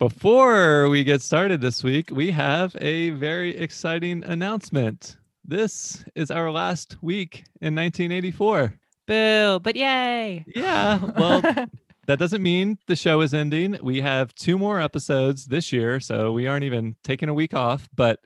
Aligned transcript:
Before 0.00 0.88
we 0.88 1.04
get 1.04 1.20
started 1.20 1.60
this 1.60 1.84
week, 1.84 2.08
we 2.10 2.30
have 2.30 2.74
a 2.80 3.10
very 3.10 3.54
exciting 3.54 4.24
announcement. 4.24 5.18
This 5.44 6.02
is 6.14 6.30
our 6.30 6.50
last 6.50 6.96
week 7.02 7.44
in 7.60 7.74
1984. 7.74 8.72
Boo, 9.06 9.60
but 9.62 9.76
yay. 9.76 10.46
Yeah, 10.56 11.04
well, 11.18 11.42
that 12.06 12.18
doesn't 12.18 12.42
mean 12.42 12.78
the 12.86 12.96
show 12.96 13.20
is 13.20 13.34
ending. 13.34 13.76
We 13.82 14.00
have 14.00 14.34
two 14.34 14.56
more 14.56 14.80
episodes 14.80 15.44
this 15.44 15.70
year, 15.70 16.00
so 16.00 16.32
we 16.32 16.46
aren't 16.46 16.64
even 16.64 16.96
taking 17.04 17.28
a 17.28 17.34
week 17.34 17.52
off, 17.52 17.86
but 17.94 18.20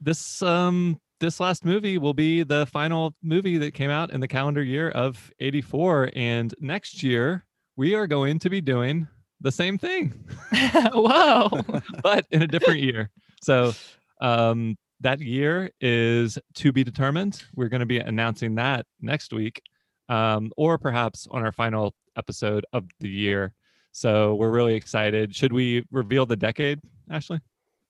this 0.00 0.42
um 0.42 1.00
this 1.20 1.38
last 1.38 1.64
movie 1.64 1.98
will 1.98 2.14
be 2.14 2.42
the 2.42 2.66
final 2.66 3.14
movie 3.22 3.58
that 3.58 3.74
came 3.74 3.90
out 3.90 4.10
in 4.10 4.18
the 4.20 4.28
calendar 4.28 4.64
year 4.64 4.90
of 4.90 5.32
84 5.38 6.10
and 6.16 6.52
next 6.58 7.02
year 7.04 7.44
we 7.76 7.94
are 7.94 8.06
going 8.06 8.38
to 8.40 8.50
be 8.50 8.60
doing 8.60 9.08
the 9.40 9.52
same 9.52 9.78
thing. 9.78 10.12
Whoa. 10.92 11.48
but 12.02 12.26
in 12.30 12.42
a 12.42 12.46
different 12.46 12.80
year. 12.80 13.10
So 13.40 13.72
um, 14.20 14.76
that 15.00 15.20
year 15.20 15.70
is 15.80 16.38
to 16.54 16.72
be 16.72 16.84
determined. 16.84 17.44
We're 17.54 17.68
going 17.68 17.80
to 17.80 17.86
be 17.86 17.98
announcing 17.98 18.56
that 18.56 18.86
next 19.00 19.32
week, 19.32 19.62
um, 20.08 20.52
or 20.56 20.78
perhaps 20.78 21.26
on 21.30 21.44
our 21.44 21.52
final 21.52 21.94
episode 22.16 22.66
of 22.72 22.84
the 23.00 23.08
year. 23.08 23.52
So 23.92 24.34
we're 24.34 24.50
really 24.50 24.74
excited. 24.74 25.34
Should 25.34 25.52
we 25.52 25.84
reveal 25.90 26.26
the 26.26 26.36
decade, 26.36 26.80
Ashley? 27.10 27.40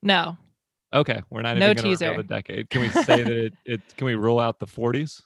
No. 0.02 0.36
Okay, 0.92 1.20
we're 1.28 1.42
not 1.42 1.56
No 1.58 1.70
even 1.70 1.76
going 1.76 1.76
to 1.76 1.82
reveal 1.82 2.10
teaser. 2.12 2.22
the 2.22 2.34
decade. 2.34 2.70
Can 2.70 2.80
we 2.80 2.88
say 2.88 3.22
that 3.22 3.28
it, 3.28 3.52
it? 3.64 3.80
Can 3.96 4.06
we 4.06 4.14
rule 4.14 4.38
out 4.40 4.58
the 4.58 4.66
40s? 4.66 5.22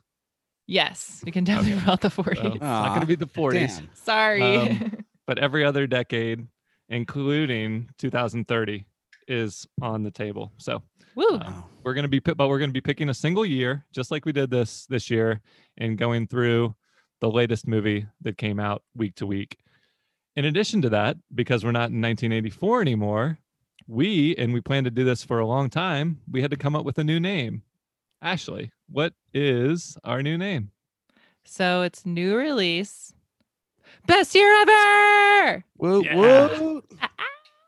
Yes, 0.66 1.22
we 1.24 1.32
can 1.32 1.44
definitely 1.44 1.80
roll 1.80 1.90
out 1.92 2.00
the 2.00 2.08
40s. 2.08 2.42
Well, 2.42 2.52
it's 2.52 2.60
not 2.60 2.88
going 2.88 3.00
to 3.00 3.06
be 3.06 3.14
the 3.16 3.26
40s. 3.26 3.52
Damn. 3.52 3.90
Sorry. 3.94 4.42
Um, 4.42 5.04
but 5.26 5.38
every 5.38 5.64
other 5.64 5.86
decade, 5.86 6.46
including 6.88 7.88
2030, 7.98 8.86
is 9.28 9.66
on 9.80 10.02
the 10.02 10.10
table. 10.10 10.52
So 10.58 10.82
Woo. 11.14 11.38
um, 11.40 11.64
we're 11.84 11.94
going 11.94 12.04
to 12.04 12.08
be, 12.08 12.18
but 12.20 12.48
we're 12.48 12.58
going 12.58 12.70
to 12.70 12.74
be 12.74 12.80
picking 12.80 13.08
a 13.08 13.14
single 13.14 13.46
year, 13.46 13.84
just 13.92 14.10
like 14.10 14.24
we 14.24 14.32
did 14.32 14.50
this 14.50 14.86
this 14.86 15.10
year, 15.10 15.40
and 15.78 15.98
going 15.98 16.26
through 16.26 16.74
the 17.20 17.30
latest 17.30 17.68
movie 17.68 18.06
that 18.22 18.36
came 18.36 18.58
out 18.58 18.82
week 18.94 19.14
to 19.16 19.26
week. 19.26 19.58
In 20.34 20.46
addition 20.46 20.82
to 20.82 20.90
that, 20.90 21.16
because 21.34 21.64
we're 21.64 21.72
not 21.72 21.90
in 21.90 22.00
1984 22.00 22.80
anymore, 22.80 23.38
we 23.86 24.34
and 24.36 24.52
we 24.52 24.60
plan 24.60 24.84
to 24.84 24.90
do 24.90 25.04
this 25.04 25.22
for 25.24 25.38
a 25.38 25.46
long 25.46 25.68
time. 25.68 26.20
We 26.30 26.42
had 26.42 26.50
to 26.50 26.56
come 26.56 26.74
up 26.74 26.84
with 26.84 26.98
a 26.98 27.04
new 27.04 27.20
name. 27.20 27.62
Ashley, 28.20 28.72
what 28.88 29.14
is 29.34 29.96
our 30.04 30.22
new 30.22 30.38
name? 30.38 30.70
So 31.44 31.82
it's 31.82 32.06
new 32.06 32.36
release. 32.36 33.12
Best 34.06 34.34
year 34.34 34.52
ever. 34.62 35.64
Woo, 35.78 36.02
Yeah. 36.04 36.16
woo. 36.16 36.82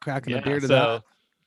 Cracking 0.03 0.35
a 0.35 0.43
beer 0.43 0.61
to 0.61 0.67
so 0.67 1.01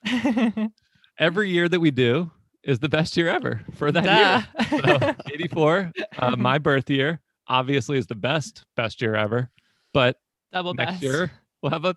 that. 0.05 0.71
every 1.19 1.49
year 1.49 1.67
that 1.69 1.79
we 1.79 1.91
do 1.91 2.31
is 2.63 2.79
the 2.79 2.89
best 2.89 3.15
year 3.17 3.27
ever 3.29 3.61
for 3.75 3.91
that 3.91 4.47
year. 4.69 4.79
So 4.81 5.13
84, 5.31 5.91
uh, 6.17 6.35
my 6.37 6.57
birth 6.57 6.89
year, 6.89 7.19
obviously 7.47 7.97
is 7.97 8.07
the 8.07 8.15
best 8.15 8.65
best 8.75 9.01
year 9.01 9.15
ever. 9.15 9.49
But 9.93 10.17
Double 10.51 10.73
next 10.73 10.93
best. 10.93 11.03
year 11.03 11.31
we'll 11.61 11.71
have 11.71 11.85
a 11.85 11.95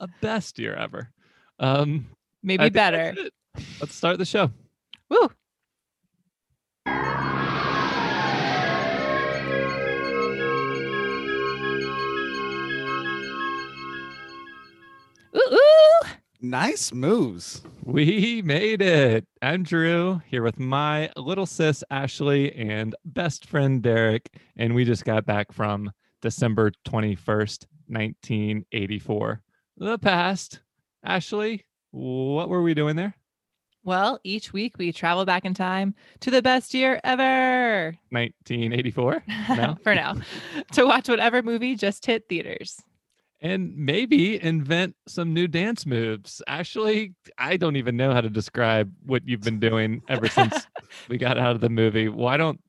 a 0.00 0.08
best 0.20 0.58
year 0.58 0.74
ever. 0.74 1.10
Um, 1.58 2.06
Maybe 2.42 2.68
better. 2.70 3.14
Let's 3.80 3.94
start 3.94 4.18
the 4.18 4.24
show. 4.24 4.50
Woo. 5.08 5.30
Ooh, 15.36 15.40
ooh. 15.52 16.08
Nice 16.40 16.92
moves. 16.92 17.62
We 17.84 18.42
made 18.44 18.82
it. 18.82 19.26
I'm 19.40 19.62
Drew 19.62 20.20
here 20.26 20.42
with 20.42 20.58
my 20.58 21.10
little 21.16 21.46
sis 21.46 21.84
Ashley 21.90 22.52
and 22.54 22.94
best 23.04 23.46
friend 23.46 23.80
Derek, 23.82 24.28
and 24.56 24.74
we 24.74 24.84
just 24.84 25.04
got 25.04 25.24
back 25.24 25.52
from 25.52 25.92
December 26.20 26.72
21st, 26.86 27.66
1984. 27.86 29.42
The 29.76 29.98
past. 29.98 30.60
Ashley, 31.04 31.64
what 31.92 32.48
were 32.48 32.62
we 32.62 32.74
doing 32.74 32.96
there? 32.96 33.14
Well, 33.84 34.20
each 34.22 34.52
week 34.52 34.78
we 34.78 34.92
travel 34.92 35.24
back 35.24 35.44
in 35.44 35.54
time 35.54 35.94
to 36.20 36.30
the 36.30 36.42
best 36.42 36.72
year 36.74 37.00
ever. 37.02 37.96
1984. 38.10 39.24
No? 39.56 39.76
For 39.82 39.94
now, 39.94 40.16
to 40.72 40.84
watch 40.84 41.08
whatever 41.08 41.42
movie 41.42 41.74
just 41.74 42.06
hit 42.06 42.28
theaters. 42.28 42.82
And 43.42 43.76
maybe 43.76 44.42
invent 44.42 44.94
some 45.08 45.34
new 45.34 45.46
dance 45.48 45.84
moves. 45.84 46.40
Actually, 46.46 47.12
I 47.36 47.56
don't 47.56 47.76
even 47.76 47.96
know 47.96 48.12
how 48.12 48.20
to 48.20 48.30
describe 48.30 48.90
what 49.04 49.22
you've 49.26 49.42
been 49.42 49.58
doing 49.60 50.00
ever 50.08 50.28
since 50.28 50.66
we 51.08 51.18
got 51.18 51.36
out 51.36 51.54
of 51.54 51.60
the 51.60 51.68
movie. 51.68 52.08
Why 52.08 52.36
don't 52.36 52.60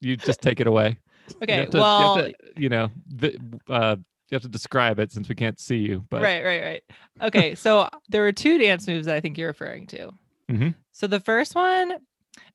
you 0.00 0.16
just 0.16 0.40
take 0.40 0.58
it 0.58 0.66
away? 0.66 0.98
You 1.28 1.36
Okay, 1.42 1.52
have 1.56 1.70
to- 1.70 1.76
you 1.76 1.82
well, 1.82 2.14
to, 2.16 2.34
you 2.56 2.68
know, 2.70 2.90
vi- 3.08 3.36
uh, 3.68 3.96
you 4.30 4.34
have 4.34 4.42
to 4.42 4.48
describe 4.48 4.98
it 4.98 5.12
since 5.12 5.28
we 5.28 5.34
can't 5.34 5.60
see 5.60 5.76
you. 5.76 6.04
But 6.10 6.22
right, 6.22 6.42
right, 6.44 6.62
right. 6.62 6.82
Okay, 7.22 7.54
so 7.54 7.88
there 8.08 8.22
were 8.22 8.32
two 8.32 8.58
dance 8.58 8.86
moves 8.88 9.06
that 9.06 9.14
I 9.16 9.20
think 9.20 9.36
you're 9.38 9.48
referring 9.48 9.86
to. 9.88 10.10
Mhm. 10.50 10.74
So 10.92 11.06
the 11.06 11.20
first 11.20 11.54
one, 11.54 11.98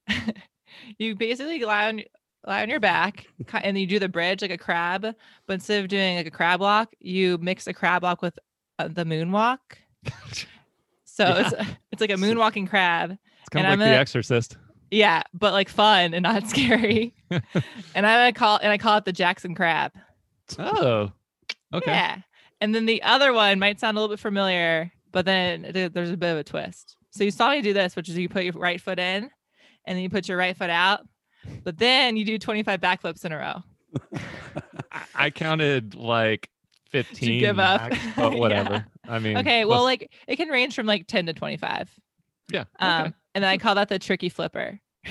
you 0.97 1.15
basically 1.15 1.59
lie 1.59 1.87
on 1.89 2.01
lie 2.45 2.61
on 2.61 2.69
your 2.69 2.79
back 2.79 3.27
and 3.63 3.77
you 3.77 3.85
do 3.85 3.99
the 3.99 4.09
bridge 4.09 4.41
like 4.41 4.51
a 4.51 4.57
crab, 4.57 5.01
but 5.45 5.53
instead 5.53 5.81
of 5.83 5.89
doing 5.89 6.17
like 6.17 6.27
a 6.27 6.31
crab 6.31 6.59
walk, 6.59 6.93
you 6.99 7.37
mix 7.39 7.67
a 7.67 7.73
crab 7.73 8.03
walk 8.03 8.21
with 8.21 8.37
uh, 8.79 8.87
the 8.87 9.03
moonwalk. 9.03 9.57
So 11.11 11.25
it's 11.25 11.53
it's 11.91 12.01
like 12.01 12.09
a 12.09 12.15
moonwalking 12.15 12.69
crab. 12.69 13.11
it's 13.11 13.49
kind 13.49 13.65
of 13.65 13.71
like 13.71 13.73
I'm 13.73 13.79
The 13.79 13.97
Exorcist. 13.99 14.57
Yeah, 14.89 15.23
but 15.33 15.53
like 15.53 15.69
fun 15.69 16.13
and 16.13 16.23
not 16.23 16.47
scary. 16.49 17.13
and 17.93 18.07
I 18.07 18.31
call 18.31 18.59
and 18.61 18.71
I 18.71 18.77
call 18.77 18.97
it 18.97 19.05
the 19.05 19.11
Jackson 19.13 19.53
crab. 19.55 19.91
Oh, 20.57 21.11
okay. 21.73 21.91
Yeah. 21.91 22.17
And 22.59 22.75
then 22.75 22.85
the 22.85 23.01
other 23.03 23.33
one 23.33 23.59
might 23.59 23.79
sound 23.79 23.97
a 23.97 24.01
little 24.01 24.13
bit 24.13 24.19
familiar, 24.19 24.91
but 25.11 25.25
then 25.25 25.71
th- 25.73 25.93
there's 25.93 26.11
a 26.11 26.17
bit 26.17 26.31
of 26.31 26.37
a 26.37 26.43
twist. 26.43 26.97
So 27.11 27.23
you 27.23 27.31
saw 27.31 27.51
me 27.51 27.61
do 27.61 27.73
this, 27.73 27.95
which 27.95 28.09
is 28.09 28.17
you 28.17 28.29
put 28.29 28.43
your 28.43 28.53
right 28.53 28.79
foot 28.79 28.99
in 28.99 29.29
and 29.85 29.95
then 29.97 30.03
you 30.03 30.09
put 30.09 30.27
your 30.27 30.37
right 30.37 30.55
foot 30.55 30.69
out, 30.69 31.01
but 31.63 31.77
then 31.77 32.17
you 32.17 32.25
do 32.25 32.37
25 32.37 32.79
backflips 32.79 33.25
in 33.25 33.31
a 33.31 33.37
row. 33.37 33.63
I, 34.91 35.01
I 35.15 35.29
counted 35.29 35.95
like 35.95 36.49
15. 36.91 37.39
give 37.39 37.59
up? 37.59 37.81
max, 37.89 37.97
but 38.15 38.33
Yeah. 38.33 38.37
whatever. 38.39 38.85
I 39.07 39.19
mean, 39.19 39.37
Okay. 39.37 39.65
Well, 39.65 39.83
let's- 39.83 40.01
like 40.01 40.11
it 40.27 40.35
can 40.37 40.49
range 40.49 40.75
from 40.75 40.85
like 40.85 41.07
10 41.07 41.25
to 41.27 41.33
25. 41.33 41.89
yeah. 42.51 42.65
Um, 42.79 43.01
okay. 43.07 43.13
and 43.35 43.43
then 43.43 43.49
I 43.51 43.57
call 43.57 43.75
that 43.75 43.89
the 43.89 43.99
tricky 43.99 44.29
flipper. 44.29 44.79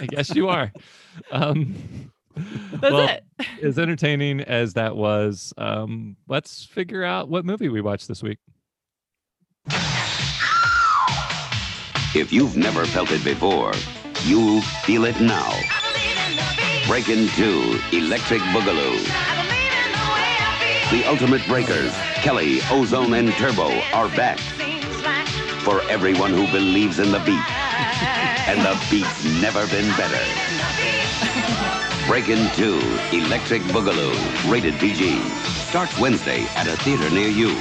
I 0.00 0.06
guess 0.06 0.34
you 0.34 0.48
are. 0.48 0.72
Um, 1.30 2.10
That's 2.34 2.92
well, 2.92 3.08
it. 3.08 3.24
as 3.62 3.78
entertaining 3.78 4.40
as 4.40 4.74
that 4.74 4.96
was, 4.96 5.54
um, 5.56 6.16
let's 6.28 6.64
figure 6.64 7.04
out 7.04 7.28
what 7.28 7.44
movie 7.44 7.68
we 7.68 7.80
watched 7.80 8.08
this 8.08 8.22
week. 8.22 8.38
If 12.14 12.32
you've 12.32 12.56
never 12.56 12.84
felt 12.86 13.10
it 13.12 13.22
before, 13.22 13.72
you'll 14.26 14.60
feel 14.60 15.04
it 15.04 15.20
now. 15.20 15.52
Breakin' 16.88 17.28
2 17.28 17.80
Electric 17.92 18.40
Boogaloo. 18.52 18.98
The 20.90 21.04
Ultimate 21.06 21.46
Breakers, 21.46 21.92
Kelly, 22.16 22.60
Ozone, 22.70 23.14
and 23.14 23.32
Turbo 23.34 23.68
are 23.92 24.08
back 24.10 24.38
for 25.60 25.80
everyone 25.88 26.32
who 26.32 26.50
believes 26.50 26.98
in 26.98 27.12
the 27.12 27.20
beat. 27.20 27.50
And 28.48 28.60
the 28.62 28.76
beat's 28.90 29.24
never 29.40 29.66
been 29.68 29.88
better. 29.96 30.24
Breakin' 32.08 32.50
2 32.54 32.78
Electric 33.12 33.62
Boogaloo, 33.62 34.50
rated 34.50 34.74
PG. 34.80 35.20
Starts 35.68 35.98
Wednesday 35.98 36.42
at 36.56 36.66
a 36.66 36.76
theater 36.78 37.10
near 37.10 37.28
you. 37.28 37.54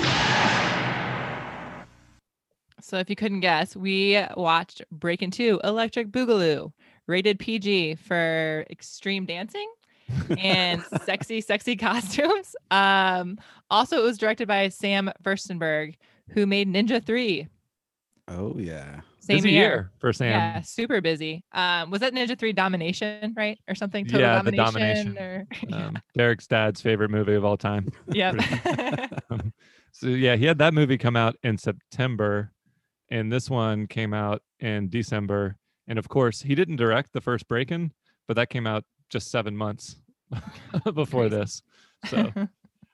So 2.85 2.97
if 2.99 3.09
you 3.09 3.16
couldn't 3.16 3.40
guess, 3.40 3.76
we 3.76 4.23
watched 4.37 4.84
Breakin' 4.91 5.32
2 5.32 5.61
Electric 5.64 6.09
Boogaloo, 6.09 6.72
rated 7.08 7.40
PG 7.40 7.96
for 7.96 8.64
extreme 8.70 9.26
dancing 9.26 9.67
and 10.37 10.84
sexy, 11.03 11.41
sexy 11.41 11.76
costumes. 11.76 12.55
Um, 12.70 13.40
also, 13.72 13.97
it 13.97 14.03
was 14.03 14.20
directed 14.20 14.47
by 14.47 14.70
Sam 14.70 15.11
Firstenberg, 15.23 15.96
who 16.29 16.46
made 16.46 16.72
Ninja 16.72 17.03
3. 17.03 17.47
Oh 18.28 18.53
yeah. 18.59 19.02
Same 19.20 19.38
Busy 19.38 19.49
year. 19.53 19.61
year 19.61 19.91
for 19.97 20.14
Sam. 20.14 20.29
Yeah, 20.29 20.61
super 20.61 21.02
busy. 21.02 21.43
Um, 21.53 21.90
was 21.90 22.02
that 22.02 22.14
Ninja 22.14 22.38
3 22.38 22.53
Domination, 22.53 23.34
right? 23.35 23.58
Or 23.67 23.73
something? 23.73 24.05
Total 24.05 24.22
Yeah, 24.22 24.41
the 24.43 24.52
domination. 24.52 25.16
Domination. 25.16 25.17
Or, 25.17 25.47
Um, 25.88 25.97
Derek's 26.16 26.46
dad's 26.46 26.81
favorite 26.81 27.09
movie 27.09 27.34
of 27.34 27.43
all 27.43 27.58
time. 27.58 27.88
yep. 28.09 28.35
Um, 29.31 29.53
so 29.91 30.05
yeah, 30.08 30.35
he 30.35 30.46
had 30.46 30.59
that 30.59 30.76
movie 30.76 30.99
come 30.99 31.16
out 31.16 31.35
in 31.41 31.58
September, 31.58 32.52
and 33.09 33.31
this 33.31 33.49
one 33.49 33.87
came 33.87 34.13
out 34.13 34.41
in 34.59 34.90
December. 34.90 35.57
And 35.87 35.99
of 35.99 36.09
course, 36.09 36.41
he 36.41 36.55
didn't 36.55 36.78
direct 36.78 37.13
the 37.13 37.22
first 37.22 37.47
Breakin', 37.47 37.91
but 38.28 38.35
that 38.35 38.49
came 38.49 38.66
out 38.66 38.84
just 39.09 39.29
seven 39.29 39.55
months 39.55 39.97
before 40.93 41.29
Crazy. 41.29 41.35
this. 41.35 41.61
So 42.09 42.31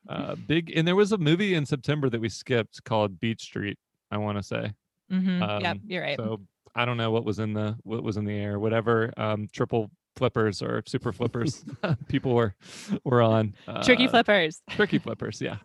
Uh, 0.09 0.35
big, 0.35 0.75
and 0.75 0.85
there 0.85 0.95
was 0.95 1.11
a 1.11 1.17
movie 1.17 1.53
in 1.53 1.65
September 1.65 2.09
that 2.09 2.19
we 2.19 2.27
skipped 2.27 2.83
called 2.83 3.19
Beat 3.19 3.39
Street. 3.39 3.77
I 4.09 4.17
want 4.17 4.37
to 4.37 4.43
say. 4.43 4.73
hmm 5.09 5.39
yep, 5.39 5.75
Um, 5.75 5.81
you're 5.87 6.01
right. 6.01 6.17
So 6.17 6.41
I 6.75 6.85
don't 6.85 6.97
know 6.97 7.11
what 7.11 7.23
was 7.23 7.37
in 7.39 7.53
the 7.53 7.77
what 7.83 8.03
was 8.03 8.17
in 8.17 8.25
the 8.25 8.33
air. 8.35 8.59
Whatever 8.59 9.13
um, 9.15 9.47
triple 9.53 9.89
flippers 10.17 10.61
or 10.61 10.83
super 10.87 11.13
flippers 11.13 11.63
people 12.09 12.33
were 12.33 12.55
were 13.05 13.21
on. 13.21 13.53
Tricky 13.83 14.07
uh, 14.07 14.09
flippers. 14.09 14.61
tricky 14.71 14.97
flippers 14.97 15.39
yeah 15.39 15.57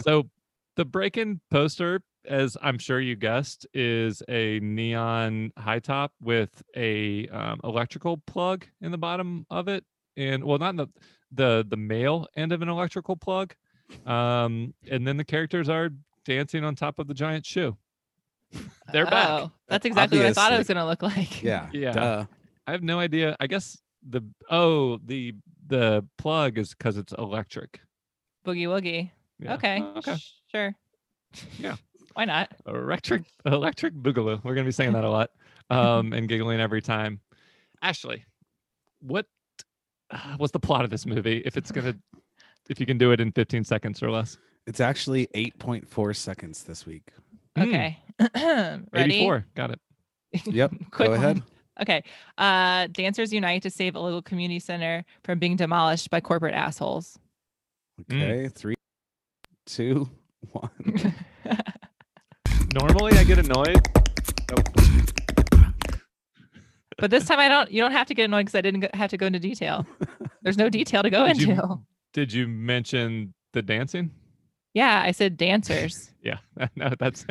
so 0.00 0.30
the 0.76 0.84
break-in 0.84 1.40
poster 1.50 2.00
as 2.26 2.56
i'm 2.62 2.78
sure 2.78 3.00
you 3.00 3.16
guessed 3.16 3.66
is 3.74 4.22
a 4.28 4.58
neon 4.60 5.52
high 5.58 5.78
top 5.78 6.12
with 6.20 6.62
a 6.76 7.28
um, 7.28 7.60
electrical 7.64 8.16
plug 8.26 8.66
in 8.80 8.90
the 8.90 8.98
bottom 8.98 9.46
of 9.50 9.68
it 9.68 9.84
and 10.16 10.42
well 10.44 10.58
not 10.58 10.70
in 10.70 10.76
the 10.76 10.86
the 11.32 11.66
the 11.68 11.76
male 11.76 12.26
end 12.36 12.52
of 12.52 12.62
an 12.62 12.68
electrical 12.68 13.16
plug 13.16 13.54
um 14.06 14.72
and 14.90 15.06
then 15.06 15.16
the 15.16 15.24
characters 15.24 15.68
are 15.68 15.90
dancing 16.24 16.64
on 16.64 16.74
top 16.74 16.98
of 16.98 17.06
the 17.06 17.14
giant 17.14 17.44
shoe 17.44 17.76
they're 18.92 19.04
back 19.06 19.28
Oh, 19.28 19.50
that's 19.68 19.84
exactly 19.84 20.18
what 20.18 20.26
I 20.28 20.32
thought 20.32 20.52
it 20.52 20.58
was 20.58 20.68
gonna 20.68 20.86
look 20.86 21.02
like. 21.02 21.42
Yeah. 21.42 21.68
Yeah. 21.72 21.92
Duh. 21.92 22.24
i 22.66 22.72
have 22.72 22.82
no 22.82 22.98
idea 22.98 23.36
i 23.40 23.46
guess 23.46 23.76
the 24.08 24.22
oh 24.50 24.98
the 25.04 25.34
the 25.66 26.06
plug 26.18 26.58
is 26.58 26.74
because 26.74 26.96
it's 26.96 27.12
electric 27.14 27.80
Boogie 28.46 28.66
woogie. 28.68 29.10
Yeah. 29.40 29.54
Okay. 29.54 29.82
Okay 29.96 30.16
Sure. 30.52 30.74
Yeah. 31.58 31.76
Why 32.14 32.24
not? 32.24 32.50
electric 32.66 33.24
electric 33.46 33.94
boogaloo 33.94 34.42
we're 34.44 34.54
gonna 34.54 34.64
be 34.64 34.72
saying 34.72 34.92
that 34.92 35.04
a 35.04 35.10
lot 35.10 35.30
um 35.70 36.12
and 36.12 36.28
giggling 36.28 36.60
every 36.60 36.80
time 36.82 37.20
ashley 37.82 38.24
what 39.00 39.26
uh, 40.10 40.34
what's 40.36 40.52
the 40.52 40.60
plot 40.60 40.84
of 40.84 40.90
this 40.90 41.06
movie 41.06 41.42
if 41.44 41.56
it's 41.56 41.70
gonna 41.72 41.94
if 42.70 42.78
you 42.80 42.86
can 42.86 42.96
do 42.98 43.10
it 43.12 43.20
in 43.20 43.30
15 43.32 43.64
seconds 43.64 44.02
or 44.02 44.10
less 44.10 44.38
It's 44.66 44.80
actually 44.80 45.26
8.4 45.34 46.16
seconds 46.16 46.62
this 46.64 46.86
week. 46.86 47.10
Mm, 47.56 47.62
Okay. 47.68 47.98
Ready? 48.92 49.14
84 49.16 49.46
got 49.54 49.70
it 49.72 49.80
Yep. 50.46 50.72
Quick 50.90 51.08
Go 51.08 51.14
ahead. 51.14 51.38
one. 51.38 51.44
Okay. 51.82 52.02
Uh, 52.38 52.86
dancers 52.92 53.32
unite 53.32 53.62
to 53.62 53.70
save 53.70 53.94
a 53.96 54.00
local 54.00 54.22
community 54.22 54.60
center 54.60 55.04
from 55.24 55.38
being 55.38 55.56
demolished 55.56 56.08
by 56.10 56.20
corporate 56.20 56.54
assholes. 56.54 57.18
Okay. 58.00 58.16
Mm. 58.16 58.22
Okay. 58.22 58.48
Three, 58.48 58.74
two, 59.66 60.08
one. 60.52 60.70
normally 62.74 63.12
i 63.18 63.24
get 63.24 63.38
annoyed 63.38 63.80
but 66.98 67.10
this 67.10 67.26
time 67.26 67.40
I 67.40 67.48
don't. 67.48 67.70
You 67.70 67.82
don't 67.82 67.92
have 67.92 68.06
to 68.06 68.14
get 68.14 68.26
annoyed 68.26 68.46
because 68.46 68.54
I 68.54 68.60
didn't 68.60 68.80
go, 68.80 68.88
have 68.94 69.10
to 69.10 69.16
go 69.16 69.26
into 69.26 69.40
detail. 69.40 69.84
There's 70.42 70.56
no 70.56 70.68
detail 70.68 71.02
to 71.02 71.10
go 71.10 71.26
Did 71.26 71.42
you- 71.42 71.50
into. 71.50 71.78
did 72.12 72.32
you 72.32 72.46
mention 72.46 73.34
the 73.52 73.62
dancing 73.62 74.10
Yeah, 74.74 75.02
I 75.04 75.10
said 75.10 75.36
dancers. 75.36 76.10
yeah 76.22 76.38
no 76.76 76.90
that's 76.98 77.26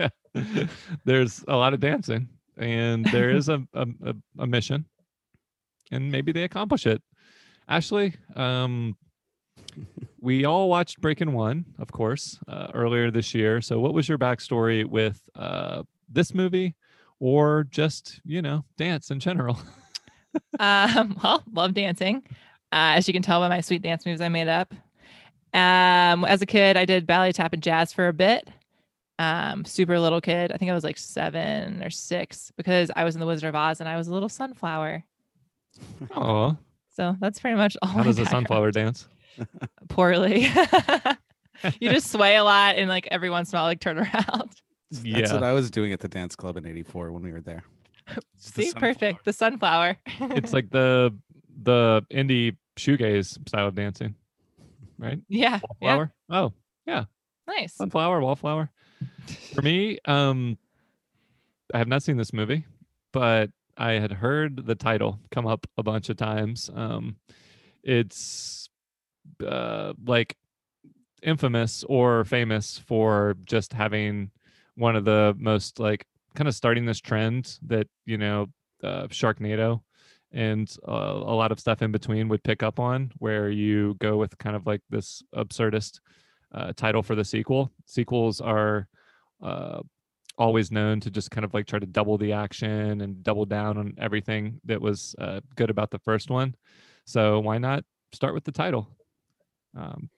there's 1.05 1.43
a 1.47 1.55
lot 1.55 1.73
of 1.73 1.79
dancing 1.79 2.27
and 2.57 3.05
there 3.05 3.29
is 3.31 3.49
a, 3.49 3.65
a, 3.73 3.87
a, 4.05 4.13
a 4.39 4.45
mission 4.47 4.85
and 5.91 6.11
maybe 6.11 6.31
they 6.31 6.43
accomplish 6.43 6.85
it 6.85 7.01
ashley 7.67 8.13
um 8.35 8.95
we 10.21 10.45
all 10.45 10.69
watched 10.69 11.01
breaking 11.01 11.33
one 11.33 11.65
of 11.79 11.91
course 11.91 12.39
uh, 12.47 12.67
earlier 12.73 13.11
this 13.11 13.33
year 13.33 13.61
so 13.61 13.79
what 13.79 13.93
was 13.93 14.07
your 14.07 14.17
backstory 14.17 14.85
with 14.85 15.21
uh 15.35 15.83
this 16.09 16.33
movie 16.33 16.75
or 17.19 17.65
just 17.69 18.19
you 18.25 18.41
know 18.41 18.63
dance 18.77 19.11
in 19.11 19.19
general 19.19 19.59
Um, 20.59 21.15
well, 21.23 21.43
love 21.53 21.75
dancing. 21.75 22.23
Uh, 22.71 22.97
as 22.97 23.07
you 23.07 23.13
can 23.13 23.21
tell 23.21 23.39
by 23.39 23.49
my 23.49 23.61
sweet 23.61 23.83
dance 23.83 24.03
moves 24.03 24.19
I 24.19 24.29
made 24.29 24.47
up. 24.47 24.73
Um, 25.53 26.25
as 26.25 26.41
a 26.41 26.47
kid, 26.47 26.75
I 26.75 26.85
did 26.85 27.05
ballet, 27.05 27.31
tap, 27.31 27.53
and 27.53 27.61
jazz 27.61 27.93
for 27.93 28.07
a 28.07 28.13
bit. 28.13 28.49
Um, 29.19 29.63
super 29.63 29.99
little 29.99 30.21
kid. 30.21 30.51
I 30.51 30.57
think 30.57 30.71
I 30.71 30.73
was 30.73 30.83
like 30.83 30.97
seven 30.97 31.83
or 31.83 31.91
six 31.91 32.51
because 32.57 32.89
I 32.95 33.03
was 33.03 33.15
in 33.15 33.19
the 33.19 33.27
Wizard 33.27 33.49
of 33.49 33.55
Oz 33.55 33.79
and 33.79 33.87
I 33.87 33.95
was 33.95 34.07
a 34.07 34.11
little 34.13 34.27
sunflower. 34.27 35.03
oh 36.15 36.57
So 36.89 37.15
that's 37.19 37.39
pretty 37.39 37.55
much 37.57 37.77
all. 37.83 37.89
how 37.89 38.01
does 38.01 38.17
a 38.17 38.25
sunflower 38.25 38.71
dance 38.71 39.07
Poorly. 39.89 40.41
you 41.79 41.89
just 41.91 42.11
sway 42.11 42.35
a 42.35 42.43
lot 42.43 42.75
and 42.77 42.89
like 42.89 43.07
every 43.11 43.29
once 43.29 43.51
in 43.51 43.57
a 43.57 43.59
while, 43.59 43.65
like 43.67 43.79
turn 43.79 43.97
around. 43.99 44.51
That's 44.91 45.03
yeah 45.03 45.33
what 45.33 45.43
I 45.43 45.53
was 45.53 45.71
doing 45.71 45.91
at 45.93 45.99
the 45.99 46.07
dance 46.07 46.35
club 46.35 46.57
in 46.57 46.65
84 46.65 47.11
when 47.11 47.23
we 47.23 47.31
were 47.31 47.41
there. 47.41 47.63
It's 48.35 48.51
the 48.51 48.63
See, 48.63 48.69
sunflower. 48.71 48.93
perfect. 48.93 49.25
The 49.25 49.33
sunflower. 49.33 49.97
it's 50.19 50.53
like 50.53 50.69
the 50.71 51.13
the 51.61 52.05
indie 52.11 52.57
shoegaze 52.77 53.37
style 53.47 53.67
of 53.67 53.75
dancing 53.75 54.15
right 54.97 55.19
yeah, 55.29 55.59
Oh, 55.63 55.75
yeah, 55.81 55.95
wallflower 56.29 56.53
oh 56.87 57.05
nice. 57.47 57.73
sunflower 57.75 58.19
wallflower 58.21 58.69
for 59.53 59.61
me 59.61 59.99
um 60.05 60.57
i 61.73 61.77
have 61.77 61.87
not 61.87 62.01
seen 62.01 62.17
this 62.17 62.33
movie 62.33 62.65
but 63.11 63.51
i 63.77 63.91
had 63.93 64.11
heard 64.11 64.65
the 64.65 64.73
title 64.75 65.19
come 65.31 65.45
up 65.45 65.67
a 65.77 65.83
bunch 65.83 66.09
of 66.09 66.17
times 66.17 66.71
um 66.73 67.15
it's 67.83 68.62
uh 69.45 69.93
like 70.05 70.35
infamous 71.21 71.83
or 71.87 72.25
famous 72.25 72.77
for 72.77 73.35
just 73.45 73.73
having 73.73 74.31
one 74.75 74.95
of 74.95 75.05
the 75.05 75.35
most 75.37 75.79
like 75.79 76.05
kind 76.35 76.47
of 76.47 76.55
starting 76.55 76.85
this 76.85 76.99
trend 76.99 77.59
that 77.61 77.87
you 78.05 78.17
know 78.17 78.47
uh, 78.83 79.07
sharknado 79.07 79.81
and 80.31 80.75
uh, 80.87 80.91
a 80.91 81.35
lot 81.35 81.51
of 81.51 81.59
stuff 81.59 81.81
in 81.81 81.91
between 81.91 82.27
would 82.27 82.43
pick 82.43 82.63
up 82.63 82.79
on 82.79 83.11
where 83.19 83.49
you 83.49 83.95
go 83.99 84.17
with 84.17 84.37
kind 84.39 84.55
of 84.55 84.65
like 84.65 84.81
this 84.89 85.21
absurdist 85.35 85.99
uh, 86.53 86.73
title 86.75 87.03
for 87.03 87.15
the 87.15 87.23
sequel. 87.23 87.71
Sequels 87.85 88.41
are 88.41 88.87
uh, 89.41 89.81
always 90.37 90.71
known 90.71 90.99
to 91.01 91.11
just 91.11 91.29
kind 91.29 91.45
of 91.45 91.53
like 91.53 91.67
try 91.67 91.77
to 91.77 91.85
double 91.85 92.17
the 92.17 92.33
action 92.33 93.01
and 93.01 93.23
double 93.23 93.45
down 93.45 93.77
on 93.77 93.93
everything 93.99 94.59
that 94.65 94.81
was 94.81 95.15
uh, 95.19 95.39
good 95.55 95.69
about 95.69 95.91
the 95.91 95.99
first 95.99 96.31
one. 96.31 96.55
So 97.05 97.39
why 97.39 97.59
not 97.59 97.83
start 98.11 98.33
with 98.33 98.43
the 98.43 98.51
title? 98.51 98.87
Um, 99.75 100.09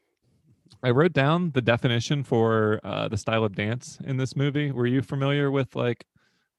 I 0.83 0.91
wrote 0.91 1.13
down 1.13 1.51
the 1.51 1.61
definition 1.61 2.23
for 2.23 2.79
uh, 2.83 3.07
the 3.07 3.17
style 3.17 3.43
of 3.43 3.55
dance 3.55 3.97
in 4.03 4.17
this 4.17 4.35
movie. 4.35 4.71
Were 4.71 4.85
you 4.87 5.01
familiar 5.01 5.49
with 5.49 5.75
like 5.75 6.05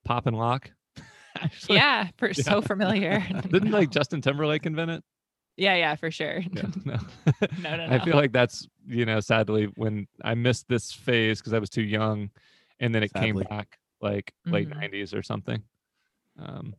pop 0.04 0.26
and 0.26 0.36
lock? 0.36 0.70
Actually, 1.40 1.76
yeah, 1.76 2.08
for 2.16 2.32
so 2.34 2.62
familiar. 2.62 3.20
Didn't 3.50 3.70
No. 3.70 3.78
like 3.78 3.90
Justin 3.90 4.20
Timberlake 4.22 4.66
invent 4.66 4.90
it? 4.90 5.04
Yeah, 5.56 5.74
yeah, 5.76 5.94
for 5.94 6.10
sure. 6.10 6.42
Yeah, 6.52 6.66
no. 6.84 6.96
no, 7.62 7.76
no, 7.76 7.86
I 7.88 7.98
feel 8.00 8.16
like 8.16 8.32
that's 8.32 8.66
you 8.86 9.06
know 9.06 9.20
sadly 9.20 9.64
when 9.76 10.06
I 10.22 10.34
missed 10.34 10.68
this 10.68 10.92
phase 10.92 11.40
because 11.40 11.54
I 11.54 11.58
was 11.58 11.70
too 11.70 11.82
young, 11.82 12.30
and 12.78 12.94
then 12.94 13.02
it 13.02 13.10
Sadly. 13.12 13.26
came 13.44 13.48
back 13.48 13.78
like 14.00 14.34
late 14.46 14.68
Mhm. 14.68 14.76
'90s 14.92 15.14
or 15.14 15.22
something. 15.22 15.62
Um, 16.38 16.74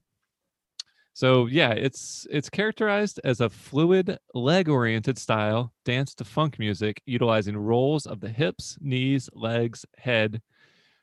so 1.17 1.47
yeah, 1.47 1.71
it's 1.71 2.27
it's 2.29 2.47
characterized 2.47 3.19
as 3.23 3.41
a 3.41 3.49
fluid, 3.49 4.19
leg-oriented 4.35 5.17
style 5.17 5.73
dance 5.83 6.13
to 6.15 6.23
funk 6.23 6.59
music, 6.59 7.01
utilizing 7.07 7.57
rolls 7.57 8.05
of 8.05 8.19
the 8.19 8.29
hips, 8.29 8.77
knees, 8.81 9.27
legs, 9.33 9.83
head, 9.97 10.41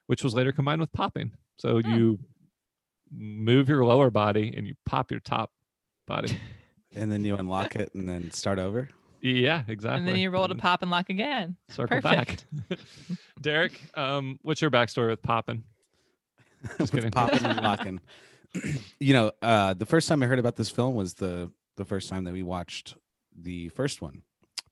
which 0.06 0.22
was 0.22 0.32
later 0.32 0.52
combined 0.52 0.80
with 0.80 0.92
popping. 0.92 1.32
So 1.58 1.80
Hmm. 1.80 1.90
you 1.90 2.18
move 3.10 3.68
your 3.68 3.84
lower 3.84 4.10
body 4.10 4.54
and 4.56 4.66
you 4.68 4.74
pop 4.86 5.10
your 5.10 5.20
top 5.20 5.50
body. 6.06 6.38
And 6.96 7.10
then 7.10 7.24
you 7.24 7.34
unlock 7.36 7.74
it 7.74 7.90
and 7.94 8.08
then 8.08 8.30
start 8.30 8.60
over. 8.60 8.88
yeah, 9.20 9.64
exactly. 9.66 9.98
and 9.98 10.06
then 10.06 10.14
you 10.14 10.30
roll 10.30 10.46
to 10.46 10.54
pop 10.54 10.80
and 10.82 10.92
lock 10.92 11.10
again. 11.10 11.56
circle 11.68 12.00
Perfect. 12.00 12.46
back. 12.70 12.78
Derek, 13.40 13.80
um, 13.96 14.38
what's 14.42 14.62
your 14.62 14.70
backstory 14.70 15.08
with 15.08 15.20
popping? 15.20 15.64
Just 16.78 16.92
kidding. 16.92 17.10
popping 17.10 17.44
and 17.44 17.60
locking. 17.60 18.00
you 19.00 19.12
know, 19.12 19.32
uh, 19.42 19.74
the 19.74 19.86
first 19.86 20.08
time 20.08 20.22
I 20.22 20.26
heard 20.26 20.38
about 20.38 20.56
this 20.56 20.70
film 20.70 20.94
was 20.94 21.14
the 21.14 21.50
the 21.76 21.84
first 21.84 22.08
time 22.08 22.24
that 22.24 22.32
we 22.32 22.42
watched 22.42 22.94
the 23.36 23.68
first 23.70 24.00
one. 24.00 24.22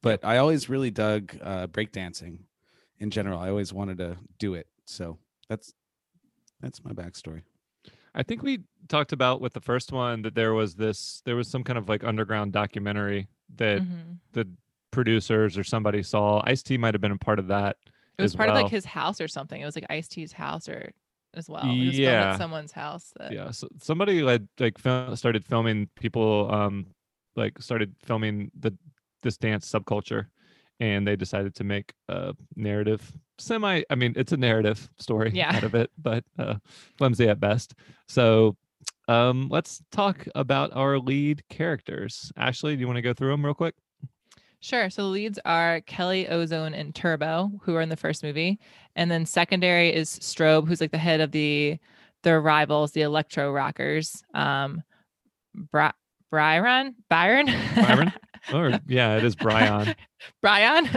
But 0.02 0.24
I 0.24 0.38
always 0.38 0.68
really 0.68 0.90
dug 0.90 1.36
uh, 1.42 1.66
breakdancing 1.66 2.40
in 2.98 3.10
general. 3.10 3.38
I 3.40 3.48
always 3.48 3.72
wanted 3.72 3.98
to 3.98 4.16
do 4.38 4.54
it. 4.54 4.66
So 4.84 5.18
that's 5.48 5.72
that's 6.60 6.84
my 6.84 6.92
backstory. 6.92 7.42
I 8.14 8.22
think 8.22 8.42
we 8.42 8.60
talked 8.88 9.12
about 9.12 9.40
with 9.40 9.54
the 9.54 9.60
first 9.60 9.90
one 9.90 10.22
that 10.22 10.34
there 10.34 10.52
was 10.52 10.74
this, 10.74 11.22
there 11.24 11.34
was 11.34 11.48
some 11.48 11.64
kind 11.64 11.78
of 11.78 11.88
like 11.88 12.04
underground 12.04 12.52
documentary 12.52 13.26
that 13.56 13.80
Mhm. 13.80 14.18
the 14.32 14.48
producers 14.90 15.56
or 15.56 15.64
somebody 15.64 16.02
saw. 16.02 16.42
Ice 16.44 16.62
T 16.62 16.76
might 16.76 16.92
have 16.94 17.00
been 17.00 17.12
a 17.12 17.16
part 17.18 17.38
of 17.38 17.46
that. 17.48 17.78
It 18.18 18.22
was 18.22 18.32
as 18.32 18.36
part 18.36 18.50
of 18.50 18.54
like 18.54 18.68
his 18.70 18.84
house 18.84 19.20
or 19.20 19.28
something. 19.28 19.60
It 19.60 19.64
was 19.64 19.74
like 19.74 19.86
Ice 19.88 20.08
T's 20.08 20.32
house 20.32 20.68
or 20.68 20.92
as 21.34 21.48
well. 21.48 21.64
It 21.64 21.86
was 21.86 21.98
Yeah. 21.98 22.32
at 22.32 22.38
someone's 22.38 22.72
house. 22.72 23.12
That, 23.18 23.32
yeah 23.32 23.50
so 23.50 23.68
somebody 23.80 24.22
like 24.22 24.42
like 24.58 24.78
started 24.78 25.44
filming 25.44 25.88
people 25.96 26.52
um 26.52 26.86
like 27.36 27.60
started 27.60 27.94
filming 28.04 28.50
the 28.58 28.72
this 29.22 29.36
dance 29.38 29.70
subculture 29.70 30.26
and 30.80 31.06
they 31.06 31.16
decided 31.16 31.54
to 31.54 31.64
make 31.64 31.92
a 32.08 32.34
narrative 32.56 33.12
semi 33.38 33.82
i 33.90 33.94
mean 33.94 34.12
it's 34.16 34.32
a 34.32 34.36
narrative 34.36 34.90
story 34.98 35.30
Yeah. 35.34 35.54
out 35.56 35.64
of 35.64 35.74
it 35.74 35.90
but 35.96 36.24
uh 36.38 36.56
flimsy 36.98 37.28
at 37.28 37.38
best 37.40 37.74
so 38.08 38.56
um 39.08 39.48
let's 39.50 39.80
talk 39.90 40.26
about 40.34 40.72
our 40.74 40.98
lead 40.98 41.42
characters 41.48 42.32
ashley 42.36 42.74
do 42.76 42.80
you 42.80 42.86
want 42.86 42.96
to 42.98 43.02
go 43.02 43.14
through 43.14 43.30
them 43.30 43.44
real 43.44 43.54
quick 43.54 43.74
Sure. 44.62 44.88
So 44.90 45.02
the 45.02 45.08
leads 45.08 45.38
are 45.44 45.80
Kelly 45.82 46.28
Ozone 46.28 46.72
and 46.72 46.94
Turbo, 46.94 47.50
who 47.62 47.74
are 47.74 47.80
in 47.80 47.88
the 47.88 47.96
first 47.96 48.22
movie, 48.22 48.60
and 48.94 49.10
then 49.10 49.26
secondary 49.26 49.92
is 49.92 50.08
Strobe, 50.20 50.68
who's 50.68 50.80
like 50.80 50.92
the 50.92 50.98
head 50.98 51.20
of 51.20 51.32
the 51.32 51.78
their 52.22 52.40
rivals, 52.40 52.92
the 52.92 53.02
Electro 53.02 53.50
Rockers. 53.52 54.22
Um, 54.32 54.82
Bra- 55.52 55.92
Byron, 56.30 56.94
Byron, 57.10 57.46
Byron? 57.76 58.12
Or 58.52 58.72
yeah, 58.88 59.16
it 59.16 59.24
is 59.24 59.36
Brian. 59.36 59.94
Brian, 60.42 60.88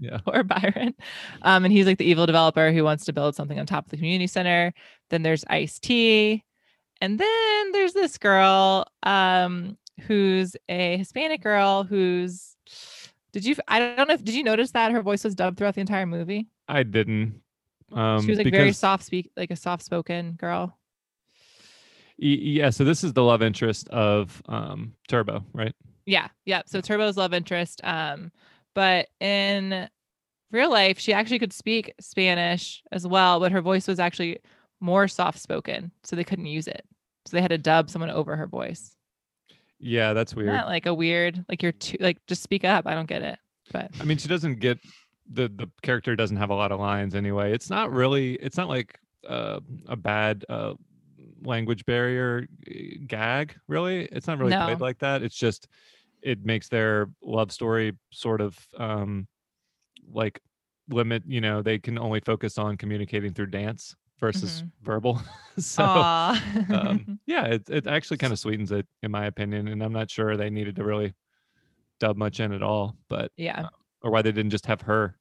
Yeah. 0.00 0.20
or 0.26 0.44
Byron. 0.44 0.94
Um, 1.42 1.64
and 1.64 1.72
he's 1.72 1.84
like 1.86 1.98
the 1.98 2.04
evil 2.04 2.26
developer 2.26 2.70
who 2.70 2.84
wants 2.84 3.04
to 3.06 3.12
build 3.12 3.34
something 3.34 3.58
on 3.58 3.66
top 3.66 3.86
of 3.86 3.90
the 3.90 3.96
community 3.96 4.28
center. 4.28 4.72
Then 5.10 5.24
there's 5.24 5.44
Ice 5.50 5.80
T, 5.80 6.44
and 7.00 7.18
then 7.18 7.72
there's 7.72 7.92
this 7.92 8.18
girl, 8.18 8.84
um, 9.02 9.76
who's 10.02 10.54
a 10.68 10.96
Hispanic 10.96 11.42
girl 11.42 11.82
who's. 11.84 12.51
Did 13.32 13.44
you? 13.44 13.56
I 13.66 13.78
don't 13.78 14.08
know 14.08 14.14
if 14.14 14.24
did 14.24 14.34
you 14.34 14.44
notice 14.44 14.72
that 14.72 14.92
her 14.92 15.02
voice 15.02 15.24
was 15.24 15.34
dubbed 15.34 15.58
throughout 15.58 15.74
the 15.74 15.80
entire 15.80 16.06
movie. 16.06 16.48
I 16.68 16.82
didn't. 16.82 17.40
Um, 17.92 18.22
she 18.22 18.30
was 18.30 18.38
like 18.38 18.44
because, 18.44 18.58
very 18.58 18.72
soft 18.72 19.04
speak, 19.04 19.30
like 19.36 19.50
a 19.50 19.56
soft 19.56 19.84
spoken 19.84 20.32
girl. 20.32 20.78
Yeah, 22.18 22.70
so 22.70 22.84
this 22.84 23.02
is 23.02 23.14
the 23.14 23.22
love 23.22 23.42
interest 23.42 23.88
of 23.88 24.42
um, 24.46 24.94
Turbo, 25.08 25.44
right? 25.52 25.74
Yeah, 26.06 26.28
yeah. 26.44 26.62
So 26.66 26.80
Turbo's 26.80 27.16
love 27.16 27.34
interest. 27.34 27.80
Um, 27.82 28.30
but 28.74 29.08
in 29.18 29.88
real 30.50 30.70
life, 30.70 30.98
she 30.98 31.12
actually 31.12 31.38
could 31.38 31.52
speak 31.52 31.92
Spanish 32.00 32.82
as 32.92 33.06
well, 33.06 33.40
but 33.40 33.52
her 33.52 33.60
voice 33.60 33.88
was 33.88 33.98
actually 33.98 34.38
more 34.80 35.08
soft 35.08 35.38
spoken, 35.38 35.90
so 36.04 36.14
they 36.14 36.24
couldn't 36.24 36.46
use 36.46 36.68
it. 36.68 36.84
So 37.26 37.36
they 37.36 37.42
had 37.42 37.50
to 37.50 37.58
dub 37.58 37.90
someone 37.90 38.10
over 38.10 38.36
her 38.36 38.46
voice. 38.46 38.96
Yeah, 39.82 40.12
that's 40.12 40.34
weird. 40.34 40.48
Not 40.48 40.68
like 40.68 40.86
a 40.86 40.94
weird, 40.94 41.44
like 41.48 41.62
you're 41.62 41.72
too, 41.72 41.96
like 42.00 42.18
just 42.28 42.42
speak 42.42 42.64
up. 42.64 42.86
I 42.86 42.94
don't 42.94 43.08
get 43.08 43.22
it, 43.22 43.38
but 43.72 43.90
I 44.00 44.04
mean, 44.04 44.16
she 44.16 44.28
doesn't 44.28 44.60
get 44.60 44.78
the 45.30 45.48
the 45.48 45.68
character 45.82 46.14
doesn't 46.14 46.36
have 46.36 46.50
a 46.50 46.54
lot 46.54 46.70
of 46.70 46.78
lines 46.78 47.16
anyway. 47.16 47.52
It's 47.52 47.68
not 47.68 47.92
really. 47.92 48.34
It's 48.34 48.56
not 48.56 48.68
like 48.68 48.96
uh, 49.28 49.58
a 49.88 49.96
bad 49.96 50.44
uh, 50.48 50.74
language 51.42 51.84
barrier 51.84 52.46
uh, 52.70 52.72
gag. 53.08 53.56
Really, 53.66 54.04
it's 54.06 54.28
not 54.28 54.38
really 54.38 54.52
played 54.52 54.80
like 54.80 55.00
that. 55.00 55.22
It's 55.22 55.36
just 55.36 55.66
it 56.22 56.44
makes 56.44 56.68
their 56.68 57.08
love 57.20 57.50
story 57.50 57.92
sort 58.12 58.40
of 58.40 58.56
um, 58.78 59.26
like 60.12 60.40
limit. 60.88 61.24
You 61.26 61.40
know, 61.40 61.60
they 61.60 61.80
can 61.80 61.98
only 61.98 62.20
focus 62.20 62.56
on 62.56 62.76
communicating 62.76 63.34
through 63.34 63.46
dance 63.46 63.96
versus 64.22 64.62
verbal. 64.82 65.20
so. 65.58 65.84
Um, 65.84 67.18
yeah, 67.26 67.46
it, 67.46 67.68
it 67.68 67.86
actually 67.88 68.18
kind 68.18 68.32
of 68.32 68.38
sweetens 68.38 68.70
it, 68.72 68.86
in 69.02 69.10
my 69.10 69.26
opinion. 69.26 69.66
And 69.68 69.82
I'm 69.82 69.92
not 69.92 70.10
sure 70.10 70.36
they 70.36 70.48
needed 70.48 70.76
to 70.76 70.84
really 70.84 71.12
dub 71.98 72.16
much 72.16 72.38
in 72.40 72.52
at 72.52 72.62
all, 72.62 72.96
but 73.08 73.32
yeah. 73.36 73.66
or 74.00 74.12
why 74.12 74.22
they 74.22 74.32
didn't 74.32 74.50
just 74.52 74.64
have 74.66 74.80
her. 74.82 75.18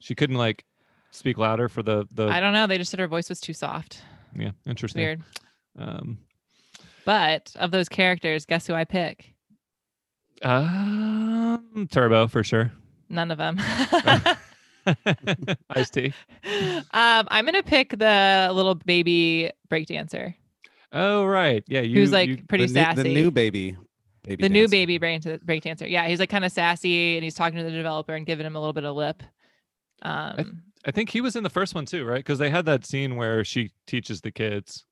She 0.00 0.14
couldn't 0.14 0.36
like 0.36 0.64
speak 1.12 1.38
louder 1.38 1.68
for 1.70 1.82
the 1.82 2.06
the 2.12 2.26
I 2.26 2.40
don't 2.40 2.52
know. 2.52 2.66
They 2.66 2.76
just 2.76 2.90
said 2.90 3.00
her 3.00 3.08
voice 3.08 3.30
was 3.30 3.40
too 3.40 3.54
soft. 3.54 4.02
yeah 4.36 4.50
interesting. 4.66 5.00
Weird. 5.00 5.22
Um, 5.78 6.18
But 7.04 7.52
of 7.56 7.70
those 7.70 7.88
characters, 7.88 8.44
guess 8.44 8.66
who 8.66 8.74
I 8.74 8.84
pick? 8.84 9.32
um, 10.42 11.88
Turbo 11.90 12.26
for 12.26 12.42
sure. 12.44 12.72
None 13.08 13.30
of 13.30 13.38
them. 13.38 13.58
Ice 15.70 15.90
T. 15.90 16.12
um, 16.92 17.26
I'm 17.28 17.44
gonna 17.44 17.62
pick 17.62 17.90
the 17.90 18.50
little 18.52 18.74
baby 18.74 19.50
breakdancer, 19.70 20.34
Oh 20.92 21.24
right, 21.24 21.64
yeah. 21.66 21.80
You, 21.80 21.96
who's 22.00 22.12
like 22.12 22.28
you- 22.28 22.42
pretty 22.48 22.66
the, 22.66 22.72
new, 22.74 22.80
sassy. 22.80 23.02
the 23.02 23.08
new 23.14 23.30
baby. 23.30 23.76
baby 24.22 24.42
the 24.42 24.48
new 24.48 24.68
baby 24.68 24.98
break 24.98 25.22
breakdancer. 25.22 25.88
Yeah, 25.90 26.06
he's 26.08 26.20
like 26.20 26.30
kind 26.30 26.44
of 26.44 26.52
sassy, 26.52 27.16
and 27.16 27.24
he's 27.24 27.34
talking 27.34 27.58
to 27.58 27.64
the 27.64 27.70
developer 27.70 28.14
and 28.14 28.24
giving 28.26 28.46
him 28.46 28.56
a 28.56 28.58
little 28.60 28.72
bit 28.72 28.84
of 28.84 28.94
lip. 28.96 29.22
Um, 30.02 30.62
I 30.84 30.90
think 30.92 31.10
he 31.10 31.20
was 31.20 31.36
in 31.36 31.42
the 31.42 31.50
first 31.50 31.74
one 31.74 31.84
too, 31.86 32.04
right? 32.04 32.18
Because 32.20 32.38
they 32.38 32.50
had 32.50 32.66
that 32.66 32.84
scene 32.86 33.16
where 33.16 33.44
she 33.44 33.72
teaches 33.86 34.20
the 34.20 34.30
kids. 34.30 34.84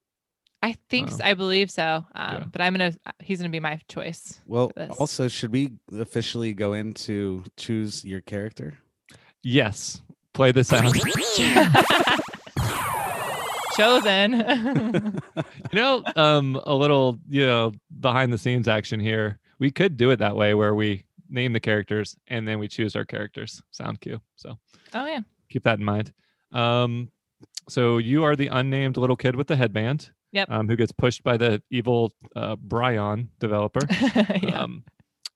I 0.63 0.77
think 0.89 1.11
Oh. 1.11 1.15
s- 1.15 1.21
I 1.21 1.35
believe 1.35 1.71
so. 1.71 2.05
Um, 2.15 2.35
Yeah. 2.35 2.45
but 2.51 2.61
I'm 2.63 2.73
gonna 2.73 2.95
he's 3.21 3.39
gonna 3.39 3.51
be 3.51 3.61
my 3.61 3.79
choice. 3.89 4.41
Well, 4.47 4.73
also, 4.99 5.29
should 5.29 5.53
we 5.53 5.73
officially 5.93 6.55
go 6.55 6.73
into 6.73 7.45
choose 7.57 8.05
your 8.05 8.23
character? 8.23 8.79
Yes, 9.45 10.01
play 10.33 10.53
this 10.53 10.73
out. 10.73 10.93
Chosen. 13.77 14.33
you 15.73 15.79
know, 15.79 16.03
um, 16.17 16.61
a 16.65 16.75
little, 16.75 17.19
you 17.29 17.47
know, 17.47 17.73
behind 18.01 18.33
the 18.33 18.39
scenes 18.39 18.69
action 18.69 18.99
here. 18.99 19.39
We 19.59 19.71
could 19.71 19.97
do 19.97 20.11
it 20.11 20.17
that 20.17 20.35
way 20.35 20.55
where 20.55 20.75
we 20.75 21.05
name 21.29 21.53
the 21.53 21.61
characters 21.61 22.17
and 22.29 22.49
then 22.49 22.59
we 22.59 22.69
choose 22.69 22.97
our 22.97 23.05
characters. 23.05 23.63
Sound 23.71 24.01
cue. 24.01 24.21
So 24.37 24.59
oh 24.95 25.07
yeah. 25.07 25.21
keep 25.51 25.65
that 25.65 25.79
in 25.79 25.85
mind. 25.85 26.13
Um, 26.53 27.11
so 27.69 27.99
you 27.99 28.25
are 28.25 28.37
the 28.37 28.49
unnamed 28.49 28.97
little 28.97 29.17
kid 29.17 29.37
with 29.37 29.49
the 29.49 29.57
headband. 29.57 30.11
Yep. 30.33 30.51
Um, 30.51 30.69
who 30.69 30.75
gets 30.75 30.91
pushed 30.91 31.23
by 31.23 31.37
the 31.37 31.63
evil 31.71 32.13
uh, 32.35 32.57
Brian 32.57 33.31
developer. 33.39 33.81
yeah. 33.91 34.63
Um, 34.63 34.85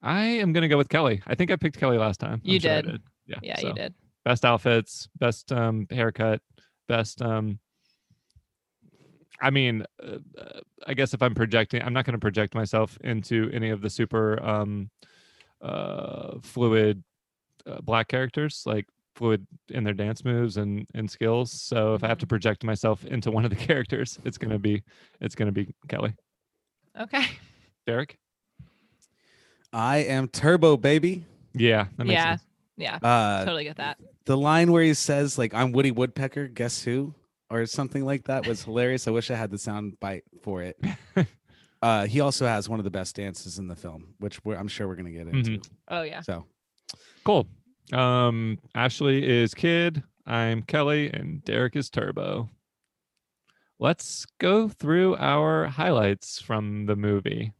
I 0.02 0.22
am 0.22 0.52
gonna 0.52 0.68
go 0.68 0.76
with 0.76 0.88
Kelly. 0.88 1.22
I 1.26 1.34
think 1.34 1.50
I 1.50 1.56
picked 1.56 1.78
Kelly 1.78 1.98
last 1.98 2.18
time. 2.18 2.40
I'm 2.44 2.50
You 2.50 2.58
sure 2.58 2.72
I 2.72 2.80
did. 2.82 3.02
Yeah. 3.28 3.38
yeah, 3.42 3.60
so 3.60 3.68
you 3.68 3.74
did. 3.74 3.94
Best 4.24 4.44
outfits, 4.44 5.08
best 5.18 5.52
um, 5.52 5.86
haircut, 5.90 6.40
best 6.88 7.22
um, 7.22 7.60
I 9.40 9.50
mean, 9.50 9.84
uh, 10.02 10.18
uh, 10.36 10.60
I 10.86 10.94
guess 10.94 11.14
if 11.14 11.22
I'm 11.22 11.34
projecting, 11.34 11.82
I'm 11.82 11.92
not 11.92 12.04
going 12.04 12.14
to 12.14 12.18
project 12.18 12.54
myself 12.54 12.98
into 13.04 13.50
any 13.52 13.70
of 13.70 13.80
the 13.80 13.90
super 13.90 14.42
um, 14.42 14.90
uh, 15.62 16.38
fluid 16.42 17.02
uh, 17.66 17.80
black 17.80 18.08
characters, 18.08 18.62
like 18.66 18.86
fluid 19.14 19.46
in 19.68 19.84
their 19.84 19.94
dance 19.94 20.24
moves 20.24 20.56
and 20.56 20.86
and 20.94 21.10
skills. 21.10 21.52
So 21.52 21.94
if 21.94 22.02
I 22.02 22.08
have 22.08 22.18
to 22.18 22.26
project 22.26 22.64
myself 22.64 23.04
into 23.04 23.30
one 23.30 23.44
of 23.44 23.50
the 23.50 23.56
characters, 23.66 24.18
it's 24.24 24.38
gonna 24.38 24.58
be 24.58 24.82
it's 25.20 25.34
gonna 25.34 25.52
be 25.52 25.74
Kelly. 25.88 26.14
Okay. 26.98 27.26
Derek. 27.86 28.18
I 29.72 29.98
am 29.98 30.28
Turbo 30.28 30.76
Baby. 30.76 31.24
Yeah. 31.54 31.86
That 31.96 32.04
makes 32.04 32.14
yeah. 32.14 32.36
sense. 32.36 32.47
Yeah. 32.78 32.96
Uh, 33.02 33.44
totally 33.44 33.64
get 33.64 33.76
that. 33.76 33.98
the 34.24 34.36
line 34.36 34.72
where 34.72 34.82
he 34.82 34.94
says 34.94 35.36
like 35.36 35.52
I'm 35.52 35.72
Woody 35.72 35.90
Woodpecker, 35.90 36.48
guess 36.48 36.82
who, 36.82 37.14
or 37.50 37.66
something 37.66 38.04
like 38.04 38.24
that 38.24 38.46
was 38.46 38.62
hilarious. 38.64 39.06
I 39.06 39.10
wish 39.10 39.30
I 39.30 39.34
had 39.34 39.50
the 39.50 39.58
sound 39.58 39.98
bite 40.00 40.24
for 40.42 40.62
it. 40.62 40.80
uh, 41.82 42.06
he 42.06 42.20
also 42.20 42.46
has 42.46 42.68
one 42.68 42.78
of 42.78 42.84
the 42.84 42.90
best 42.90 43.16
dances 43.16 43.58
in 43.58 43.68
the 43.68 43.76
film, 43.76 44.14
which 44.18 44.42
we're, 44.44 44.56
I'm 44.56 44.68
sure 44.68 44.86
we're 44.88 44.96
gonna 44.96 45.10
get 45.10 45.26
into. 45.28 45.60
Oh 45.88 46.02
yeah. 46.02 46.20
So 46.22 46.46
Cool. 47.24 47.46
Um, 47.92 48.58
Ashley 48.74 49.26
is 49.28 49.54
Kid. 49.54 50.02
I'm 50.26 50.62
Kelly, 50.62 51.10
and 51.12 51.44
Derek 51.44 51.74
is 51.74 51.90
Turbo. 51.90 52.48
Let's 53.78 54.26
go 54.38 54.68
through 54.68 55.16
our 55.16 55.66
highlights 55.66 56.40
from 56.40 56.86
the 56.86 56.96
movie. 56.96 57.52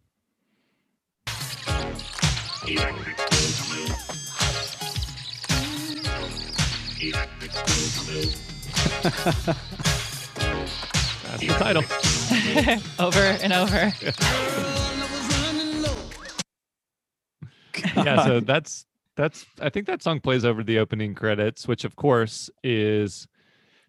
That's 11.23 11.40
the 11.40 11.55
title. 11.59 11.85
over 13.05 13.21
and 13.21 13.52
over. 13.52 13.93
yeah 18.05 18.25
so 18.25 18.40
that's 18.40 18.87
that's 19.17 19.47
i 19.61 19.69
think 19.69 19.87
that 19.87 20.02
song 20.02 20.19
plays 20.21 20.45
over 20.45 20.64
the 20.64 20.78
opening 20.78 21.14
credits 21.14 21.69
which 21.69 21.85
of 21.85 21.95
course 21.97 22.50
is 22.64 23.28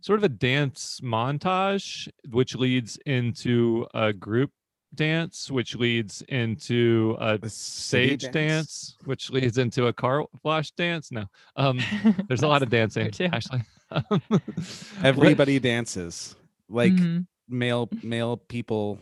sort 0.01 0.19
of 0.19 0.23
a 0.23 0.29
dance 0.29 0.99
montage 1.03 2.07
which 2.29 2.55
leads 2.55 2.97
into 3.05 3.87
a 3.93 4.13
group 4.13 4.51
dance 4.95 5.51
which 5.51 5.75
leads 5.75 6.21
into 6.29 7.15
a 7.19 7.37
sage 7.47 8.21
stage 8.23 8.31
dance. 8.33 8.95
which 9.05 9.29
leads 9.29 9.57
into 9.57 9.85
a 9.87 9.93
car 9.93 10.25
wash 10.43 10.71
dance 10.71 11.11
no 11.11 11.25
um 11.57 11.79
there's 12.27 12.41
a 12.43 12.47
lot 12.47 12.63
of 12.63 12.69
dancing 12.69 13.11
too. 13.11 13.29
actually 13.31 13.61
everybody 15.03 15.59
dances 15.59 16.35
like 16.69 16.93
Mhm. 16.93 17.25
male 17.47 17.89
male 18.03 18.37
people 18.37 18.99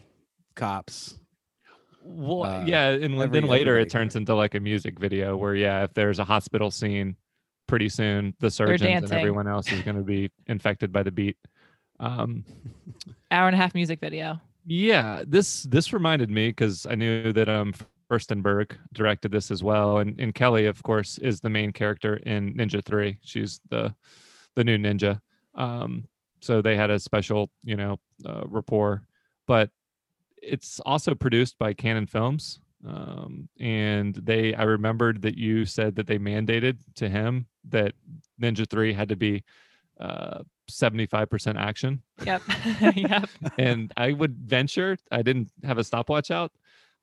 cops. 0.55 1.19
Well, 2.01 2.43
Uh, 2.45 2.65
yeah, 2.65 2.89
and 2.91 3.15
every- 3.15 3.41
then 3.41 3.49
later 3.49 3.71
everybody 3.71 3.81
it 3.83 3.89
turns 3.91 4.15
into 4.15 4.33
like 4.33 4.55
a 4.55 4.59
music 4.61 4.97
video 4.97 5.35
where, 5.35 5.55
yeah, 5.55 5.83
if 5.83 5.93
there's 5.93 6.19
a 6.19 6.23
hospital 6.23 6.71
scene, 6.71 7.17
pretty 7.67 7.89
soon 7.89 8.33
the 8.39 8.49
surgeons 8.49 9.03
and 9.03 9.11
everyone 9.11 9.45
else 9.47 9.69
is 9.73 9.81
going 9.81 9.97
to 9.97 10.03
be 10.03 10.31
infected 10.47 10.91
by 10.93 11.03
the 11.03 11.11
beat. 11.11 11.35
Um, 11.99 12.45
Hour 13.31 13.47
and 13.47 13.55
a 13.55 13.57
half 13.57 13.75
music 13.75 13.99
video. 13.99 14.39
Yeah, 14.69 15.23
this 15.25 15.63
this 15.63 15.93
reminded 15.93 16.29
me 16.29 16.49
because 16.49 16.85
I 16.85 16.95
knew 16.95 17.31
that 17.31 17.47
um 17.47 17.73
Firstenberg 18.11 18.75
directed 18.93 19.31
this 19.31 19.49
as 19.49 19.63
well, 19.63 19.99
and 19.99 20.19
and 20.19 20.35
Kelly, 20.35 20.65
of 20.65 20.83
course, 20.83 21.17
is 21.19 21.39
the 21.39 21.49
main 21.49 21.71
character 21.71 22.17
in 22.17 22.53
Ninja 22.53 22.83
Three. 22.83 23.17
She's 23.21 23.61
the 23.69 23.95
the 24.55 24.63
new 24.65 24.77
ninja. 24.77 25.21
Um, 25.55 26.07
so 26.41 26.61
they 26.61 26.75
had 26.75 26.89
a 26.89 26.99
special, 26.99 27.49
you 27.63 27.77
know, 27.77 27.97
uh, 28.25 28.43
rapport, 28.47 29.03
but 29.47 29.69
it's 30.41 30.79
also 30.81 31.15
produced 31.15 31.57
by 31.57 31.73
Cannon 31.73 32.05
Films. 32.07 32.59
Um, 32.87 33.49
and 33.59 34.15
they, 34.15 34.53
I 34.53 34.63
remembered 34.63 35.21
that 35.23 35.37
you 35.37 35.65
said 35.65 35.95
that 35.95 36.07
they 36.07 36.19
mandated 36.19 36.77
to 36.95 37.09
him 37.09 37.47
that 37.69 37.93
Ninja 38.41 38.69
Three 38.69 38.93
had 38.93 39.09
to 39.09 39.15
be 39.15 39.43
uh 39.99 40.43
75% 40.69 41.59
action. 41.59 42.01
Yep. 42.25 42.41
yep. 42.95 43.29
and 43.57 43.91
I 43.97 44.13
would 44.13 44.37
venture, 44.37 44.97
I 45.11 45.21
didn't 45.21 45.51
have 45.63 45.77
a 45.77 45.83
stopwatch 45.83 46.31
out, 46.31 46.51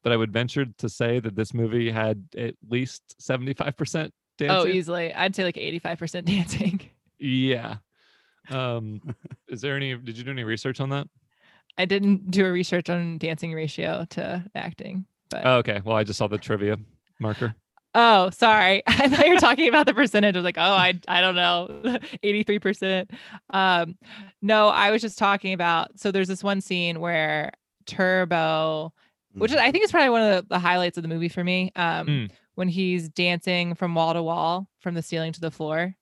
but 0.03 0.13
I 0.13 0.17
would 0.17 0.33
venture 0.33 0.67
to 0.67 0.89
say 0.89 1.21
that 1.21 1.35
this 1.35 1.55
movie 1.55 1.91
had 1.91 2.25
at 2.37 2.55
least 2.69 3.17
75% 3.21 4.11
dancing. 4.39 4.51
Oh, 4.51 4.67
easily. 4.67 5.13
I'd 5.15 5.35
say 5.35 5.45
like 5.45 5.57
85% 5.57 6.25
dancing. 6.27 6.91
Yeah. 7.19 7.77
Um, 8.51 9.01
is 9.49 9.61
there 9.61 9.77
any, 9.77 9.95
did 9.97 10.19
you 10.19 10.25
do 10.25 10.31
any 10.31 10.45
research 10.45 10.81
on 10.81 10.91
that? 10.91 11.09
I 11.79 11.87
didn't 11.87 12.31
do 12.31 12.47
a 12.47 12.53
research 12.53 12.89
on 12.91 13.19
dancing 13.19 13.53
ratio 13.53 14.07
to 14.11 14.45
acting, 14.55 15.07
but 15.31 15.45
Oh, 15.45 15.57
okay. 15.57 15.81
Well, 15.85 15.97
I 15.97 16.05
just 16.05 16.19
saw 16.19 16.29
the 16.29 16.39
trivia 16.39 16.79
marker. 17.19 17.55
Oh, 17.95 18.31
sorry. 18.31 18.83
I 18.87 19.09
thought 19.09 19.27
you 19.27 19.35
were 19.35 19.41
talking 19.41 19.69
about 19.69 19.87
the 19.87 19.95
percentage. 19.95 20.35
I 20.35 20.39
was 20.39 20.45
like, 20.45 20.59
oh, 20.59 20.63
I 20.63 20.99
I 21.07 21.21
don't 21.21 21.37
know, 21.37 21.69
83%. 22.25 23.09
Um, 23.51 23.97
no, 24.43 24.69
I 24.69 24.91
was 24.91 25.01
just 25.01 25.17
talking 25.19 25.53
about 25.53 25.99
so 25.99 26.11
there's 26.11 26.29
this 26.29 26.43
one 26.43 26.61
scene 26.61 26.99
where 27.01 27.53
Turbo, 27.87 28.93
which 29.35 29.51
is, 29.53 29.57
I 29.57 29.71
think 29.71 29.85
is 29.85 29.91
probably 29.91 30.11
one 30.11 30.23
of 30.23 30.43
the, 30.49 30.55
the 30.55 30.59
highlights 30.59 30.97
of 30.97 31.03
the 31.03 31.09
movie 31.09 31.29
for 31.29 31.43
me. 31.45 31.73
Um, 31.77 32.07
Mm. 32.07 32.31
when 32.55 32.69
he's 32.69 33.09
dancing 33.09 33.75
from 33.75 33.95
wall 33.95 34.13
to 34.15 34.23
wall, 34.23 34.69
from 34.81 34.95
the 34.95 35.03
ceiling 35.03 35.33
to 35.33 35.41
the 35.41 35.51
floor. 35.51 35.95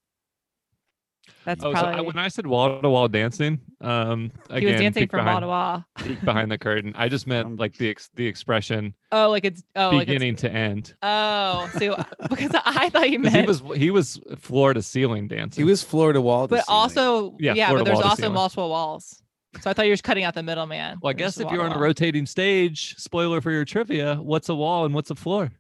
That's 1.44 1.64
Oh, 1.64 1.72
so 1.75 1.80
probably 1.80 1.99
I, 1.99 2.00
when 2.02 2.18
I 2.18 2.28
said 2.28 2.46
wall 2.46 2.80
to 2.80 2.88
wall 2.88 3.08
dancing, 3.08 3.61
um, 3.80 4.30
he 4.54 4.64
was 4.66 4.80
dancing 4.80 5.08
from 5.08 5.25
behind, 5.25 5.44
wall 5.46 5.84
to 5.99 6.08
wall. 6.08 6.16
behind 6.25 6.52
the 6.52 6.58
curtain. 6.58 6.92
I 6.96 7.08
just 7.08 7.26
Um, 7.26 7.30
meant 7.30 7.56
like 7.58 7.76
the 7.78 7.90
ex- 7.90 8.11
the 8.14 8.26
expression 8.26 8.94
Oh, 9.11 9.28
like 9.30 9.44
it's 9.44 9.62
oh, 9.75 9.88
like 9.90 10.02
it's, 10.02 10.06
beginning 10.06 10.37
to 10.37 10.50
end. 10.52 10.94
oh, 11.02 11.68
so 11.78 11.96
because 12.30 12.52
I 12.64 12.90
thought 12.90 13.11
you 13.11 13.18
meant, 13.18 13.34
He 13.34 13.42
was 13.42 13.62
he 13.76 13.90
was 13.90 14.20
floor 14.38 14.72
to 14.72 14.82
ceiling 14.82 15.26
dancing. 15.28 15.64
He 15.64 15.68
was 15.68 15.82
floor 15.82 16.12
to 16.12 16.20
wall. 16.20 16.46
but 16.46 16.64
ceiling. 16.64 16.78
also 16.80 17.37
Yeah, 17.40 17.54
yeah, 17.54 17.72
but 17.72 17.84
there's 17.87 17.99
also 18.00 18.14
ceiling. 18.22 18.34
multiple 18.34 18.68
walls. 18.68 19.20
So 19.61 19.68
I 19.68 19.72
thought 19.75 19.84
you 19.87 19.90
were 19.90 19.96
just 19.96 20.04
cutting 20.04 20.25
out 20.25 20.34
the 20.34 20.42
middleman. 20.42 20.99
Well, 21.02 21.11
I 21.11 21.12
guess 21.12 21.38
if 21.38 21.50
you're 21.50 21.62
on 21.62 21.72
a 21.72 21.78
rotating 21.78 22.25
stage, 22.25 22.94
spoiler 22.96 23.40
for 23.42 23.50
your 23.50 23.64
trivia, 23.66 24.14
what's 24.14 24.49
a 24.49 24.54
wall 24.54 24.84
and 24.87 24.94
what's 24.94 25.11
a 25.11 25.14
floor? 25.14 25.50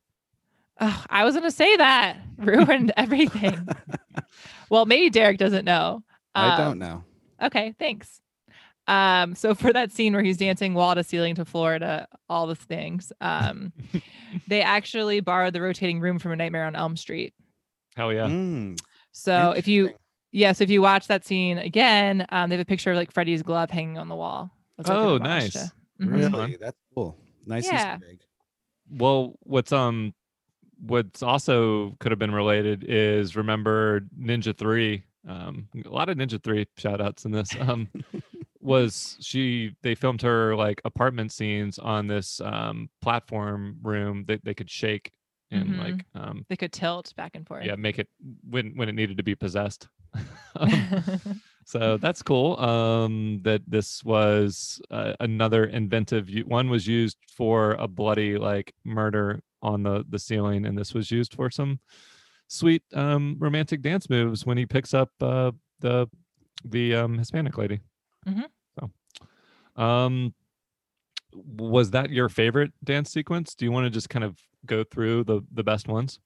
Ugh, 0.78 1.06
I 1.10 1.24
was 1.24 1.34
gonna 1.34 1.50
say 1.50 1.76
that 1.76 2.16
ruined 2.38 2.92
everything. 2.96 3.68
well, 4.72 4.86
maybe 4.86 5.10
Derek 5.10 5.36
doesn't 5.38 5.64
know. 5.66 6.02
I 6.34 6.54
Um, 6.56 6.58
don't 6.58 6.78
know. 6.78 7.04
Okay, 7.42 7.74
thanks. 7.78 8.20
Um, 8.88 9.34
so 9.34 9.54
for 9.62 9.72
that 9.72 9.92
scene 9.92 10.14
where 10.14 10.22
he's 10.24 10.38
dancing 10.38 10.72
wall 10.74 10.94
to 10.94 11.04
ceiling 11.04 11.34
to 11.36 11.44
floor 11.44 11.78
to 11.78 12.06
all 12.28 12.46
the 12.46 12.54
things, 12.56 13.12
um, 13.20 13.72
they 14.48 14.62
actually 14.62 15.20
borrowed 15.20 15.52
the 15.52 15.60
rotating 15.60 16.00
room 16.00 16.18
from 16.18 16.32
A 16.32 16.36
Nightmare 16.36 16.64
on 16.64 16.74
Elm 16.74 16.96
Street. 16.96 17.34
Hell 17.96 18.12
yeah. 18.12 18.26
Mm, 18.26 18.78
So 19.12 19.52
if 19.56 19.68
you, 19.68 19.82
interesting. 19.82 19.98
yes, 20.32 20.60
if 20.62 20.70
you 20.70 20.80
watch 20.80 21.06
that 21.08 21.24
scene 21.26 21.58
again, 21.58 22.24
um, 22.30 22.48
they 22.48 22.56
have 22.56 22.62
a 22.62 22.68
picture 22.68 22.92
of 22.92 22.96
like 22.96 23.12
Freddy's 23.12 23.42
glove 23.42 23.70
hanging 23.70 23.98
on 23.98 24.08
the 24.08 24.16
wall. 24.16 24.50
Looks 24.78 24.88
like 24.88 24.98
an 24.98 25.04
Oh, 25.04 25.14
homage 25.16 25.52
to- 25.52 25.58
nice. 25.58 25.72
Mhm. 26.00 26.12
Really? 26.12 26.32
really, 26.32 26.56
that's 26.58 26.78
cool. 26.94 27.18
Nice 27.46 27.66
Yeah. 27.70 27.96
Easter 27.96 28.08
egg. 28.10 28.20
Well, 28.90 29.34
what's 29.42 29.70
um 29.72 30.14
what's 30.84 31.22
also 31.22 31.94
could 32.00 32.10
have 32.12 32.18
been 32.18 32.34
related 32.34 32.84
is 32.86 33.36
remember 33.36 34.00
Ninja 34.18 34.56
3 34.56 35.02
um 35.28 35.68
a 35.84 35.88
lot 35.88 36.08
of 36.08 36.16
Ninja 36.18 36.42
3 36.42 36.66
shout 36.76 37.00
outs 37.00 37.24
in 37.24 37.30
this 37.30 37.54
um 37.60 37.88
was 38.60 39.16
she 39.20 39.72
they 39.82 39.94
filmed 39.94 40.22
her 40.22 40.54
like 40.56 40.80
apartment 40.84 41.32
scenes 41.32 41.78
on 41.78 42.06
this 42.06 42.40
um 42.40 42.88
platform 43.00 43.76
room 43.82 44.24
that 44.28 44.44
they 44.44 44.54
could 44.54 44.70
shake 44.70 45.10
and 45.50 45.74
Mhm. 45.74 45.78
like 45.78 46.04
um 46.14 46.46
They 46.48 46.56
could 46.56 46.72
tilt 46.72 47.12
back 47.16 47.32
and 47.34 47.46
forth. 47.46 47.64
yeah 47.64 47.76
make 47.76 47.98
it 47.98 48.08
when 48.48 48.72
when 48.76 48.88
it 48.88 48.94
needed 48.94 49.16
to 49.18 49.22
be 49.22 49.34
possessed 49.34 49.88
um, 50.56 51.40
so 51.64 51.96
that's 51.96 52.22
cool 52.22 52.58
um 52.60 53.40
that 53.42 53.62
this 53.66 54.02
was 54.04 54.80
uh, 54.90 55.14
another 55.20 55.64
inventive 55.64 56.28
one 56.46 56.68
was 56.68 56.86
used 56.86 57.18
for 57.36 57.72
a 57.74 57.86
bloody 57.88 58.36
like 58.38 58.72
murder 58.84 59.40
on 59.62 59.82
the 59.82 60.04
the 60.08 60.18
ceiling 60.18 60.66
and 60.66 60.76
this 60.76 60.92
was 60.94 61.10
used 61.10 61.34
for 61.34 61.50
some 61.50 61.78
sweet 62.48 62.82
um 62.94 63.36
romantic 63.38 63.80
dance 63.82 64.10
moves 64.10 64.44
when 64.44 64.58
he 64.58 64.66
picks 64.66 64.92
up 64.92 65.10
uh 65.20 65.50
the 65.80 66.06
the 66.64 66.94
um 66.94 67.18
hispanic 67.18 67.56
lady 67.58 67.80
Mhm. 68.26 68.44
so 68.78 69.82
um 69.82 70.34
was 71.34 71.90
that 71.92 72.10
your 72.10 72.28
favorite 72.28 72.72
dance 72.84 73.10
sequence 73.10 73.54
do 73.54 73.64
you 73.64 73.72
want 73.72 73.84
to 73.84 73.90
just 73.90 74.10
kind 74.10 74.24
of 74.24 74.36
go 74.66 74.84
through 74.84 75.24
the 75.24 75.40
the 75.52 75.62
best 75.64 75.88
ones 75.88 76.20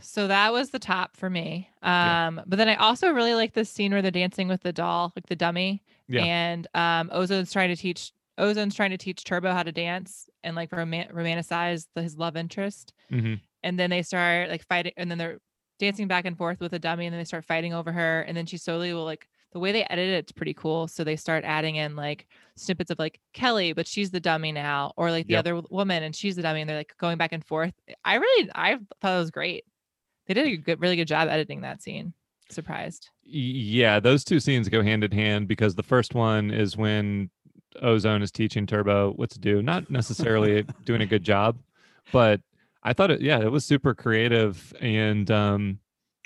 So 0.00 0.26
that 0.28 0.52
was 0.52 0.70
the 0.70 0.78
top 0.78 1.16
for 1.16 1.28
me. 1.30 1.68
Yeah. 1.82 2.28
Um, 2.28 2.40
but 2.46 2.56
then 2.56 2.68
I 2.68 2.76
also 2.76 3.10
really 3.10 3.34
like 3.34 3.52
the 3.54 3.64
scene 3.64 3.90
where 3.92 4.00
they're 4.02 4.12
dancing 4.12 4.46
with 4.46 4.62
the 4.62 4.72
doll, 4.72 5.12
like 5.16 5.26
the 5.26 5.34
dummy. 5.34 5.82
Yeah. 6.06 6.22
And 6.22 6.66
um, 6.74 7.10
Ozone's 7.10 7.52
trying 7.52 7.70
to 7.70 7.76
teach 7.76 8.12
Ozone's 8.38 8.74
trying 8.74 8.90
to 8.90 8.98
teach 8.98 9.24
Turbo 9.24 9.52
how 9.52 9.62
to 9.62 9.72
dance 9.72 10.28
and 10.44 10.54
like 10.56 10.72
roman- 10.72 11.08
romanticize 11.08 11.86
the, 11.94 12.02
his 12.02 12.16
love 12.16 12.36
interest. 12.36 12.92
hmm 13.10 13.34
And 13.62 13.78
then 13.78 13.90
they 13.90 14.02
start 14.02 14.48
like 14.50 14.64
fighting, 14.66 14.92
and 14.96 15.10
then 15.10 15.18
they're 15.18 15.38
dancing 15.78 16.08
back 16.08 16.24
and 16.24 16.36
forth 16.36 16.60
with 16.60 16.72
a 16.72 16.78
dummy, 16.78 17.06
and 17.06 17.12
then 17.12 17.20
they 17.20 17.24
start 17.24 17.44
fighting 17.44 17.74
over 17.74 17.92
her. 17.92 18.22
And 18.22 18.36
then 18.36 18.46
she 18.46 18.56
slowly 18.58 18.92
will 18.92 19.04
like 19.04 19.28
the 19.52 19.58
way 19.58 19.72
they 19.72 19.84
edit 19.84 20.08
it, 20.10 20.18
it's 20.18 20.32
pretty 20.32 20.52
cool. 20.54 20.88
So 20.88 21.04
they 21.04 21.16
start 21.16 21.42
adding 21.44 21.76
in 21.76 21.96
like 21.96 22.26
snippets 22.56 22.90
of 22.90 22.98
like 22.98 23.18
Kelly, 23.32 23.72
but 23.72 23.86
she's 23.86 24.10
the 24.10 24.20
dummy 24.20 24.52
now, 24.52 24.92
or 24.96 25.10
like 25.10 25.26
the 25.26 25.32
Yep. 25.34 25.38
other 25.38 25.62
woman 25.70 26.02
and 26.02 26.14
she's 26.14 26.36
the 26.36 26.42
dummy, 26.42 26.60
and 26.60 26.68
they're 26.70 26.76
like 26.76 26.94
going 26.98 27.16
back 27.18 27.32
and 27.32 27.44
forth. 27.44 27.72
I 28.04 28.16
really, 28.16 28.50
I 28.54 28.78
thought 29.00 29.16
it 29.16 29.18
was 29.18 29.30
great. 29.30 29.64
They 30.26 30.34
did 30.34 30.46
a 30.46 30.56
good, 30.58 30.80
really 30.80 30.96
good 30.96 31.08
job 31.08 31.28
editing 31.28 31.62
that 31.62 31.82
scene. 31.82 32.12
Surprised. 32.50 33.08
Yeah, 33.24 34.00
those 34.00 34.24
two 34.24 34.40
scenes 34.40 34.68
go 34.68 34.82
hand 34.82 35.04
in 35.04 35.12
hand 35.12 35.48
because 35.48 35.74
the 35.74 35.82
first 35.82 36.14
one 36.14 36.50
is 36.50 36.76
when 36.76 37.30
Ozone 37.82 38.22
is 38.22 38.30
teaching 38.30 38.66
Turbo 38.66 39.12
what 39.12 39.30
to 39.30 39.38
do, 39.38 39.62
not 39.62 39.90
necessarily 39.90 40.64
doing 40.84 41.00
a 41.02 41.06
good 41.06 41.22
job, 41.24 41.58
but 42.12 42.40
I 42.82 42.92
thought 42.92 43.10
it 43.10 43.20
yeah, 43.20 43.40
it 43.40 43.50
was 43.50 43.64
super 43.64 43.94
creative 43.94 44.72
and 44.80 45.30
um 45.30 45.78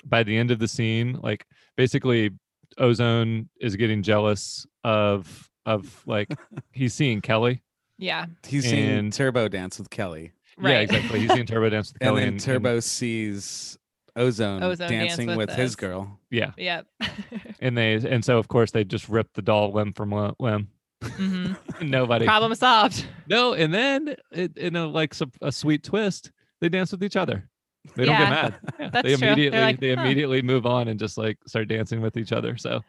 by 0.05 0.23
the 0.23 0.37
end 0.37 0.51
of 0.51 0.59
the 0.59 0.67
scene, 0.67 1.19
like 1.21 1.45
basically 1.77 2.31
Ozone 2.77 3.49
is 3.59 3.75
getting 3.75 4.03
jealous 4.03 4.65
of 4.83 5.49
of 5.65 6.03
like 6.05 6.29
he's 6.71 6.93
seeing 6.93 7.21
Kelly. 7.21 7.61
Yeah. 7.97 8.25
He's 8.45 8.65
seeing 8.69 9.11
Turbo 9.11 9.47
dance 9.47 9.77
with 9.79 9.89
Kelly, 9.89 10.31
Right. 10.57 10.71
Yeah, 10.71 10.79
exactly. 10.79 11.19
He's 11.21 11.31
seeing 11.31 11.45
Turbo 11.45 11.69
dance 11.69 11.93
with 11.93 11.97
and 12.01 12.07
Kelly 12.09 12.19
then 12.21 12.27
and, 12.29 12.33
and- 12.35 12.41
Turbo 12.43 12.79
sees 12.79 13.77
Ozone, 14.15 14.61
Ozone 14.61 14.89
dance 14.89 15.09
dancing 15.15 15.27
with 15.29 15.37
with, 15.37 15.49
his 15.51 15.75
girl. 15.75 16.19
yeah, 16.29 16.51
Yep. 16.57 16.85
and 17.61 17.75
they 17.77 17.95
and 17.95 18.23
so 18.23 18.37
of 18.37 18.47
course 18.47 18.69
they 18.71 18.83
just 18.83 19.09
ripped 19.09 19.33
the 19.33 19.41
doll 19.41 19.71
limb 19.71 19.91
from 19.93 20.11
li- 20.11 20.33
limb. 20.39 20.67
Hmm 21.03 21.53
Nobody 21.81 22.25
Problem 22.25 22.55
solved. 22.55 23.05
No, 23.27 23.53
and 23.53 23.73
then 23.73 24.15
it, 24.31 24.57
in 24.57 24.75
a 24.75 24.87
like 24.87 25.13
some, 25.13 25.31
a 25.41 25.51
sweet 25.51 25.83
twist, 25.83 26.31
they 26.61 26.69
dance 26.69 26.91
with 26.91 27.03
each 27.03 27.15
other. 27.15 27.49
They 27.95 28.05
don't 28.05 28.17
get 28.17 28.29
mad. 28.29 28.55
Yeah, 28.79 28.89
that's 28.91 29.03
they 29.07 29.15
true. 29.15 29.27
Immediately 29.27 29.59
like, 29.59 29.79
they 29.79 29.93
"Huh." 29.95 30.01
immediately 30.01 30.41
move 30.41 30.65
on 30.65 30.87
and 30.87 30.99
just 30.99 31.17
like 31.17 31.37
start 31.47 31.67
dancing 31.67 32.01
with 32.01 32.17
each 32.17 32.31
other. 32.31 32.57
So 32.57 32.81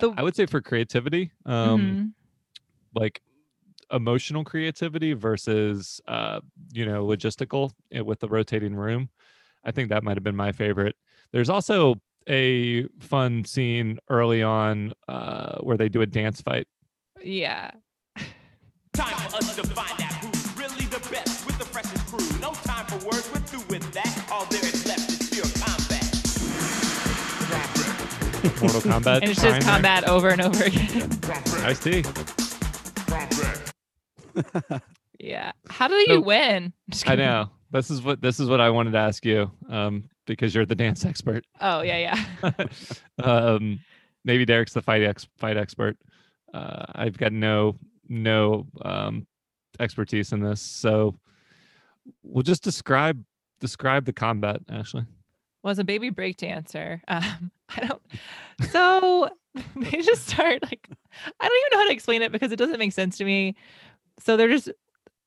The- 0.00 0.12
I 0.16 0.22
would 0.22 0.34
say 0.36 0.46
for 0.46 0.60
creativity, 0.60 1.30
um, 1.46 1.80
Mhm. 1.80 2.12
like 2.94 3.20
emotional 3.90 4.44
creativity 4.44 5.12
versus 5.12 6.00
uh, 6.08 6.40
you 6.72 6.84
know 6.86 7.06
logistical 7.06 7.70
eh, 7.92 8.00
with 8.00 8.20
the 8.20 8.28
rotating 8.28 8.74
room. 8.74 9.08
I 9.64 9.70
think 9.70 9.88
that 9.88 10.02
might 10.04 10.16
have 10.16 10.24
been 10.24 10.36
my 10.36 10.52
favorite. 10.52 10.96
There's 11.32 11.48
also 11.50 11.96
a 12.28 12.84
fun 13.00 13.44
scene 13.44 13.98
early 14.08 14.42
on 14.42 14.92
uh, 15.08 15.58
where 15.58 15.76
they 15.76 15.88
do 15.88 16.00
a 16.02 16.06
dance 16.06 16.40
fight. 16.40 16.66
Yeah. 17.24 17.70
Time 18.92 19.14
for 19.30 19.36
us 19.36 19.56
to 19.56 19.62
find 19.68 20.02
out 20.02 20.12
who's 20.22 20.56
really 20.58 20.84
the 20.86 20.98
best 21.10 21.46
with 21.46 21.58
the 21.58 21.64
freshest 21.64 22.06
crew. 22.06 22.20
No 22.40 22.52
time 22.52 22.84
for 22.86 22.96
words, 23.06 23.28
we're 23.32 23.40
through 23.40 23.64
with 23.70 23.90
that. 23.92 24.28
All 24.30 24.44
there 24.46 24.62
is 24.64 24.86
left 24.86 25.10
is 25.10 25.30
pure 25.30 25.44
combat. 25.64 26.04
Mortal 28.60 28.80
Kombat. 28.82 29.22
And 29.22 29.30
it's 29.30 29.40
time 29.40 29.52
just 29.54 29.66
there. 29.66 29.72
combat 29.74 30.04
over 30.08 30.28
and 30.28 30.40
over 30.42 30.64
again. 30.64 31.10
Ice 31.64 31.80
T. 31.80 32.04
yeah. 35.18 35.52
How 35.70 35.88
do 35.88 35.94
you 35.94 36.06
So- 36.06 36.20
win? 36.20 36.72
I 37.06 37.16
know. 37.16 37.50
This 37.70 37.90
is 37.90 38.02
what 38.02 38.20
this 38.20 38.38
is 38.38 38.48
what 38.48 38.60
I 38.60 38.70
wanted 38.70 38.92
to 38.92 38.98
ask 38.98 39.24
you, 39.24 39.50
um, 39.68 40.04
because 40.26 40.54
you're 40.54 40.64
the 40.66 40.76
dance 40.76 41.04
expert. 41.04 41.44
Oh, 41.60 41.80
yeah, 41.82 42.22
yeah. 42.44 42.66
um, 43.24 43.80
maybe 44.24 44.44
Derek's 44.44 44.74
the 44.74 44.82
fight 44.82 45.02
ex- 45.02 45.26
fight 45.38 45.56
expert. 45.56 45.96
Uh, 46.54 46.84
I've 46.94 47.18
got 47.18 47.32
no 47.32 47.76
no 48.08 48.66
um, 48.82 49.26
expertise 49.80 50.32
in 50.32 50.40
this, 50.40 50.60
so 50.60 51.18
we'll 52.22 52.42
just 52.44 52.62
describe 52.62 53.22
describe 53.60 54.04
the 54.04 54.12
combat. 54.12 54.60
Ashley, 54.70 55.04
was 55.64 55.78
a 55.78 55.84
baby 55.84 56.10
break 56.10 56.36
dancer. 56.36 57.02
Um, 57.08 57.50
I 57.76 57.86
don't. 57.86 58.02
So 58.70 59.28
they 59.76 60.00
just 60.00 60.28
start 60.28 60.62
like 60.62 60.88
I 61.40 61.48
don't 61.48 61.58
even 61.66 61.68
know 61.72 61.78
how 61.78 61.88
to 61.88 61.92
explain 61.92 62.22
it 62.22 62.30
because 62.30 62.52
it 62.52 62.56
doesn't 62.56 62.78
make 62.78 62.92
sense 62.92 63.18
to 63.18 63.24
me. 63.24 63.56
So 64.20 64.36
they're 64.36 64.48
just 64.48 64.70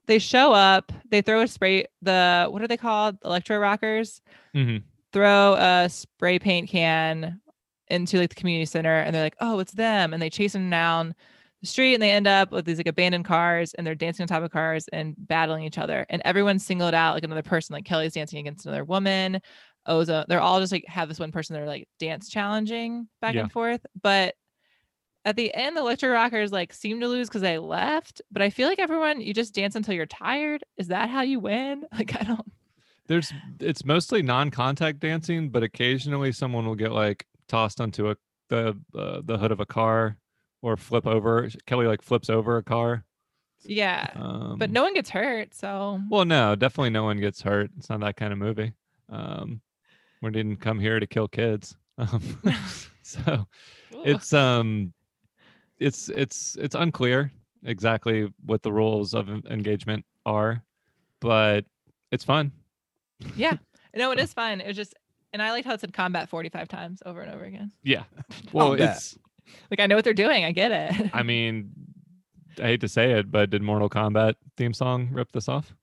they 0.06 0.20
show 0.20 0.54
up, 0.54 0.94
they 1.12 1.22
throw 1.22 1.42
a 1.42 1.48
spray 1.48 1.88
the 2.02 2.48
what 2.50 2.62
are 2.62 2.68
they 2.70 2.78
called? 2.78 3.18
Electro 3.26 3.58
rockers. 3.58 4.22
Mhm. 4.56 4.84
Throw 5.12 5.56
a 5.56 5.90
spray 5.90 6.40
paint 6.40 6.70
can 6.70 7.42
into 7.90 8.18
like 8.20 8.30
the 8.30 8.36
community 8.36 8.66
center 8.66 8.96
and 9.00 9.14
they're 9.16 9.24
like, 9.24 9.36
"Oh, 9.40 9.60
it's 9.60 9.72
them." 9.74 10.14
And 10.14 10.22
they 10.22 10.30
chase 10.30 10.54
them 10.54 10.70
down 10.70 11.16
the 11.62 11.68
street 11.68 11.94
and 11.96 12.04
they 12.04 12.12
end 12.12 12.28
up 12.28 12.52
with 12.52 12.66
these 12.66 12.78
like 12.78 12.88
abandoned 12.88 13.26
cars 13.26 13.74
and 13.74 13.86
they're 13.88 13.96
dancing 13.96 14.24
on 14.24 14.28
top 14.28 14.44
of 14.44 14.52
cars 14.52 14.88
and 14.94 15.16
battling 15.18 15.64
each 15.64 15.78
other. 15.80 16.06
And 16.10 16.22
everyone's 16.26 16.66
singled 16.66 16.94
out 16.94 17.16
like 17.16 17.24
another 17.24 17.42
person. 17.42 17.74
Like 17.74 17.86
Kelly's 17.86 18.14
dancing 18.14 18.40
against 18.40 18.66
another 18.66 18.84
woman. 18.84 19.42
Oza, 19.88 20.26
they're 20.28 20.42
all 20.42 20.60
just 20.60 20.72
like 20.72 20.86
have 20.88 21.08
this 21.08 21.20
one 21.20 21.32
person 21.32 21.54
they're 21.56 21.66
like 21.66 21.88
dance 21.98 22.30
challenging 22.30 23.08
back 23.22 23.34
Yeah. 23.36 23.42
and 23.44 23.52
forth. 23.52 23.86
But 24.02 24.36
at 25.26 25.36
the 25.36 25.54
end, 25.56 25.76
the 25.76 25.82
electro 25.82 26.10
rockers 26.10 26.52
like 26.52 26.74
seem 26.74 27.00
to 27.00 27.08
lose 27.08 27.28
because 27.28 27.42
they 27.42 27.58
left. 27.58 28.22
But 28.32 28.42
I 28.42 28.50
feel 28.50 28.68
like 28.68 28.80
everyone, 28.80 29.20
you 29.22 29.34
just 29.34 29.56
dance 29.56 29.76
until 29.76 29.94
you're 29.94 30.06
tired. 30.06 30.64
Is 30.78 30.90
that 30.90 31.10
how 31.10 31.22
you 31.22 31.40
win? 31.40 31.86
Like 31.98 32.16
I 32.20 32.24
don't. 32.24 32.52
There's 33.08 33.34
it's 33.62 33.86
mostly 33.86 34.22
non-contact 34.22 35.00
dancing, 35.00 35.50
but 35.50 35.64
occasionally 35.64 36.34
someone 36.34 36.66
will 36.66 36.76
get 36.76 36.92
like 36.92 37.26
tossed 37.48 37.82
onto 37.82 38.10
a 38.12 38.16
the 38.50 38.78
uh, 38.96 39.22
the 39.24 39.38
hood 39.38 39.52
of 39.52 39.60
a 39.60 39.66
car 39.66 40.18
or 40.62 40.78
flip 40.78 41.06
over. 41.06 41.50
Kelly 41.66 41.88
like 41.88 42.02
flips 42.02 42.30
over 42.30 42.58
a 42.58 42.64
car. 42.64 43.04
Yeah, 43.64 44.08
Um, 44.16 44.56
but 44.58 44.70
no 44.72 44.84
one 44.84 44.94
gets 44.94 45.10
hurt. 45.10 45.54
So 45.54 46.00
Well, 46.10 46.26
no, 46.26 46.56
definitely 46.56 46.92
no 46.92 47.04
one 47.04 47.20
gets 47.20 47.42
hurt. 47.42 47.72
It's 47.78 47.90
not 47.90 48.00
that 48.02 48.16
kind 48.16 48.32
of 48.32 48.40
movie. 48.40 48.74
Um, 49.10 49.62
we 50.22 50.32
didn't 50.32 50.58
come 50.58 50.80
here 50.80 51.00
to 51.00 51.08
kill 51.08 51.28
kids. 51.28 51.76
Um, 52.00 52.22
so 53.02 53.22
Ugh. 53.92 54.02
it's 54.06 54.32
um, 54.32 54.94
it's 55.80 56.10
it's 56.10 56.56
it's 56.60 56.76
unclear 56.76 57.32
exactly 57.64 58.32
what 58.46 58.62
the 58.62 58.72
rules 58.72 59.16
of 59.16 59.28
engagement 59.50 60.06
are, 60.24 60.64
but 61.20 61.66
it's 62.12 62.24
fun. 62.24 62.52
yeah, 63.36 63.58
no, 63.96 64.12
it 64.12 64.20
is 64.20 64.32
fun. 64.32 64.62
It 64.62 64.68
was 64.68 64.76
just, 64.76 64.94
and 65.38 65.44
I 65.44 65.52
liked 65.52 65.68
how 65.68 65.74
it 65.76 65.82
said 65.82 65.94
combat 65.94 66.30
45 66.30 66.68
times 66.68 67.04
over 67.06 67.22
and 67.22 67.32
over 67.32 67.44
again. 67.44 67.72
Yeah. 67.84 68.04
Well, 68.52 68.70
oh, 68.74 68.78
bet. 68.78 68.96
it's. 68.98 69.18
Like 69.70 69.80
I 69.80 69.86
know 69.86 69.96
what 69.96 70.04
they're 70.04 70.14
doing. 70.16 70.44
I 70.44 70.52
get 70.52 70.72
it. 70.72 71.12
I 71.14 71.22
mean, 71.22 71.70
I 72.60 72.64
hate 72.64 72.82
to 72.82 72.88
say 72.88 73.12
it, 73.12 73.30
but 73.32 73.52
did 73.52 73.62
Mortal 73.62 73.88
Kombat 73.90 74.34
theme 74.58 74.74
song 74.74 75.10
rip 75.12 75.32
this 75.32 75.48
off? 75.48 75.76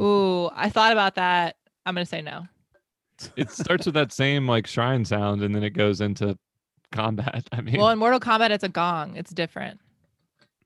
Ooh, 0.00 0.50
I 0.54 0.70
thought 0.70 0.92
about 0.92 1.14
that. 1.14 1.56
I'm 1.86 1.94
gonna 1.94 2.04
say 2.04 2.20
no. 2.20 2.46
It 3.36 3.50
starts 3.50 3.86
with 3.86 3.94
that 3.94 4.12
same 4.22 4.48
like 4.48 4.66
shrine 4.66 5.04
sound, 5.04 5.42
and 5.42 5.54
then 5.54 5.62
it 5.62 5.70
goes 5.70 6.00
into 6.00 6.36
combat. 6.90 7.48
I 7.52 7.60
mean, 7.60 7.76
Well, 7.78 7.90
in 7.90 7.98
Mortal 7.98 8.18
Kombat, 8.20 8.50
it's 8.50 8.64
a 8.64 8.68
gong. 8.68 9.16
It's 9.16 9.30
different. 9.30 9.78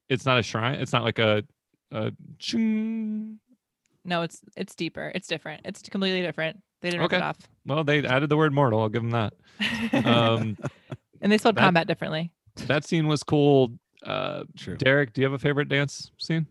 it's 0.08 0.24
not 0.24 0.38
a 0.38 0.42
shrine. 0.42 0.76
It's 0.80 0.92
not 0.92 1.04
like 1.04 1.18
a 1.18 1.44
a 1.92 2.12
ching. 2.38 3.38
No, 4.04 4.22
it's 4.22 4.40
it's 4.56 4.74
deeper. 4.74 5.12
It's 5.14 5.28
different. 5.28 5.62
It's 5.64 5.82
completely 5.82 6.22
different. 6.22 6.60
They 6.84 6.90
didn't 6.90 7.00
rip 7.02 7.12
it 7.14 7.16
Okay. 7.16 7.24
off. 7.24 7.38
Well, 7.64 7.82
they 7.82 8.04
added 8.06 8.28
the 8.28 8.36
word 8.36 8.52
mortal. 8.52 8.80
I'll 8.82 8.90
give 8.90 9.00
them 9.02 9.10
that. 9.12 9.32
Um, 10.06 10.58
and 11.22 11.32
they 11.32 11.38
spelled 11.38 11.56
that- 11.56 11.62
combat 11.62 11.86
differently. 11.86 12.30
that 12.66 12.84
scene 12.84 13.06
was 13.06 13.22
cool. 13.22 13.72
Uh, 14.04 14.44
True. 14.54 14.76
Derek, 14.76 15.14
do 15.14 15.22
you 15.22 15.24
have 15.24 15.32
a 15.32 15.38
favorite 15.38 15.70
dance 15.70 16.10
scene? 16.18 16.46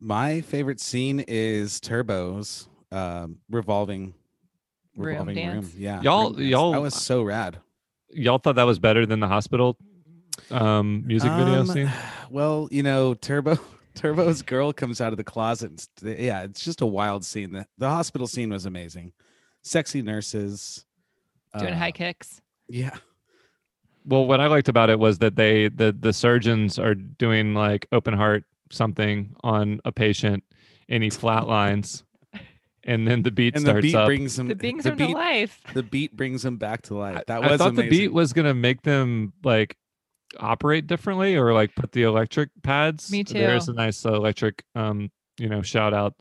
My 0.00 0.40
favorite 0.40 0.80
scene 0.80 1.22
is 1.28 1.78
Turbo's 1.78 2.68
um, 2.90 3.36
revolving 3.50 4.14
Room 4.96 5.06
revolving 5.08 5.36
room. 5.36 5.46
dance. 5.60 5.74
Yeah, 5.74 6.00
Y'all- 6.00 6.30
room 6.32 6.42
y'all- 6.42 6.72
that 6.72 6.80
was 6.80 6.94
so 6.94 7.22
rad. 7.22 7.58
Y'all 8.10 8.38
thought 8.38 8.54
that 8.56 8.62
was 8.64 8.78
better 8.78 9.04
than 9.04 9.20
the 9.20 9.28
hospital 9.28 9.76
um, 10.50 11.06
music 11.06 11.30
video 11.32 11.60
Um, 11.60 11.66
scene? 11.66 11.92
Well, 12.30 12.68
you 12.70 12.82
know, 12.82 13.12
Turbo 13.14 13.58
Turbo's 13.98 14.42
girl 14.42 14.72
comes 14.72 15.00
out 15.00 15.12
of 15.12 15.16
the 15.16 15.24
closet. 15.24 15.70
And 15.70 15.80
st- 15.80 16.20
yeah, 16.20 16.42
it's 16.42 16.64
just 16.64 16.80
a 16.80 16.86
wild 16.86 17.24
scene. 17.24 17.52
The, 17.52 17.66
the 17.78 17.88
hospital 17.88 18.26
scene 18.26 18.50
was 18.50 18.64
amazing. 18.66 19.12
Sexy 19.62 20.02
nurses 20.02 20.84
Doing 21.58 21.72
uh, 21.72 21.78
high 21.78 21.92
kicks. 21.92 22.40
Yeah, 22.68 22.96
Well, 24.04 24.26
what 24.26 24.40
I 24.40 24.46
liked 24.46 24.68
about 24.68 24.90
it 24.90 24.98
was 24.98 25.18
that 25.18 25.36
they 25.36 25.68
the 25.68 25.96
the 25.98 26.12
surgeons 26.12 26.78
are 26.78 26.94
doing 26.94 27.54
like 27.54 27.86
open 27.92 28.14
heart 28.14 28.44
something 28.70 29.34
on 29.42 29.80
a 29.86 29.92
patient, 29.92 30.44
and 30.88 31.02
he 31.02 31.08
flatlines, 31.08 32.02
and 32.84 33.08
then 33.08 33.22
the 33.22 33.30
beat 33.30 33.56
and 33.56 33.64
the 33.64 33.70
starts 33.70 33.82
beat 33.82 33.94
up. 33.94 34.06
brings 34.06 34.38
him. 34.38 34.48
The 34.48 34.54
brings 34.54 34.84
the 34.84 34.90
him 34.90 34.96
beat, 34.96 35.06
to 35.06 35.12
life. 35.12 35.60
the 35.72 35.82
beat 35.82 36.14
brings 36.14 36.44
him 36.44 36.58
back 36.58 36.82
to 36.82 36.94
life. 36.94 37.22
That 37.26 37.42
I 37.42 37.50
was 37.50 37.58
thought 37.58 37.70
amazing. 37.70 37.90
the 37.90 37.98
beat 37.98 38.12
was 38.12 38.34
gonna 38.34 38.54
make 38.54 38.82
them 38.82 39.32
like 39.42 39.76
operate 40.40 40.86
differently 40.86 41.36
or 41.36 41.52
like 41.52 41.74
put 41.74 41.92
the 41.92 42.02
electric 42.02 42.50
pads. 42.62 43.10
Me 43.10 43.24
too. 43.24 43.34
There's 43.34 43.68
a 43.68 43.72
nice 43.72 44.04
uh, 44.06 44.14
electric 44.14 44.62
um 44.74 45.10
you 45.38 45.48
know 45.48 45.62
shout 45.62 45.94
out, 45.94 46.14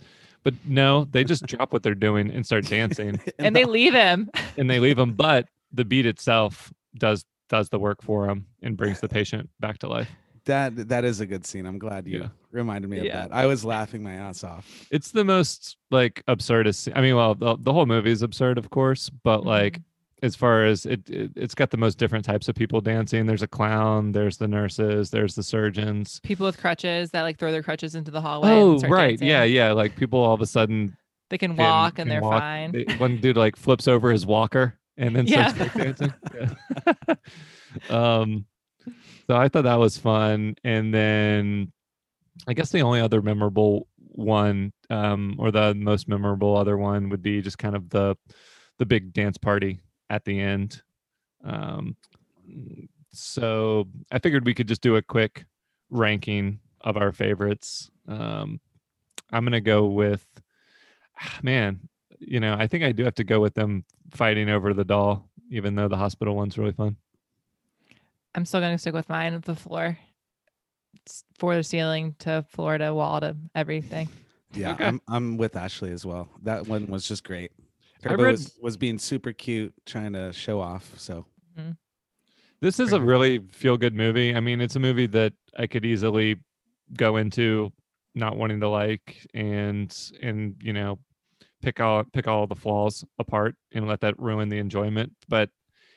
but 0.43 0.53
no, 0.65 1.05
they 1.05 1.23
just 1.23 1.45
drop 1.45 1.73
what 1.73 1.83
they're 1.83 1.95
doing 1.95 2.29
and 2.31 2.45
start 2.45 2.65
dancing, 2.65 3.19
And 3.39 3.55
they 3.55 3.65
leave 3.65 3.93
him. 3.93 4.29
and 4.57 4.69
they 4.69 4.79
leave 4.79 4.97
him. 4.99 5.13
But 5.13 5.47
the 5.73 5.83
beat 5.85 6.05
itself 6.05 6.71
does 6.97 7.25
does 7.49 7.69
the 7.69 7.79
work 7.79 8.01
for 8.01 8.29
him 8.29 8.45
and 8.61 8.75
brings 8.77 8.99
the 8.99 9.07
patient 9.09 9.49
back 9.59 9.77
to 9.79 9.87
life. 9.87 10.09
that 10.45 10.87
that 10.89 11.03
is 11.05 11.19
a 11.19 11.25
good 11.25 11.45
scene. 11.45 11.65
I'm 11.65 11.79
glad 11.79 12.07
you 12.07 12.19
Yeah. 12.19 12.27
reminded 12.51 12.89
me 12.89 12.99
of 12.99 13.05
Yeah. 13.05 13.21
that. 13.27 13.33
I 13.33 13.45
was 13.47 13.65
laughing 13.65 14.03
my 14.03 14.13
ass 14.13 14.43
off. 14.43 14.87
It's 14.91 15.11
the 15.11 15.23
most 15.25 15.77
like 15.91 16.23
absurdist. 16.27 16.91
I 16.95 17.01
mean, 17.01 17.15
well, 17.15 17.35
the, 17.35 17.57
the 17.59 17.73
whole 17.73 17.85
movie 17.85 18.11
is 18.11 18.21
absurd, 18.21 18.57
of 18.57 18.69
course, 18.69 19.09
but 19.09 19.45
like 19.45 19.81
as 20.23 20.35
far 20.35 20.65
as 20.65 20.85
it, 20.85 21.07
it, 21.09 21.31
it's 21.35 21.53
got 21.53 21.69
the 21.69 21.77
most 21.77 21.97
different 21.97 22.25
types 22.25 22.47
of 22.49 22.55
people 22.55 22.81
dancing. 22.81 23.25
There's 23.27 23.43
a 23.43 23.47
clown. 23.47 24.11
There's 24.13 24.37
the 24.37 24.47
nurses. 24.47 25.11
There's 25.11 25.35
the 25.35 25.43
surgeons. 25.43 26.19
People 26.23 26.45
with 26.47 26.57
crutches 26.57 27.11
that 27.11 27.21
like 27.21 27.37
throw 27.37 27.51
their 27.51 27.61
crutches 27.63 27.93
into 27.95 28.09
the 28.11 28.21
hallway. 28.21 28.49
Oh, 28.49 28.79
right. 28.87 29.09
dancing. 29.11 29.27
Yeah, 29.27 29.43
yeah. 29.43 29.71
Like 29.73 29.95
people 29.95 30.19
all 30.19 30.33
of 30.33 30.41
a 30.41 30.47
sudden 30.47 30.97
They 31.29 31.37
can 31.37 31.51
can- 31.55 31.63
walk 31.65 31.95
can 31.95 32.03
and 32.03 32.11
they're 32.11 32.21
walk. 32.21 32.41
fine. 32.41 32.71
They- 32.71 32.95
one 32.95 33.21
dude 33.21 33.37
like 33.37 33.55
flips 33.55 33.87
over 33.87 34.11
his 34.11 34.25
walker 34.25 34.79
and 34.97 35.15
then 35.15 35.27
Yeah. 35.27 35.53
starts 35.53 35.75
dancing 35.75 36.13
Yeah. 36.35 37.15
um, 37.89 38.45
so 39.27 39.35
I 39.35 39.49
thought 39.49 39.65
that 39.65 39.75
was 39.79 39.97
fun. 39.97 40.55
And 40.63 40.93
then 40.93 41.71
I 42.47 42.53
guess 42.53 42.71
the 42.71 42.81
only 42.81 43.01
other 43.01 43.21
memorable 43.21 43.87
one, 43.99 44.73
um, 44.89 45.35
or 45.37 45.51
the 45.51 45.75
most 45.75 46.07
memorable 46.07 46.55
other 46.57 46.77
one 46.77 47.09
would 47.09 47.21
be 47.21 47.41
just 47.41 47.57
kind 47.57 47.75
of 47.75 47.89
the 47.89 48.15
the 48.79 48.85
big 48.85 49.11
dance 49.11 49.37
party 49.37 49.79
at 50.09 50.25
the 50.25 50.39
end. 50.39 50.81
Um, 51.43 51.95
so 53.11 53.87
I 54.11 54.19
figured 54.19 54.45
we 54.45 54.53
could 54.53 54.67
just 54.67 54.81
do 54.81 54.95
a 54.95 55.01
quick 55.01 55.45
ranking 55.89 56.59
of 56.81 56.97
our 56.97 57.11
favorites. 57.11 57.89
Um, 58.07 58.59
I'm 59.31 59.43
gonna 59.43 59.61
go 59.61 59.85
with, 59.87 60.25
man, 61.41 61.79
you 62.19 62.39
know, 62.39 62.55
I 62.57 62.67
think 62.67 62.83
I 62.83 62.91
do 62.91 63.03
have 63.03 63.15
to 63.15 63.23
go 63.23 63.39
with 63.39 63.53
them 63.53 63.83
fighting 64.11 64.49
over 64.49 64.73
the 64.73 64.85
doll, 64.85 65.29
even 65.49 65.75
though 65.75 65.87
the 65.87 65.97
hospital 65.97 66.35
one's 66.35 66.57
really 66.57 66.71
fun. 66.71 66.95
I'm 68.35 68.45
still 68.45 68.59
going 68.59 68.73
to 68.73 68.77
stick 68.77 68.93
with 68.93 69.09
mine 69.09 69.33
with 69.33 69.45
the 69.45 69.55
floor. 69.55 69.97
It's 70.95 71.23
floor 71.39 71.55
to 71.55 71.63
ceiling 71.63 72.15
to 72.19 72.45
floor 72.49 72.77
to 72.77 72.93
wall 72.93 73.19
to 73.21 73.35
everything. 73.55 74.09
Yeah, 74.53 74.73
Okay. 74.73 74.85
I'm 74.85 75.01
I'm 75.07 75.37
with 75.37 75.55
Ashley 75.55 75.91
as 75.91 76.05
well. 76.05 76.29
That 76.43 76.67
one 76.67 76.85
was 76.87 77.07
just 77.07 77.23
great. 77.23 77.51
I 78.05 78.09
Turbo 78.09 78.23
read- 78.23 78.31
was, 78.31 78.57
was 78.61 78.77
being 78.77 78.99
super 78.99 79.33
cute, 79.33 79.73
trying 79.85 80.13
to 80.13 80.31
show 80.33 80.59
off. 80.59 80.91
So 80.97 81.25
This 82.61 82.79
is 82.79 82.91
a 82.93 82.99
really 83.01 83.39
feel 83.51 83.77
good 83.77 83.93
movie. 83.93 84.35
I 84.35 84.39
mean, 84.39 84.61
it's 84.61 84.75
a 84.75 84.79
movie 84.79 85.05
that 85.07 85.33
I 85.57 85.67
could 85.67 85.85
easily 85.85 86.37
go 86.95 87.17
into 87.17 87.71
not 88.15 88.35
wanting 88.35 88.59
to 88.61 88.67
like 88.69 89.27
and 89.35 89.95
and 90.23 90.55
you 90.63 90.73
know 90.73 90.97
pick 91.61 91.79
all 91.79 92.03
pick 92.03 92.27
all 92.27 92.47
the 92.47 92.55
flaws 92.55 93.03
apart 93.19 93.55
and 93.73 93.87
let 93.87 93.99
that 94.01 94.17
ruin 94.19 94.49
the 94.49 94.57
enjoyment. 94.57 95.13
But 95.29 95.49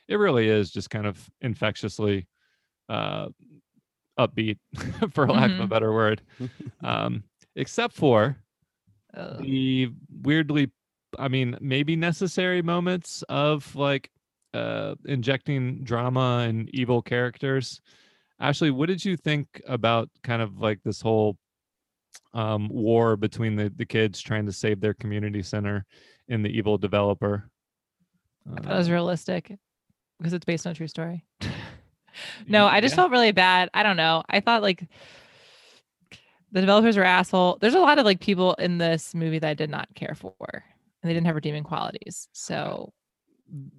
it 0.07 0.17
really 0.17 0.49
is 0.49 0.71
just 0.71 0.91
kind 0.91 1.07
of 1.07 1.31
infectiously 1.41 2.27
uh 2.91 3.29
upbeat 4.19 4.59
for 5.15 5.27
lack 5.29 5.51
of 5.53 5.61
a 5.61 5.63
Mhm. 5.65 5.69
better 5.71 5.93
word. 5.95 6.21
Um 6.83 7.25
except 7.57 7.95
for 7.95 8.37
Ugh. 9.15 9.39
the 9.43 9.91
weirdly 10.23 10.71
i 11.19 11.29
mean 11.29 11.57
maybe 11.61 11.97
necessary 11.97 12.63
moments 12.63 13.23
of 13.29 13.75
like 13.77 14.11
uh 14.55 14.95
injecting 15.07 15.83
drama 15.85 16.45
and 16.49 16.69
evil 16.75 17.03
characters 17.03 17.81
ashley 18.41 18.71
what 18.71 18.89
did 18.89 19.05
you 19.05 19.17
think 19.17 19.61
about 19.67 20.09
kind 20.23 20.43
of 20.43 20.59
like 20.59 20.81
this 20.85 21.01
whole 21.01 21.37
um 22.35 22.69
war 22.69 23.17
between 23.17 23.57
the 23.57 23.73
the 23.77 23.87
kids 23.87 24.21
trying 24.21 24.47
to 24.47 24.53
save 24.53 24.81
their 24.81 24.95
community 24.95 25.43
center 25.43 25.85
and 26.29 26.45
the 26.45 26.49
evil 26.51 26.79
developer 26.79 27.49
I 28.57 28.61
thought 28.63 28.73
it 28.75 28.79
was 28.79 28.89
Um, 28.89 28.95
realistic 28.95 29.53
because 30.19 30.33
it's 30.33 30.45
based 30.45 30.67
on 30.67 30.73
a 30.73 30.75
true 30.75 30.89
story. 30.89 31.25
no, 32.49 32.67
I 32.67 32.81
just 32.81 32.93
yeah. 32.93 32.97
felt 32.97 33.11
really 33.11 33.33
bad. 33.33 33.69
I 33.75 33.83
don't 33.83 33.97
know. 33.97 34.23
I 34.29 34.41
thought 34.41 34.63
like 34.63 34.89
the 36.53 36.61
developers 36.61 36.97
were 36.97 37.05
asshole. 37.05 37.59
There's 37.61 37.75
a 37.75 37.81
lot 37.81 37.99
of 37.99 38.05
like 38.05 38.21
people 38.21 38.55
in 38.55 38.79
this 38.79 39.15
movie 39.15 39.39
that 39.39 39.49
I 39.49 39.55
did 39.55 39.71
not 39.71 39.89
care 39.95 40.15
for, 40.17 40.65
and 41.03 41.11
they 41.11 41.15
didn't 41.15 41.27
have 41.27 41.35
redeeming 41.35 41.65
qualities. 41.65 42.29
So 42.33 42.93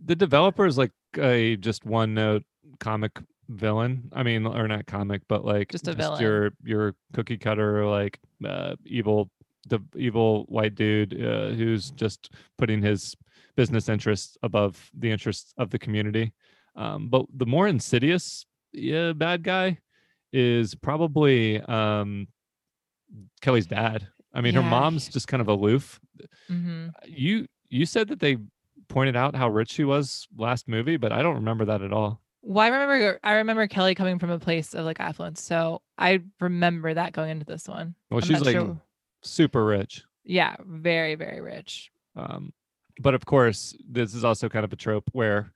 the 0.05 0.15
developer 0.15 0.65
is 0.65 0.77
like 0.77 0.91
a 1.17 1.55
just 1.57 1.85
one 1.85 2.13
note 2.13 2.43
comic 2.79 3.19
villain. 3.49 4.09
I 4.13 4.23
mean, 4.23 4.45
or 4.45 4.67
not 4.67 4.87
comic, 4.87 5.21
but 5.27 5.45
like 5.45 5.71
Just 5.71 5.87
a 5.87 5.93
villain. 5.93 6.21
Your 6.21 6.51
your 6.63 6.95
cookie 7.13 7.37
cutter, 7.37 7.85
like 7.85 8.19
uh, 8.45 8.75
evil, 8.85 9.29
the 9.67 9.79
evil 9.95 10.45
white 10.47 10.75
dude 10.75 11.13
uh, 11.13 11.49
who's 11.49 11.91
just 11.91 12.31
putting 12.57 12.81
his 12.81 13.15
business 13.55 13.89
interests 13.89 14.37
above 14.43 14.89
the 14.97 15.11
interests 15.11 15.53
of 15.57 15.69
the 15.69 15.79
community. 15.79 16.33
Um, 16.75 17.09
but 17.09 17.25
the 17.35 17.45
more 17.45 17.67
insidious 17.67 18.45
yeah, 18.73 19.13
bad 19.13 19.43
guy 19.43 19.79
is 20.31 20.75
probably 20.75 21.61
um, 21.61 22.27
Kelly's 23.41 23.67
dad. 23.67 24.07
I 24.33 24.41
mean, 24.41 24.53
her 24.53 24.61
mom's 24.61 25.07
just 25.09 25.27
kind 25.27 25.41
of 25.41 25.47
aloof. 25.47 25.99
hmm 26.47 26.87
You 27.05 27.47
you 27.69 27.85
said 27.85 28.07
that 28.09 28.19
they 28.19 28.37
pointed 28.87 29.15
out 29.15 29.35
how 29.35 29.49
rich 29.49 29.71
she 29.71 29.83
was 29.83 30.27
last 30.37 30.67
movie, 30.67 30.97
but 30.97 31.11
I 31.11 31.21
don't 31.21 31.35
remember 31.35 31.65
that 31.65 31.81
at 31.81 31.93
all. 31.93 32.21
Well, 32.41 32.65
I 32.65 32.69
remember 32.69 33.19
I 33.23 33.33
remember 33.33 33.67
Kelly 33.67 33.95
coming 33.95 34.19
from 34.19 34.29
a 34.29 34.39
place 34.39 34.73
of 34.73 34.85
like 34.85 34.99
affluence, 34.99 35.41
so 35.41 35.81
I 35.97 36.21
remember 36.39 36.93
that 36.93 37.13
going 37.13 37.29
into 37.31 37.45
this 37.45 37.67
one. 37.67 37.95
Well, 38.09 38.19
I'm 38.21 38.27
she's 38.27 38.41
like 38.41 38.53
sure- 38.55 38.81
super 39.21 39.65
rich. 39.65 40.03
yeah, 40.23 40.55
very 40.65 41.15
very 41.15 41.39
rich. 41.41 41.91
Um, 42.15 42.51
but 42.99 43.13
of 43.13 43.25
course, 43.25 43.75
this 43.89 44.13
is 44.13 44.23
also 44.23 44.49
kind 44.49 44.65
of 44.65 44.73
a 44.73 44.75
trope 44.75 45.09
where 45.13 45.53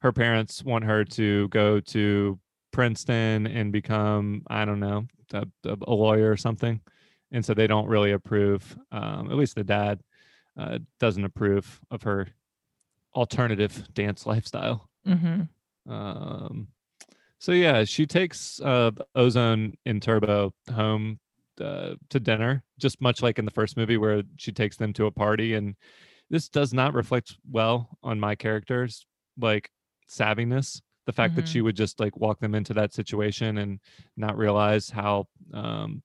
her 0.00 0.12
parents 0.12 0.62
want 0.64 0.84
her 0.84 1.04
to 1.04 1.48
go 1.48 1.80
to 1.80 2.38
Princeton 2.72 3.46
and 3.46 3.70
become, 3.72 4.42
I 4.48 4.64
don't 4.64 4.80
know, 4.80 5.06
a, 5.32 5.44
a 5.64 5.92
lawyer 5.94 6.30
or 6.30 6.36
something. 6.36 6.80
And 7.32 7.44
so 7.44 7.54
they 7.54 7.66
don't 7.66 7.88
really 7.88 8.12
approve, 8.12 8.76
um, 8.92 9.30
at 9.30 9.36
least 9.36 9.54
the 9.54 9.64
dad 9.64 10.00
uh, 10.56 10.78
doesn't 11.00 11.24
approve 11.24 11.80
of 11.90 12.02
her 12.02 12.28
alternative 13.14 13.88
dance 13.94 14.26
lifestyle. 14.26 14.88
hmm 15.04 15.42
Um, 15.88 16.68
so 17.38 17.52
yeah, 17.52 17.84
she 17.84 18.06
takes 18.06 18.60
uh, 18.60 18.92
Ozone 19.16 19.74
and 19.84 20.00
Turbo 20.00 20.52
home 20.72 21.18
uh, 21.60 21.94
to 22.10 22.20
dinner, 22.20 22.62
just 22.78 23.00
much 23.00 23.20
like 23.22 23.38
in 23.38 23.44
the 23.44 23.50
first 23.50 23.76
movie 23.76 23.96
where 23.96 24.22
she 24.36 24.52
takes 24.52 24.76
them 24.76 24.92
to 24.92 25.06
a 25.06 25.10
party. 25.10 25.54
And 25.54 25.74
this 26.30 26.48
does 26.48 26.72
not 26.72 26.94
reflect 26.94 27.36
well 27.50 27.98
on 28.02 28.20
my 28.20 28.34
character's 28.36 29.06
like 29.38 29.70
savviness. 30.08 30.80
The 31.06 31.12
fact 31.12 31.34
that 31.34 31.48
she 31.48 31.60
would 31.62 31.76
just 31.76 31.98
like 31.98 32.16
walk 32.16 32.38
them 32.38 32.54
into 32.54 32.74
that 32.74 32.94
situation 32.94 33.58
and 33.58 33.80
not 34.16 34.38
realize 34.38 34.88
how 34.88 35.26
um, 35.52 36.02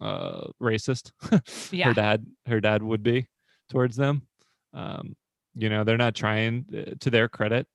uh, 0.00 0.46
racist 0.60 1.12
Yeah. 1.72 1.86
her 1.88 1.94
dad 1.94 2.26
her 2.46 2.60
dad 2.60 2.82
would 2.82 3.02
be 3.02 3.28
towards 3.68 3.96
them. 3.96 4.22
Um, 4.74 5.16
you 5.54 5.68
know, 5.68 5.84
they're 5.84 5.98
not 5.98 6.14
trying 6.14 6.64
uh, 6.76 6.94
to 7.00 7.10
their 7.10 7.28
credit 7.28 7.66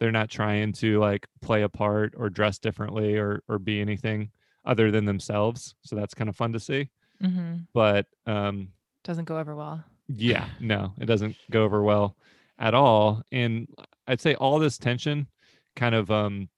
they're 0.00 0.10
not 0.12 0.28
trying 0.28 0.72
to 0.72 0.98
like 0.98 1.26
play 1.40 1.62
a 1.62 1.68
part 1.68 2.14
or 2.16 2.28
dress 2.28 2.58
differently 2.58 3.16
or 3.16 3.42
or 3.48 3.58
be 3.60 3.80
anything 3.80 4.28
other 4.64 4.90
than 4.90 5.04
themselves 5.04 5.76
so 5.82 5.94
that's 5.94 6.14
kind 6.14 6.28
of 6.28 6.34
fun 6.36 6.52
to 6.52 6.58
see 6.60 6.90
hmm 7.20 7.58
but 7.72 8.06
um 8.26 8.68
Doesn't 9.04 9.24
go 9.26 9.38
over 9.38 9.54
well. 9.54 9.84
yeah 10.08 10.46
no 10.60 10.92
it 11.00 11.06
doesn't 11.06 11.36
go 11.50 11.62
over 11.62 11.82
well 11.82 12.16
at 12.58 12.74
all 12.74 13.22
and 13.30 13.68
i'd 14.08 14.20
say 14.20 14.34
all 14.34 14.58
this 14.58 14.78
tension 14.78 15.28
kind 15.76 15.94
of 15.94 16.10
um 16.10 16.48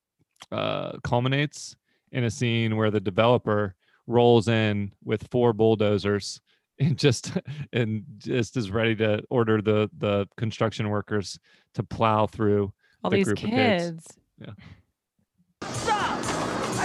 uh 0.50 0.92
culminates 1.04 1.76
in 2.12 2.24
a 2.24 2.30
scene 2.30 2.74
where 2.76 2.90
the 2.90 3.00
developer 3.00 3.74
rolls 4.06 4.48
in 4.48 4.92
with 5.04 5.26
four 5.30 5.52
bulldozers 5.52 6.40
and 6.78 6.98
just 6.98 7.32
and 7.72 8.04
just 8.18 8.56
is 8.56 8.70
ready 8.70 8.94
to 8.96 9.22
order 9.30 9.60
the 9.62 9.88
the 9.98 10.26
construction 10.36 10.88
workers 10.90 11.38
to 11.74 11.82
plow 11.82 12.26
through 12.26 12.72
All 13.02 13.10
the 13.10 13.16
these 13.16 13.26
group 13.26 13.38
of 13.44 13.50
kids. 13.50 14.06
kids. 14.38 14.56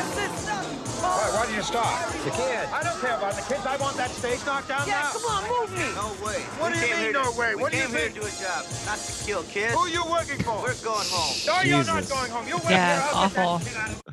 Why, 0.01 1.29
why 1.36 1.45
do 1.47 1.53
you 1.53 1.62
stop? 1.62 2.07
The 2.23 2.31
kid. 2.31 2.65
I 2.71 2.81
don't 2.84 2.99
care 3.01 3.17
about 3.17 3.34
the 3.34 3.41
kids. 3.41 3.65
I 3.65 3.75
want 3.77 3.97
that 3.97 4.10
stage 4.12 4.39
knocked 4.45 4.69
down 4.69 4.88
Yeah, 4.88 5.01
now. 5.01 5.12
come 5.12 5.25
on, 5.25 5.43
move 5.49 5.71
me. 5.77 5.86
No 5.95 6.07
way. 6.25 6.39
What 6.57 6.71
We 6.73 6.79
do 6.79 6.88
you 6.88 6.95
mean, 6.95 7.12
no 7.12 7.31
to- 7.31 7.38
way? 7.39 7.55
We 7.55 7.62
What 7.62 7.71
do 7.71 7.77
you 7.77 7.84
came 7.84 7.91
here 7.91 7.99
think? 8.10 8.15
to 8.15 8.21
do 8.21 8.27
a 8.27 8.31
job, 8.31 8.65
not 8.86 8.97
to 8.97 9.25
kill 9.25 9.43
kids. 9.43 9.73
Who 9.73 9.79
are 9.79 9.89
you 9.89 10.03
working 10.05 10.39
for? 10.43 10.62
We're 10.63 10.75
going 10.84 11.07
home. 11.12 11.36
No, 11.47 11.62
you're 11.67 11.84
not 11.84 12.07
going 12.07 12.31
home. 12.31 12.47
You 12.47 12.55
wait 12.57 12.69
Yeah, 12.71 12.95
here. 12.95 13.05
it's 13.05 13.15
I'll 13.15 13.27
get 13.27 13.36
that 13.36 13.45
awful. 13.45 14.11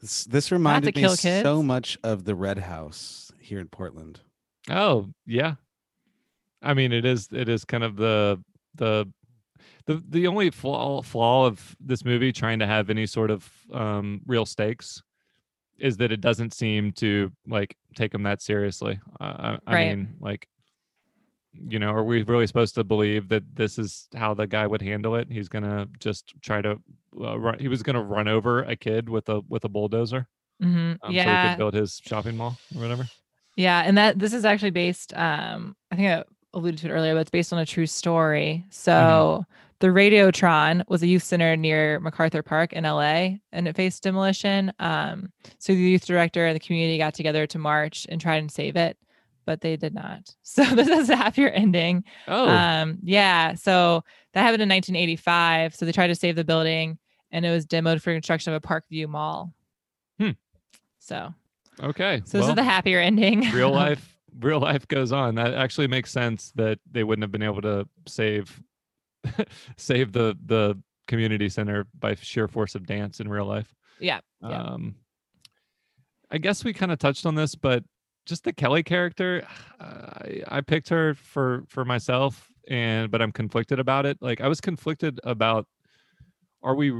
Shit 0.00 0.02
out 0.02 0.02
of- 0.02 0.02
This, 0.02 0.24
this 0.24 0.52
reminded 0.52 0.96
me 0.96 1.02
kill 1.02 1.10
so 1.44 1.62
much 1.62 1.98
of 2.02 2.24
the 2.24 2.34
Red 2.34 2.58
House 2.58 3.32
here 3.40 3.58
in 3.60 3.68
Portland. 3.68 4.20
Oh 4.70 5.08
yeah, 5.26 5.54
I 6.62 6.74
mean 6.74 6.92
it 6.92 7.04
is 7.04 7.28
it 7.32 7.48
is 7.48 7.64
kind 7.64 7.82
of 7.84 7.96
the 7.96 8.42
the 8.74 9.10
the 9.86 10.02
the 10.08 10.26
only 10.26 10.50
flaw 10.50 11.00
flaw 11.02 11.46
of 11.46 11.74
this 11.80 12.04
movie 12.04 12.32
trying 12.32 12.58
to 12.58 12.66
have 12.66 12.90
any 12.90 13.06
sort 13.06 13.30
of 13.30 13.50
um, 13.72 14.20
real 14.26 14.44
stakes 14.44 15.02
is 15.78 15.96
that 15.98 16.10
it 16.12 16.20
doesn't 16.20 16.52
seem 16.52 16.92
to 16.92 17.30
like 17.46 17.76
take 17.94 18.12
them 18.12 18.24
that 18.24 18.42
seriously. 18.42 19.00
Uh, 19.20 19.58
I, 19.66 19.72
I 19.72 19.74
mean, 19.94 20.16
like 20.20 20.48
you 21.54 21.78
know, 21.78 21.90
are 21.90 22.04
we 22.04 22.22
really 22.22 22.46
supposed 22.46 22.74
to 22.74 22.84
believe 22.84 23.28
that 23.30 23.42
this 23.54 23.78
is 23.78 24.06
how 24.14 24.34
the 24.34 24.46
guy 24.46 24.66
would 24.66 24.82
handle 24.82 25.14
it? 25.16 25.28
He's 25.30 25.48
gonna 25.48 25.88
just 25.98 26.34
try 26.42 26.60
to 26.62 26.78
uh, 27.20 27.38
run. 27.38 27.58
He 27.58 27.68
was 27.68 27.82
gonna 27.82 28.02
run 28.02 28.28
over 28.28 28.62
a 28.62 28.76
kid 28.76 29.08
with 29.08 29.28
a 29.28 29.40
with 29.48 29.64
a 29.64 29.68
bulldozer, 29.68 30.26
hmm 30.60 30.66
um, 30.66 30.98
so 31.02 31.08
he 31.10 31.16
yeah. 31.16 31.50
could 31.50 31.58
build 31.58 31.74
his 31.74 32.00
shopping 32.04 32.36
mall 32.36 32.58
or 32.74 32.82
whatever. 32.82 33.08
Yeah, 33.56 33.82
and 33.84 33.98
that 33.98 34.18
this 34.18 34.32
is 34.32 34.44
actually 34.44 34.70
based. 34.70 35.12
Um, 35.16 35.76
I 35.90 35.96
think 35.96 36.08
I 36.08 36.24
alluded 36.54 36.80
to 36.80 36.88
it 36.88 36.92
earlier, 36.92 37.14
but 37.14 37.20
it's 37.20 37.30
based 37.30 37.52
on 37.52 37.58
a 37.58 37.66
true 37.66 37.86
story. 37.86 38.64
So 38.70 39.44
the 39.80 39.88
Radiotron 39.88 40.82
was 40.88 41.02
a 41.02 41.06
youth 41.06 41.22
center 41.22 41.56
near 41.56 42.00
MacArthur 42.00 42.42
Park 42.42 42.72
in 42.72 42.84
LA, 42.84 43.36
and 43.52 43.68
it 43.68 43.76
faced 43.76 44.02
demolition. 44.02 44.72
Um, 44.78 45.32
so 45.58 45.72
the 45.72 45.78
youth 45.78 46.06
director 46.06 46.46
and 46.46 46.56
the 46.56 46.60
community 46.60 46.98
got 46.98 47.14
together 47.14 47.46
to 47.46 47.58
march 47.58 48.06
and 48.08 48.20
try 48.20 48.36
and 48.36 48.50
save 48.50 48.76
it, 48.76 48.98
but 49.48 49.62
they 49.62 49.78
did 49.78 49.94
not. 49.94 50.28
So 50.42 50.62
this 50.62 50.88
is 50.88 51.08
a 51.08 51.16
happier 51.16 51.48
ending. 51.48 52.04
Oh, 52.26 52.46
Um, 52.50 52.98
yeah. 53.02 53.54
So 53.54 54.04
that 54.34 54.42
happened 54.42 54.60
in 54.62 54.68
1985. 54.68 55.74
So 55.74 55.86
they 55.86 55.92
tried 55.92 56.08
to 56.08 56.14
save 56.14 56.36
the 56.36 56.44
building, 56.44 56.98
and 57.30 57.46
it 57.46 57.50
was 57.50 57.64
demoed 57.64 58.02
for 58.02 58.12
construction 58.12 58.52
of 58.52 58.62
a 58.62 58.66
Parkview 58.66 59.08
Mall. 59.08 59.54
Hmm. 60.20 60.32
So, 60.98 61.32
okay. 61.80 62.20
so 62.26 62.36
this 62.36 62.42
well. 62.42 62.50
is 62.50 62.56
the 62.56 62.62
happier 62.62 63.00
ending. 63.00 63.50
real 63.52 63.70
life 63.70 64.18
real 64.38 64.60
life 64.60 64.86
goes 64.86 65.12
on 65.12 65.36
that 65.36 65.54
actually 65.54 65.86
makes 65.86 66.10
sense 66.10 66.52
that 66.56 66.78
they 66.92 67.02
wouldn't 67.02 67.22
have 67.22 67.32
been 67.32 67.42
able 67.42 67.62
to 67.62 67.88
save 68.06 68.60
save 69.78 70.12
the 70.12 70.36
the 70.44 70.78
community 71.06 71.48
center 71.48 71.86
by 71.98 72.14
sheer 72.14 72.46
force 72.48 72.74
of 72.74 72.86
dance 72.86 73.18
in 73.20 73.28
real 73.28 73.46
life 73.46 73.74
Yeah, 73.98 74.20
yeah. 74.42 74.62
um 74.62 74.94
i 76.30 76.36
guess 76.38 76.62
we 76.62 76.72
kind 76.74 76.92
of 76.92 76.98
touched 76.98 77.24
on 77.26 77.34
this 77.34 77.54
but 77.54 77.82
just 78.28 78.44
the 78.44 78.52
kelly 78.52 78.82
character 78.82 79.46
I, 79.80 80.42
I 80.48 80.60
picked 80.60 80.88
her 80.90 81.14
for 81.14 81.64
for 81.68 81.84
myself 81.84 82.48
and 82.68 83.10
but 83.10 83.22
i'm 83.22 83.32
conflicted 83.32 83.78
about 83.78 84.06
it 84.06 84.18
like 84.20 84.40
i 84.40 84.48
was 84.48 84.60
conflicted 84.60 85.20
about 85.24 85.66
are 86.62 86.74
we 86.74 86.92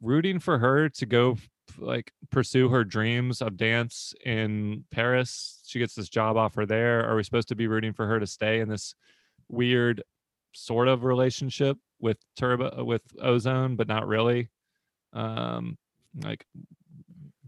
rooting 0.00 0.38
for 0.38 0.58
her 0.58 0.88
to 0.88 1.06
go 1.06 1.36
like 1.78 2.12
pursue 2.30 2.68
her 2.68 2.84
dreams 2.84 3.40
of 3.40 3.56
dance 3.56 4.14
in 4.24 4.84
Paris? 4.90 5.60
She 5.66 5.78
gets 5.78 5.94
this 5.94 6.08
job 6.08 6.36
offer 6.36 6.66
there. 6.66 7.08
Are 7.08 7.16
we 7.16 7.22
supposed 7.22 7.48
to 7.48 7.54
be 7.54 7.66
rooting 7.66 7.92
for 7.92 8.06
her 8.06 8.20
to 8.20 8.26
stay 8.26 8.60
in 8.60 8.68
this 8.68 8.94
weird 9.48 10.02
sort 10.52 10.88
of 10.88 11.04
relationship 11.04 11.76
with 12.00 12.18
Turbo 12.36 12.84
with 12.84 13.02
Ozone, 13.20 13.76
but 13.76 13.88
not 13.88 14.06
really? 14.06 14.48
Um, 15.12 15.76
like, 16.22 16.44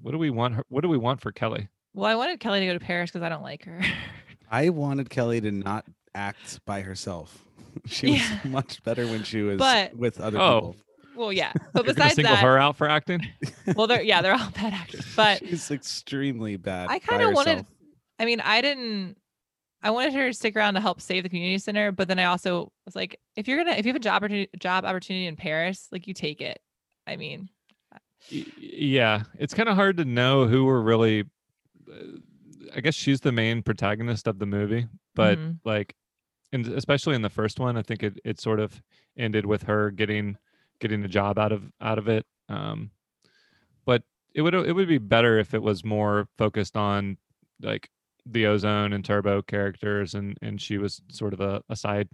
what 0.00 0.12
do 0.12 0.18
we 0.18 0.30
want? 0.30 0.54
Her, 0.54 0.64
what 0.68 0.82
do 0.82 0.88
we 0.88 0.98
want 0.98 1.20
for 1.20 1.32
Kelly? 1.32 1.68
Well, 1.94 2.10
I 2.10 2.14
wanted 2.14 2.40
Kelly 2.40 2.60
to 2.60 2.66
go 2.66 2.72
to 2.74 2.80
Paris 2.80 3.10
because 3.10 3.22
I 3.22 3.28
don't 3.28 3.42
like 3.42 3.64
her. 3.64 3.80
I 4.50 4.68
wanted 4.70 5.10
Kelly 5.10 5.40
to 5.40 5.50
not 5.50 5.86
act 6.14 6.64
by 6.64 6.80
herself. 6.82 7.38
She 7.86 8.08
Yeah. 8.16 8.38
was 8.44 8.52
much 8.52 8.82
better 8.82 9.06
when 9.06 9.24
she 9.24 9.40
was 9.40 9.58
But- 9.58 9.96
with 9.96 10.20
other 10.20 10.38
Oh. 10.38 10.60
people. 10.60 10.76
well, 11.16 11.32
yeah, 11.32 11.52
but 11.72 11.86
You're 11.86 11.94
besides 11.94 12.14
single 12.16 12.34
that, 12.34 12.42
her 12.44 12.58
out 12.58 12.76
for 12.76 12.86
acting? 12.88 13.26
well, 13.76 13.86
they're 13.86 14.02
yeah, 14.02 14.20
they're 14.20 14.34
all 14.34 14.50
bad 14.50 14.74
actors. 14.74 15.06
But 15.16 15.38
she's 15.38 15.70
extremely 15.70 16.56
bad. 16.56 16.88
I 16.90 16.98
kind 16.98 17.22
of 17.22 17.32
wanted. 17.32 17.64
I 18.18 18.26
mean, 18.26 18.40
I 18.40 18.60
didn't. 18.60 19.16
I 19.82 19.90
wanted 19.90 20.12
her 20.12 20.28
to 20.28 20.34
stick 20.34 20.54
around 20.54 20.74
to 20.74 20.80
help 20.80 21.00
save 21.00 21.22
the 21.22 21.28
community 21.30 21.58
center, 21.58 21.92
but 21.92 22.08
then 22.08 22.18
I 22.18 22.24
also 22.24 22.70
was 22.84 22.94
like, 22.94 23.18
if 23.36 23.48
you're 23.48 23.56
gonna, 23.64 23.76
if 23.76 23.86
you 23.86 23.90
have 23.90 23.96
a 23.96 24.04
job 24.04 24.16
opportunity, 24.16 24.50
job 24.58 24.84
opportunity 24.84 25.26
in 25.26 25.34
Paris, 25.36 25.88
like 25.90 26.06
you 26.06 26.12
take 26.12 26.42
it. 26.42 26.60
I 27.06 27.16
mean, 27.16 27.48
yeah 28.58 29.22
it's 29.38 29.54
kind 29.54 29.68
of 29.68 29.74
hard 29.76 29.96
to 29.96 30.04
know 30.04 30.46
who 30.46 30.64
we're 30.66 30.80
really 30.82 31.24
i 32.74 32.80
guess 32.80 32.94
she's 32.94 33.20
the 33.20 33.32
main 33.32 33.62
protagonist 33.62 34.26
of 34.26 34.38
the 34.38 34.46
movie 34.46 34.86
but 35.14 35.38
Mhm. 35.38 35.58
like 35.64 35.94
and 36.52 36.66
especially 36.68 37.14
in 37.14 37.22
the 37.22 37.30
first 37.30 37.58
one 37.58 37.76
i 37.76 37.82
think 37.82 38.02
it, 38.02 38.20
it 38.24 38.40
sort 38.40 38.60
of 38.60 38.82
ended 39.16 39.46
with 39.46 39.64
her 39.64 39.90
getting 39.90 40.36
getting 40.80 41.04
a 41.04 41.08
job 41.08 41.38
out 41.38 41.52
of 41.52 41.70
out 41.80 41.98
of 41.98 42.08
it 42.08 42.26
um 42.48 42.90
but 43.84 44.02
it 44.34 44.42
would 44.42 44.54
it 44.54 44.72
would 44.72 44.88
be 44.88 44.98
better 44.98 45.38
if 45.38 45.54
it 45.54 45.62
was 45.62 45.84
more 45.84 46.28
focused 46.38 46.76
on 46.76 47.16
like 47.60 47.90
the 48.24 48.46
ozone 48.46 48.92
and 48.92 49.04
turbo 49.04 49.42
characters 49.42 50.14
and 50.14 50.38
and 50.42 50.60
she 50.60 50.78
was 50.78 51.02
sort 51.10 51.32
of 51.32 51.40
a, 51.40 51.62
a 51.68 51.76
side 51.76 52.08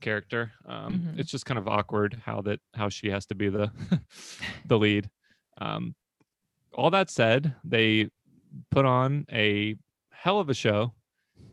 character 0.00 0.52
um 0.66 0.92
Mhm. 1.14 1.18
it's 1.18 1.30
just 1.30 1.46
kind 1.46 1.58
of 1.58 1.66
awkward 1.66 2.20
how 2.24 2.40
that 2.42 2.60
how 2.74 2.88
she 2.88 3.10
has 3.10 3.26
to 3.26 3.34
be 3.34 3.48
the 3.48 3.70
the 4.66 4.78
lead 4.78 5.10
um 5.58 5.94
all 6.74 6.90
that 6.90 7.10
said, 7.10 7.54
they 7.64 8.08
put 8.70 8.84
on 8.84 9.26
a 9.32 9.76
hell 10.10 10.40
of 10.40 10.48
a 10.50 10.54
show, 10.54 10.92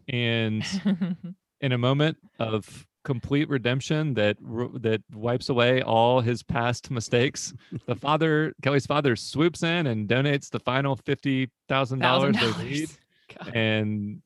and 0.08 0.63
in 1.62 1.71
a 1.71 1.77
moment 1.77 2.17
of 2.39 2.86
complete 3.03 3.47
redemption 3.49 4.15
that 4.15 4.36
that 4.81 5.01
wipes 5.13 5.49
away 5.49 5.81
all 5.84 6.21
his 6.21 6.41
past 6.41 6.89
mistakes, 6.89 7.53
the 7.86 7.95
father 8.08 8.53
Kelly's 8.63 8.86
father 8.88 9.15
swoops 9.15 9.62
in 9.63 9.88
and 9.88 10.10
donates 10.10 10.49
the 10.49 10.60
final 10.60 10.95
fifty 10.95 11.49
thousand 11.67 11.99
dollars 11.99 12.36
they 12.39 12.63
need, 12.63 12.89
God. 13.38 13.55
and 13.55 14.21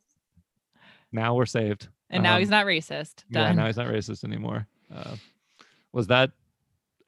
now 1.11 1.33
we're 1.35 1.45
saved. 1.45 1.89
And 2.09 2.23
now 2.23 2.35
Um, 2.35 2.39
he's 2.39 2.49
not 2.49 2.65
racist. 2.65 3.23
Yeah, 3.29 3.51
now 3.51 3.65
he's 3.67 3.77
not 3.77 3.87
racist 3.87 4.23
anymore. 4.23 4.67
Uh, 4.93 5.15
was 5.91 6.07
that 6.07 6.31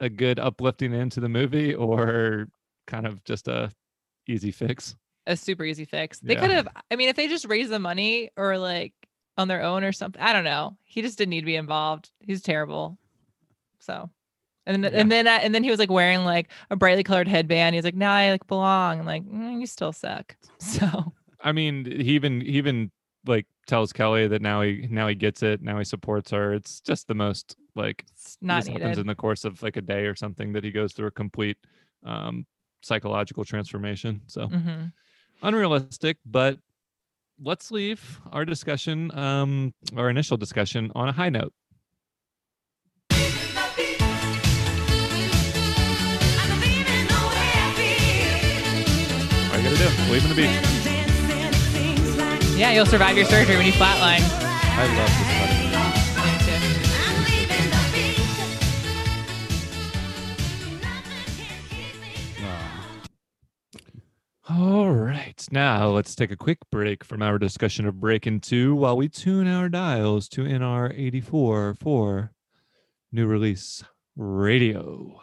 a 0.00 0.08
good 0.08 0.38
uplifting 0.38 0.92
end 0.94 1.12
to 1.12 1.20
the 1.20 1.28
movie, 1.28 1.74
or 1.74 2.48
kind 2.86 3.06
of 3.06 3.22
just 3.24 3.48
a 3.48 3.72
easy 4.28 4.50
fix? 4.50 4.94
A 5.26 5.36
super 5.36 5.64
easy 5.64 5.84
fix. 5.84 6.20
They 6.20 6.34
Yeah. 6.34 6.40
could 6.40 6.50
have 6.50 6.68
I 6.90 6.96
mean 6.96 7.08
if 7.08 7.16
they 7.16 7.28
just 7.28 7.46
raised 7.46 7.70
the 7.70 7.78
money 7.78 8.30
or 8.36 8.58
like 8.58 8.92
on 9.38 9.48
their 9.48 9.62
own 9.62 9.84
or 9.84 9.92
something. 9.92 10.20
I 10.20 10.32
don't 10.32 10.44
know. 10.44 10.76
He 10.84 11.02
just 11.02 11.18
didn't 11.18 11.30
need 11.30 11.40
to 11.40 11.46
be 11.46 11.56
involved. 11.56 12.10
He's 12.20 12.42
terrible. 12.42 12.98
So 13.80 14.10
and 14.66 14.84
then, 14.84 14.92
Yeah. 14.92 15.00
and 15.00 15.10
then 15.10 15.26
and 15.26 15.54
then 15.54 15.64
he 15.64 15.70
was 15.70 15.78
like 15.78 15.90
wearing 15.90 16.24
like 16.24 16.50
a 16.70 16.76
brightly 16.76 17.02
colored 17.02 17.28
headband. 17.28 17.74
He's 17.74 17.84
like, 17.84 17.94
now 17.96 18.12
I 18.12 18.30
like 18.30 18.46
belong. 18.46 19.00
I'm 19.00 19.06
like, 19.06 19.24
mm, 19.24 19.60
you 19.60 19.66
still 19.66 19.92
suck. 19.92 20.36
So 20.58 21.12
I 21.40 21.50
mean, 21.50 21.84
he 21.84 22.12
even 22.12 22.40
he 22.40 22.52
even 22.52 22.92
like 23.26 23.46
tells 23.66 23.92
Kelly 23.92 24.28
that 24.28 24.40
now 24.42 24.62
he 24.62 24.86
now 24.88 25.08
he 25.08 25.14
gets 25.16 25.42
it. 25.42 25.60
Now 25.60 25.78
he 25.78 25.84
supports 25.84 26.30
her. 26.30 26.54
It's 26.54 26.80
just 26.80 27.08
the 27.08 27.14
most 27.14 27.56
like 27.74 28.04
it's 28.12 28.36
not 28.40 28.64
this 28.64 28.68
happens 28.68 28.98
in 28.98 29.06
the 29.08 29.14
course 29.16 29.44
of 29.44 29.60
like 29.62 29.76
a 29.76 29.80
day 29.80 30.06
or 30.06 30.14
something 30.14 30.52
that 30.52 30.62
he 30.62 30.70
goes 30.70 30.92
through 30.92 31.08
a 31.08 31.10
complete 31.12 31.56
um, 32.04 32.46
psychological 32.82 33.44
transformation. 33.44 34.22
So 34.28 34.46
hmm 34.46 34.84
unrealistic, 35.42 36.16
but 36.24 36.58
let's 37.42 37.70
leave 37.70 38.20
our 38.30 38.44
discussion, 38.44 39.16
um, 39.16 39.74
our 39.96 40.08
initial 40.08 40.36
discussion, 40.36 40.92
on 40.94 41.08
a 41.08 41.12
high 41.12 41.28
note. 41.28 41.52
What 43.10 43.18
are 49.52 49.58
you 49.58 49.64
gonna 49.64 49.76
do? 49.76 49.88
Leaving 50.12 50.28
the 50.30 50.36
beach. 50.36 50.60
Yeah, 52.56 52.72
you'll 52.72 52.86
survive 52.86 53.16
your 53.16 53.26
surgery 53.26 53.56
when 53.56 53.66
you 53.66 53.72
flatline. 53.72 54.22
I 54.22 54.86
love 54.96 55.10
this 55.18 55.28
fucking 55.38 55.51
All 64.50 64.90
right, 64.90 65.46
now 65.52 65.90
let's 65.90 66.16
take 66.16 66.32
a 66.32 66.36
quick 66.36 66.58
break 66.68 67.04
from 67.04 67.22
our 67.22 67.38
discussion 67.38 67.86
of 67.86 68.00
Breakin' 68.00 68.40
2 68.40 68.74
while 68.74 68.96
we 68.96 69.08
tune 69.08 69.46
our 69.46 69.68
dials 69.68 70.28
to 70.30 70.42
NR 70.42 70.92
84 70.98 71.74
for 71.74 72.32
new 73.12 73.26
release 73.26 73.84
radio. 74.16 75.20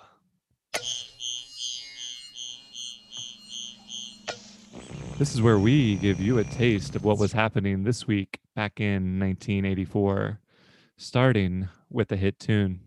This 5.17 5.35
is 5.35 5.41
where 5.41 5.59
we 5.59 5.95
give 5.95 6.21
you 6.21 6.37
a 6.37 6.45
taste 6.45 6.95
of 6.95 7.03
what 7.03 7.17
was 7.17 7.33
happening 7.33 7.83
this 7.83 8.07
week 8.07 8.39
back 8.55 8.79
in 8.79 9.19
1984, 9.19 10.39
starting 10.95 11.67
with 11.89 12.09
a 12.13 12.15
hit 12.15 12.39
tune. 12.39 12.79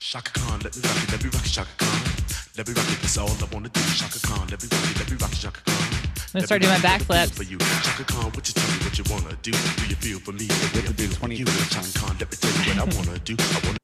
Chaka 0.00 0.32
Khan. 0.32 0.60
Let 0.64 0.76
me 0.76 0.82
rock 0.82 0.96
it, 0.96 1.12
let 1.12 1.24
me 1.24 1.30
rock 1.30 1.44
Chaka 1.44 1.70
Khan. 1.78 2.13
Let 2.56 2.68
me 2.68 2.74
rock 2.74 2.86
it, 2.88 3.00
that's 3.02 3.18
all 3.18 3.28
I 3.28 3.48
wanna 3.52 3.68
do. 3.68 3.80
Chaka 3.96 4.20
Khan, 4.20 4.46
let 4.48 4.62
me 4.62 4.68
rock 4.70 4.90
it, 4.90 4.98
let 5.00 5.10
me 5.10 5.16
rock 5.16 5.32
it, 5.32 5.38
Chaka 5.38 5.60
Khan. 5.66 5.74
I'm 5.74 6.32
gonna 6.34 6.46
start 6.46 6.62
doing 6.62 6.72
my 6.74 6.78
backflips. 6.78 7.32
For 7.32 7.42
you, 7.42 7.58
Chaka 7.58 8.04
Khan, 8.04 8.30
what 8.30 8.46
you 8.46 8.54
tell 8.54 8.70
me 8.70 8.84
what 8.84 8.96
you 8.96 9.04
wanna 9.10 9.36
do? 9.42 9.50
Do 9.50 9.86
you 9.88 9.96
feel 9.96 10.20
for 10.20 10.30
me? 10.30 10.46
The 10.46 10.70
way 10.78 10.84
I 10.84 10.86
to 10.86 10.92
do 10.92 11.08
20 11.08 11.34
you. 11.34 11.44
times. 11.46 11.70
Chaka 11.70 11.98
Khan, 11.98 12.16
let 12.20 12.30
me 12.30 12.36
tell 12.40 12.52
you 12.52 12.80
what 12.80 12.94
I 12.94 12.96
wanna 12.96 13.18
do. 13.18 13.36
I 13.40 13.60
wanna 13.66 13.78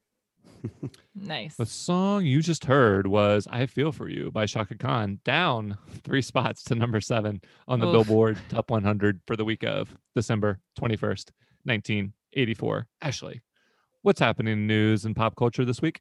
Nice. 1.13 1.57
The 1.57 1.65
song 1.65 2.25
you 2.25 2.41
just 2.41 2.63
heard 2.63 3.07
was 3.07 3.45
I 3.51 3.65
Feel 3.65 3.91
For 3.91 4.07
You 4.07 4.31
by 4.31 4.45
Chaka 4.45 4.75
Khan, 4.75 5.19
down 5.25 5.77
three 6.05 6.21
spots 6.21 6.63
to 6.65 6.75
number 6.75 7.01
seven 7.01 7.41
on 7.67 7.79
the 7.81 7.87
Oof. 7.87 8.07
Billboard 8.07 8.37
Top 8.47 8.71
100 8.71 9.19
for 9.27 9.35
the 9.35 9.43
week 9.43 9.63
of 9.63 9.97
December 10.15 10.59
21st, 10.79 11.31
1984. 11.65 12.87
Ashley, 13.01 13.41
what's 14.01 14.21
happening 14.21 14.53
in 14.53 14.67
news 14.67 15.03
and 15.03 15.13
pop 15.13 15.35
culture 15.35 15.65
this 15.65 15.81
week? 15.81 15.99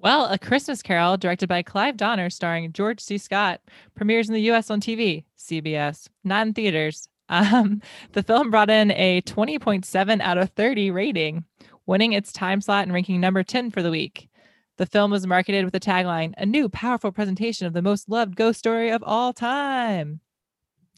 Well, 0.00 0.26
A 0.26 0.38
Christmas 0.38 0.80
Carol, 0.82 1.16
directed 1.16 1.48
by 1.48 1.62
Clive 1.62 1.96
Donner, 1.96 2.30
starring 2.30 2.72
George 2.72 3.00
C. 3.00 3.18
Scott, 3.18 3.60
premieres 3.96 4.28
in 4.28 4.34
the 4.34 4.42
U.S. 4.42 4.70
on 4.70 4.80
TV, 4.80 5.24
CBS, 5.36 6.08
not 6.24 6.46
in 6.46 6.54
theaters. 6.54 7.08
Um, 7.30 7.82
the 8.12 8.22
film 8.22 8.50
brought 8.50 8.70
in 8.70 8.90
a 8.92 9.20
20.7 9.20 10.20
out 10.22 10.38
of 10.38 10.48
30 10.52 10.90
rating, 10.90 11.44
winning 11.84 12.14
its 12.14 12.32
time 12.32 12.62
slot 12.62 12.84
and 12.84 12.92
ranking 12.94 13.20
number 13.20 13.42
10 13.42 13.70
for 13.70 13.82
the 13.82 13.90
week. 13.90 14.30
The 14.78 14.86
film 14.86 15.10
was 15.10 15.26
marketed 15.26 15.66
with 15.66 15.74
the 15.74 15.78
tagline, 15.78 16.32
"A 16.38 16.46
new, 16.46 16.70
powerful 16.70 17.12
presentation 17.12 17.66
of 17.66 17.74
the 17.74 17.82
most 17.82 18.08
loved 18.08 18.34
ghost 18.34 18.58
story 18.60 18.88
of 18.88 19.02
all 19.04 19.34
time." 19.34 20.20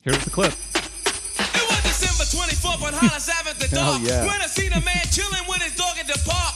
Here's 0.02 0.22
the 0.22 0.30
clip. 0.30 0.52
It 0.52 1.66
was 1.68 1.82
December 1.82 2.22
24th 2.30 2.86
on 2.86 2.92
Hollis 2.92 3.28
Ave 3.28 3.50
at 3.50 3.58
the 3.58 3.66
Hell 3.66 3.94
dark. 3.98 4.02
yeah. 4.08 4.24
When 4.24 4.40
I 4.40 4.46
seen 4.46 4.72
a 4.72 4.80
man 4.84 5.02
chilling 5.10 5.48
with 5.48 5.62
his 5.62 5.74
dog 5.74 5.96
at 5.98 6.06
the 6.06 6.20
park, 6.24 6.49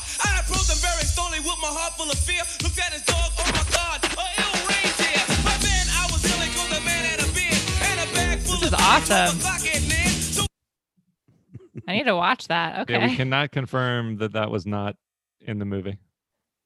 heart 1.95 1.99
full 1.99 2.11
of 2.11 2.19
fear. 2.19 2.43
Looked 2.63 2.79
at 2.79 2.93
his 2.93 3.03
dog, 3.05 3.31
oh 3.39 3.45
my 3.55 3.65
God, 3.71 3.99
a 4.05 4.27
ill 4.43 4.55
reindeer. 4.67 5.23
But 5.45 5.59
then 5.63 5.87
I 5.91 6.09
was 6.11 6.23
yelling 6.29 6.51
'cause 6.51 6.69
the 6.71 6.81
man 6.85 7.05
had 7.05 7.21
a 7.21 7.33
beard 7.33 7.63
and 7.83 7.99
a 8.09 8.15
bag 8.15 8.39
full 8.41 8.57
This 8.59 8.69
is 8.69 8.73
of 8.73 8.79
things 8.79 9.11
awesome. 9.11 9.39
the 9.39 9.45
clock 9.45 9.67
at 9.75 9.83
Ned. 9.89 10.11
So 10.11 10.47
I 11.89 11.93
need 11.93 12.05
to 12.05 12.17
watch 12.17 12.49
that. 12.49 12.81
Okay. 12.81 12.95
Yeah, 12.95 13.07
we 13.09 13.17
cannot 13.17 13.51
confirm 13.53 14.17
that 14.19 14.33
that 14.33 14.51
was 14.51 14.67
not 14.67 14.97
in 15.41 15.59
the 15.59 15.65
movie. 15.65 15.99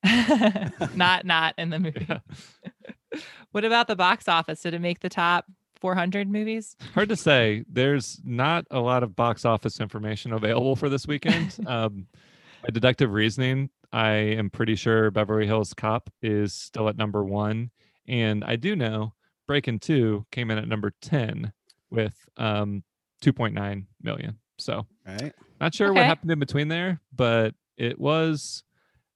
not 0.94 1.24
not 1.24 1.54
in 1.58 1.70
the 1.70 1.78
movie. 1.78 2.06
Yeah. 2.08 2.18
what 3.52 3.64
about 3.64 3.88
the 3.88 3.96
box 3.96 4.28
office? 4.28 4.62
Did 4.62 4.74
it 4.74 4.80
make 4.80 5.00
the 5.00 5.08
top 5.08 5.44
400 5.80 6.28
movies? 6.30 6.76
Hard 6.94 7.08
to 7.08 7.16
say. 7.16 7.64
There's 7.68 8.20
not 8.24 8.64
a 8.70 8.78
lot 8.80 9.02
of 9.02 9.16
box 9.16 9.44
office 9.44 9.80
information 9.80 10.32
available 10.32 10.76
for 10.76 10.88
this 10.88 11.06
weekend. 11.06 11.56
um, 11.66 12.06
by 12.62 12.70
deductive 12.70 13.12
reasoning, 13.12 13.70
I 13.92 14.10
am 14.10 14.50
pretty 14.50 14.74
sure 14.74 15.10
Beverly 15.10 15.46
Hills 15.46 15.72
Cop 15.74 16.10
is 16.22 16.52
still 16.52 16.88
at 16.88 16.96
number 16.96 17.24
one, 17.24 17.70
and 18.06 18.44
I 18.44 18.56
do 18.56 18.76
know 18.76 19.14
Breakin' 19.46 19.78
Two 19.78 20.26
came 20.30 20.50
in 20.50 20.58
at 20.58 20.68
number 20.68 20.92
ten 21.00 21.52
with 21.90 22.14
um, 22.36 22.84
2.9 23.22 23.86
million. 24.02 24.38
So 24.58 24.86
Right? 25.06 25.32
not 25.60 25.74
sure 25.74 25.92
what 25.92 26.04
happened 26.04 26.30
in 26.30 26.38
between 26.38 26.68
there, 26.68 27.00
but 27.14 27.54
it 27.76 27.98
was 27.98 28.62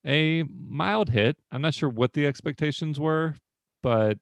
a 0.06 0.44
mild 0.44 1.10
hit. 1.10 1.36
I'm 1.50 1.62
not 1.62 1.74
sure 1.74 1.88
what 1.88 2.12
the 2.12 2.26
expectations 2.26 2.98
were, 2.98 3.36
but 3.82 4.18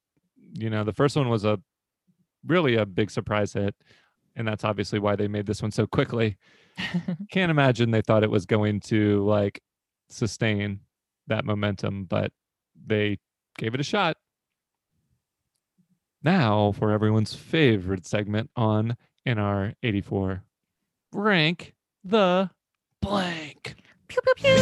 you 0.53 0.69
know, 0.69 0.83
the 0.83 0.93
first 0.93 1.15
one 1.15 1.29
was 1.29 1.45
a 1.45 1.59
really 2.45 2.75
a 2.75 2.85
big 2.85 3.09
surprise 3.09 3.53
hit, 3.53 3.75
and 4.35 4.47
that's 4.47 4.63
obviously 4.65 4.99
why 4.99 5.15
they 5.15 5.27
made 5.27 5.45
this 5.45 5.61
one 5.61 5.71
so 5.71 5.87
quickly. 5.87 6.37
Can't 7.31 7.51
imagine 7.51 7.91
they 7.91 8.01
thought 8.01 8.23
it 8.23 8.31
was 8.31 8.45
going 8.45 8.79
to 8.81 9.23
like 9.25 9.61
sustain 10.11 10.81
that 11.27 11.45
momentum, 11.45 12.05
but 12.05 12.31
they 12.85 13.17
gave 13.57 13.73
it 13.73 13.79
a 13.79 13.83
shot. 13.83 14.17
Now 16.23 16.71
for 16.71 16.91
everyone's 16.91 17.33
favorite 17.33 18.05
segment 18.05 18.49
on 18.55 18.97
NR84 19.27 20.41
rank 21.13 21.73
the 22.03 22.49
blank. 23.01 23.75
Pew, 24.07 24.21
pew, 24.21 24.33
pew. 24.35 24.55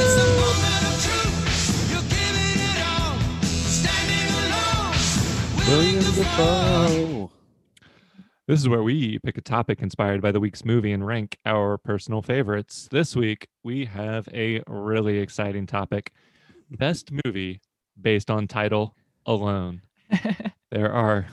William 5.68 6.04
Dafoe. 6.16 7.32
This 8.50 8.62
is 8.62 8.68
where 8.68 8.82
we 8.82 9.20
pick 9.20 9.38
a 9.38 9.42
topic 9.42 9.84
inspired 9.84 10.24
by 10.24 10.32
the 10.32 10.40
week's 10.40 10.66
movie 10.66 10.92
and 10.92 11.06
rank 11.06 11.38
our 11.46 11.78
personal 11.78 12.24
favorites. 12.24 12.88
This 12.90 13.16
week, 13.16 13.48
we 13.64 13.86
have 13.86 14.28
a 14.34 14.64
really 14.66 15.20
exciting 15.20 15.68
topic 15.68 16.12
Best 16.72 17.12
movie 17.24 17.62
based 18.02 18.32
on 18.32 18.48
title 18.48 18.96
alone. 19.28 19.84
There 20.72 20.92
are 20.92 21.28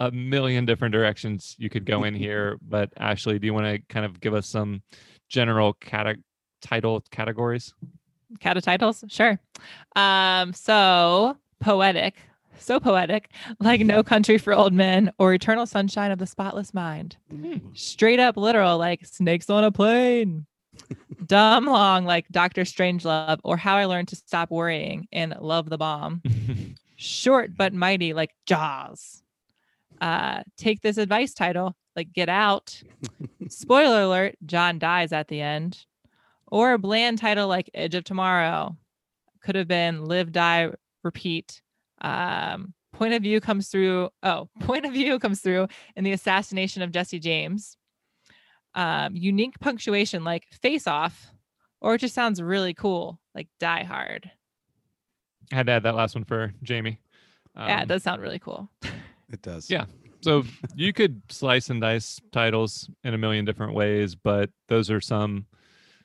a 0.00 0.10
million 0.10 0.64
different 0.64 0.92
directions 0.92 1.56
you 1.58 1.68
could 1.68 1.84
go 1.84 2.04
in 2.04 2.14
here, 2.14 2.56
but 2.66 2.90
Ashley, 2.96 3.38
do 3.38 3.44
you 3.44 3.52
want 3.52 3.66
to 3.66 3.78
kind 3.92 4.06
of 4.06 4.18
give 4.18 4.32
us 4.32 4.46
some 4.46 4.82
general 5.28 5.74
cate- 5.74 6.22
title 6.62 7.04
categories? 7.10 7.74
Cat 8.40 8.62
titles? 8.62 9.04
Sure. 9.08 9.38
Um, 9.94 10.54
so 10.54 11.36
poetic. 11.60 12.16
So 12.58 12.80
poetic, 12.80 13.30
like 13.60 13.80
No 13.80 14.02
Country 14.02 14.38
for 14.38 14.52
Old 14.52 14.72
Men 14.72 15.12
or 15.18 15.34
Eternal 15.34 15.66
Sunshine 15.66 16.10
of 16.10 16.18
the 16.18 16.26
Spotless 16.26 16.74
Mind. 16.74 17.16
Straight 17.74 18.20
up 18.20 18.36
literal, 18.36 18.78
like 18.78 19.04
Snakes 19.06 19.50
on 19.50 19.64
a 19.64 19.70
Plane. 19.72 20.46
Dumb 21.24 21.66
long, 21.66 22.04
like 22.04 22.28
Doctor 22.30 22.62
Strangelove 22.62 23.40
or 23.44 23.56
How 23.56 23.76
I 23.76 23.86
Learned 23.86 24.08
to 24.08 24.16
Stop 24.16 24.50
Worrying 24.50 25.08
and 25.12 25.34
Love 25.40 25.68
the 25.70 25.78
Bomb. 25.78 26.22
short 26.96 27.56
but 27.56 27.72
mighty 27.72 28.12
like 28.12 28.34
Jaws. 28.46 29.22
Uh, 30.00 30.42
take 30.56 30.82
this 30.82 30.98
advice 30.98 31.34
title 31.34 31.76
like 31.94 32.12
Get 32.12 32.28
Out. 32.28 32.82
Spoiler 33.48 34.02
alert: 34.02 34.36
John 34.44 34.78
dies 34.78 35.12
at 35.12 35.28
the 35.28 35.40
end. 35.40 35.84
Or 36.48 36.72
a 36.72 36.78
bland 36.78 37.18
title 37.18 37.48
like 37.48 37.70
Edge 37.74 37.94
of 37.94 38.04
Tomorrow. 38.04 38.76
Could 39.42 39.56
have 39.56 39.68
been 39.68 40.04
Live, 40.04 40.32
Die, 40.32 40.70
Repeat. 41.02 41.60
Um, 42.00 42.74
point 42.92 43.14
of 43.14 43.22
view 43.22 43.40
comes 43.40 43.68
through. 43.68 44.10
Oh, 44.22 44.48
point 44.60 44.86
of 44.86 44.92
view 44.92 45.18
comes 45.18 45.40
through 45.40 45.68
in 45.96 46.04
the 46.04 46.12
assassination 46.12 46.82
of 46.82 46.92
Jesse 46.92 47.18
James. 47.18 47.76
Um, 48.74 49.16
unique 49.16 49.58
punctuation 49.60 50.22
like 50.24 50.44
Face 50.52 50.86
Off, 50.86 51.30
or 51.80 51.94
it 51.94 51.98
just 51.98 52.14
sounds 52.14 52.42
really 52.42 52.74
cool 52.74 53.18
like 53.34 53.48
Die 53.58 53.84
Hard. 53.84 54.30
I 55.52 55.54
had 55.56 55.66
to 55.66 55.72
add 55.72 55.82
that 55.84 55.94
last 55.94 56.14
one 56.14 56.24
for 56.24 56.52
Jamie. 56.62 57.00
yeah, 57.56 57.78
it 57.78 57.82
Um, 57.82 57.88
does 57.88 58.02
sound 58.02 58.20
really 58.22 58.38
cool. 58.38 58.68
It 59.28 59.42
does. 59.42 59.68
Yeah. 59.68 59.86
So 60.20 60.44
you 60.76 60.92
could 60.92 61.20
slice 61.30 61.68
and 61.68 61.80
dice 61.80 62.20
titles 62.30 62.88
in 63.02 63.12
a 63.12 63.18
million 63.18 63.44
different 63.44 63.74
ways, 63.74 64.14
but 64.14 64.50
those 64.68 64.88
are 64.88 65.00
some 65.00 65.46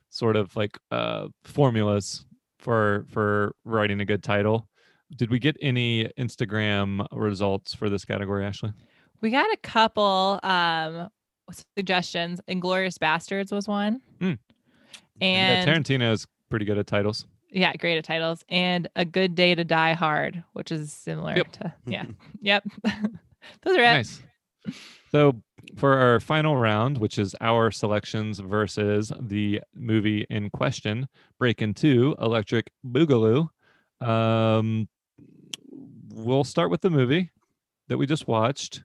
sort 0.10 0.36
of 0.36 0.56
like 0.56 0.76
uh, 0.90 1.28
formulas 1.44 2.26
for 2.58 3.06
for 3.12 3.54
writing 3.64 4.02
a 4.02 4.06
good 4.06 4.24
title. 4.24 4.68
Did 5.16 5.30
we 5.30 5.40
get 5.40 5.58
any 5.62 6.06
Instagram 6.18 7.06
results 7.12 7.74
for 7.74 7.90
this 7.90 8.06
category, 8.06 8.46
Ashley? 8.46 8.72
We 9.22 9.30
got 9.30 9.52
a 9.54 9.58
couple 9.58 10.40
um 10.44 11.10
suggestions. 11.78 12.40
Inglourious 12.48 12.98
Basterds 12.98 13.52
was 13.52 13.68
one. 13.68 14.02
Mm. 14.20 14.38
And 15.20 15.90
yeah, 15.90 16.12
is 16.12 16.26
pretty 16.50 16.66
good 16.66 16.78
at 16.78 16.88
titles. 16.88 17.26
yeah, 17.50 17.76
great 17.76 17.98
at 17.98 18.06
titles. 18.06 18.44
And 18.50 18.88
A 18.96 19.06
Good 19.06 19.36
Day 19.36 19.54
to 19.56 19.64
Die 19.64 19.94
Hard, 19.94 20.44
which 20.54 20.72
is 20.72 20.92
similar 20.94 21.36
Yep. 21.36 21.52
to 21.54 21.74
yeah. 21.86 22.06
yep. 22.42 22.64
Those 22.84 23.78
are 23.78 23.82
it. 23.82 23.94
Nice. 23.94 24.22
So 25.12 25.42
for 25.78 25.98
our 25.98 26.20
final 26.20 26.56
round, 26.58 26.98
which 26.98 27.18
is 27.20 27.36
our 27.42 27.70
selections 27.72 28.40
versus 28.40 29.12
the 29.20 29.62
movie 29.76 30.26
in 30.30 30.50
question, 30.50 31.08
Breakin' 31.38 31.74
Two, 31.74 32.16
Electric 32.22 32.72
Boogaloo. 32.86 33.50
Um, 34.00 34.88
we'll 36.14 36.44
start 36.44 36.70
with 36.70 36.82
the 36.82 36.90
movie 36.90 37.32
that 37.88 37.98
we 37.98 38.06
just 38.06 38.28
watched. 38.28 38.84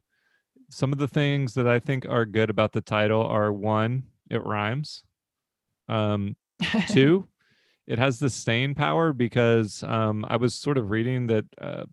Some 0.70 0.92
of 0.92 0.98
the 0.98 1.08
things 1.08 1.54
that 1.54 1.66
I 1.66 1.78
think 1.78 2.06
are 2.08 2.24
good 2.24 2.50
about 2.50 2.72
the 2.72 2.80
title 2.80 3.22
are 3.22 3.52
one, 3.52 4.04
it 4.30 4.44
rhymes. 4.44 5.04
Um, 5.88 6.36
two, 6.88 7.28
it 7.86 7.98
has 7.98 8.18
the 8.18 8.30
staying 8.30 8.74
power 8.74 9.12
because 9.12 9.82
um, 9.84 10.24
I 10.28 10.36
was 10.36 10.54
sort 10.54 10.78
of 10.78 10.90
reading 10.90 11.28
that 11.28 11.44
uh, 11.60 11.84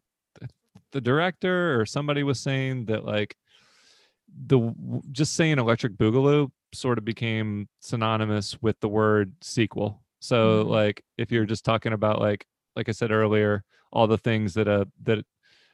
the 0.92 1.02
director 1.02 1.80
or 1.80 1.86
somebody 1.86 2.24
was 2.24 2.40
saying 2.40 2.86
that 2.86 3.06
like 3.06 3.36
the 4.48 4.74
just 5.12 5.36
saying 5.36 5.60
electric 5.60 5.94
boogaloo 5.94 6.50
sort 6.74 6.98
of 6.98 7.06
became 7.06 7.68
synonymous 7.82 8.60
with 8.62 8.80
the 8.80 8.90
word 8.90 9.34
sequel. 9.42 10.02
So 10.20 10.64
Mm. 10.64 10.70
like 10.70 11.04
if 11.18 11.32
you're 11.32 11.46
just 11.46 11.66
talking 11.66 11.94
about 11.94 12.20
like 12.20 12.46
like 12.76 12.90
I 12.90 12.92
said 12.92 13.12
earlier, 13.12 13.64
all 13.92 14.08
the 14.08 14.18
things 14.18 14.54
that 14.56 14.68
a 14.68 14.88
that 15.04 15.26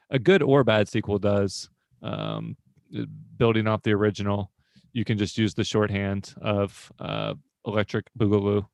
a 0.09 0.19
good 0.19 0.41
or 0.41 0.63
bad 0.63 0.87
sequel 0.87 1.19
does, 1.19 1.69
um, 2.01 2.57
uh, 2.97 3.03
building 3.37 3.67
off 3.67 3.83
the 3.83 3.93
original, 3.93 4.51
you 4.93 5.05
can 5.05 5.17
just 5.17 5.37
use 5.37 5.53
the 5.53 5.63
shorthand 5.63 6.33
of 6.41 6.91
uh, 6.99 7.35
electric 7.65 8.05
boogaloo 8.17 8.65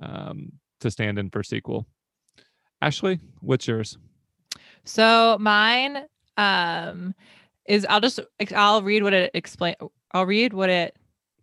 um, 0.00 0.52
to 0.80 0.90
stand 0.90 1.18
in 1.18 1.30
for 1.30 1.42
sequel. 1.42 1.86
Ashley, 2.80 3.20
what's 3.40 3.66
yours? 3.66 3.98
So 4.84 5.36
mine 5.40 6.04
um 6.36 7.14
is 7.66 7.86
I'll 7.88 8.00
just 8.00 8.20
I'll 8.54 8.82
read 8.82 9.02
what 9.02 9.14
it 9.14 9.30
explain 9.34 9.74
I'll 10.12 10.26
read 10.26 10.52
what 10.52 10.68
it 10.68 10.94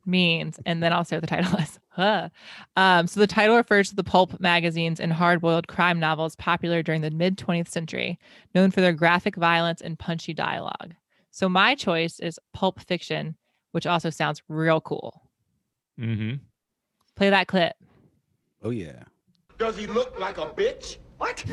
means 0.06 0.60
and 0.66 0.82
then 0.82 0.94
I'll 0.94 1.04
say 1.04 1.16
what 1.16 1.22
the 1.22 1.28
title 1.28 1.58
is. 1.60 1.80
Huh. 1.96 2.30
Um, 2.76 3.06
so 3.06 3.20
the 3.20 3.28
title 3.28 3.56
refers 3.56 3.90
to 3.90 3.96
the 3.96 4.04
pulp 4.04 4.40
magazines 4.40 5.00
and 5.00 5.14
hard-boiled 5.14 5.68
crime 5.68 6.00
novels 6.00 6.36
popular 6.36 6.82
during 6.82 7.02
the 7.02 7.12
mid 7.12 7.38
20th 7.38 7.68
century, 7.68 8.18
known 8.56 8.72
for 8.72 8.82
their 8.82 8.94
graphic 8.94 9.36
violence 9.36 9.80
and 9.80 10.00
punchy 10.00 10.34
dialogue. 10.34 10.96
So 11.30 11.48
my 11.48 11.76
choice 11.76 12.20
is 12.20 12.40
pulp 12.52 12.80
fiction, 12.80 13.36
which 13.74 13.86
also 13.86 14.10
sounds 14.10 14.42
real 14.50 14.82
cool. 14.82 15.30
Mm-hmm. 16.00 16.38
Play 17.16 17.30
that 17.30 17.48
clip. 17.48 17.76
Oh 18.64 18.72
yeah. 18.72 19.04
Does 19.60 19.78
he 19.78 19.86
look 19.86 20.20
like 20.20 20.40
a 20.40 20.48
bitch? 20.48 20.98
What? 21.20 21.46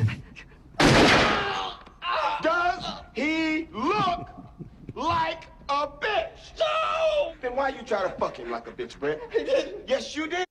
Does 2.41 2.83
he 3.13 3.67
look 3.71 4.27
like 4.95 5.43
a 5.71 5.87
bitch? 5.99 6.59
No! 6.59 7.33
Then 7.41 7.55
why 7.55 7.69
you 7.69 7.81
try 7.83 8.03
to 8.03 8.09
fuck 8.11 8.37
him 8.37 8.51
like 8.51 8.67
a 8.67 8.71
bitch, 8.71 8.99
Brett? 8.99 9.19
He 9.31 9.43
didn't. 9.43 9.87
Yes, 9.89 10.15
you 10.15 10.27
did. 10.27 10.45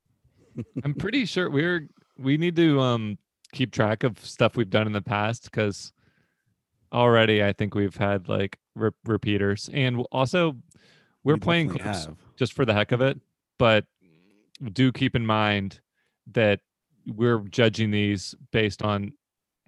I'm 0.85 0.95
pretty 0.95 1.25
sure 1.25 1.49
we're 1.51 1.89
we 2.19 2.37
need 2.37 2.57
to 2.57 2.81
um 2.81 3.19
keep 3.53 3.73
track 3.73 4.03
of 4.05 4.25
stuff 4.25 4.57
we've 4.57 4.71
done 4.71 4.87
in 4.87 4.93
the 4.93 5.03
past 5.03 5.45
because 5.45 5.93
already 6.93 7.43
I 7.43 7.53
think 7.53 7.75
we've 7.75 7.97
had 7.97 8.29
like 8.29 8.59
re- 8.75 8.91
repeaters 9.05 9.69
and 9.73 10.05
also 10.11 10.57
we're 11.23 11.35
We 11.35 11.41
playing 11.41 11.69
clips 11.69 12.07
have. 12.07 12.17
just 12.37 12.53
for 12.53 12.65
the 12.65 12.75
heck 12.75 12.93
of 12.93 13.01
it, 13.01 13.21
but 13.59 13.85
do 14.73 14.91
keep 14.93 15.15
in 15.15 15.25
mind 15.27 15.81
that 16.33 16.61
we're 17.07 17.39
judging 17.41 17.91
these 17.91 18.35
based 18.53 18.83
on 18.83 19.13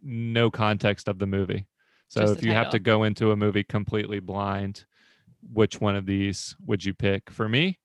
no 0.03 0.51
context 0.51 1.09
of 1.09 1.19
the 1.19 1.27
movie. 1.27 1.67
So 2.09 2.21
Just 2.23 2.35
if 2.35 2.41
the 2.41 2.47
you 2.49 2.53
have 2.53 2.71
to 2.71 2.79
go 2.79 3.05
into 3.05 3.31
a 3.31 3.37
movie 3.37 3.65
completely 3.65 4.21
blind, 4.21 4.85
which 5.53 5.81
one 5.81 5.97
of 5.97 6.07
these 6.07 6.57
would 6.67 6.85
you 6.85 6.95
pick? 6.95 7.31
For 7.31 7.49
me, 7.49 7.79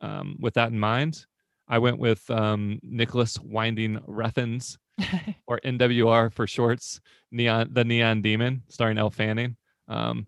um, 0.00 0.36
with 0.40 0.54
that 0.54 0.70
in 0.70 0.78
mind, 0.78 1.26
I 1.68 1.78
went 1.78 1.98
with 1.98 2.28
um, 2.30 2.80
Nicolas 2.82 3.38
Winding 3.40 3.98
Refn's 4.08 4.78
or 5.46 5.60
NWR 5.64 6.32
for 6.32 6.46
shorts, 6.46 7.00
Neon 7.30 7.70
the 7.72 7.84
Neon 7.84 8.22
Demon, 8.22 8.62
starring 8.68 8.98
Elle 8.98 9.10
Fanning. 9.10 9.56
Um, 9.88 10.26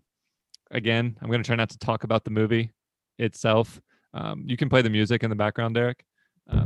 again, 0.71 1.17
I'm 1.21 1.27
going 1.29 1.41
to 1.41 1.47
try 1.47 1.55
not 1.55 1.69
to 1.69 1.77
talk 1.77 2.03
about 2.03 2.23
the 2.23 2.31
movie 2.31 2.71
itself. 3.19 3.79
Um, 4.13 4.43
you 4.45 4.57
can 4.57 4.69
play 4.69 4.81
the 4.81 4.89
music 4.89 5.23
in 5.23 5.29
the 5.29 5.35
background, 5.35 5.75
Derek. 5.75 6.03
Um, 6.49 6.65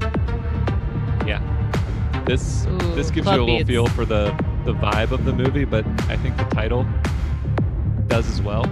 yeah, 1.26 2.24
this 2.26 2.66
this 2.96 3.12
gives 3.12 3.28
you 3.28 3.34
a 3.34 3.40
little 3.40 3.58
beats. 3.58 3.68
feel 3.68 3.88
for 3.88 4.06
the 4.06 4.32
the 4.66 4.74
vibe 4.74 5.12
of 5.12 5.26
the 5.26 5.34
movie, 5.34 5.66
but 5.66 5.86
I 6.10 6.18
think 6.18 6.38
the 6.38 6.44
title 6.46 6.86
does 8.08 8.30
as 8.30 8.42
well. 8.42 8.66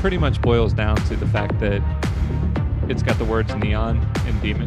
It 0.00 0.02
pretty 0.02 0.16
much 0.16 0.40
boils 0.40 0.72
down 0.72 0.96
to 0.96 1.14
the 1.14 1.26
fact 1.26 1.60
that 1.60 1.82
it's 2.88 3.02
got 3.02 3.18
the 3.18 3.24
words 3.26 3.54
neon 3.56 3.98
and 4.24 4.40
demon 4.40 4.66